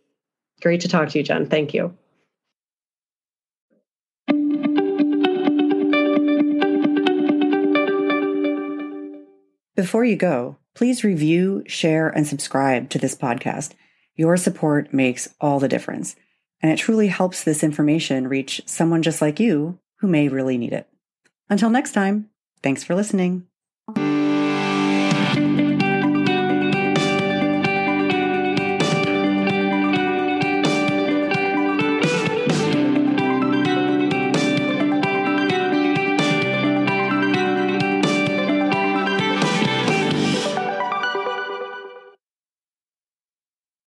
Great 0.63 0.83
to 0.83 0.89
talk 0.89 1.09
to 1.11 1.19
you, 1.19 1.25
Jen. 1.25 1.49
Thank 1.49 1.75
you. 1.75 1.95
Before 9.77 10.05
you 10.05 10.17
go, 10.17 10.57
Please 10.75 11.05
review, 11.05 11.63
share, 11.67 12.09
and 12.09 12.27
subscribe 12.27 12.91
to 12.91 12.99
this 12.99 13.15
podcast. 13.15 13.73
Your 14.17 14.37
support 14.37 14.93
makes 14.93 15.29
all 15.41 15.61
the 15.61 15.69
difference, 15.69 16.17
and 16.63 16.71
it 16.71 16.79
truly 16.79 17.09
helps 17.09 17.45
this 17.45 17.63
information 17.63 18.29
reach 18.29 18.63
someone 18.67 19.03
just 19.03 19.21
like 19.23 19.41
you 19.41 19.79
who 20.01 20.09
may 20.09 20.29
really 20.29 20.59
need 20.59 20.73
it. 20.73 20.89
Until 21.49 21.71
next 21.71 21.93
time, 21.93 22.31
thanks 22.63 22.83
for 22.83 22.95
listening. 22.95 23.47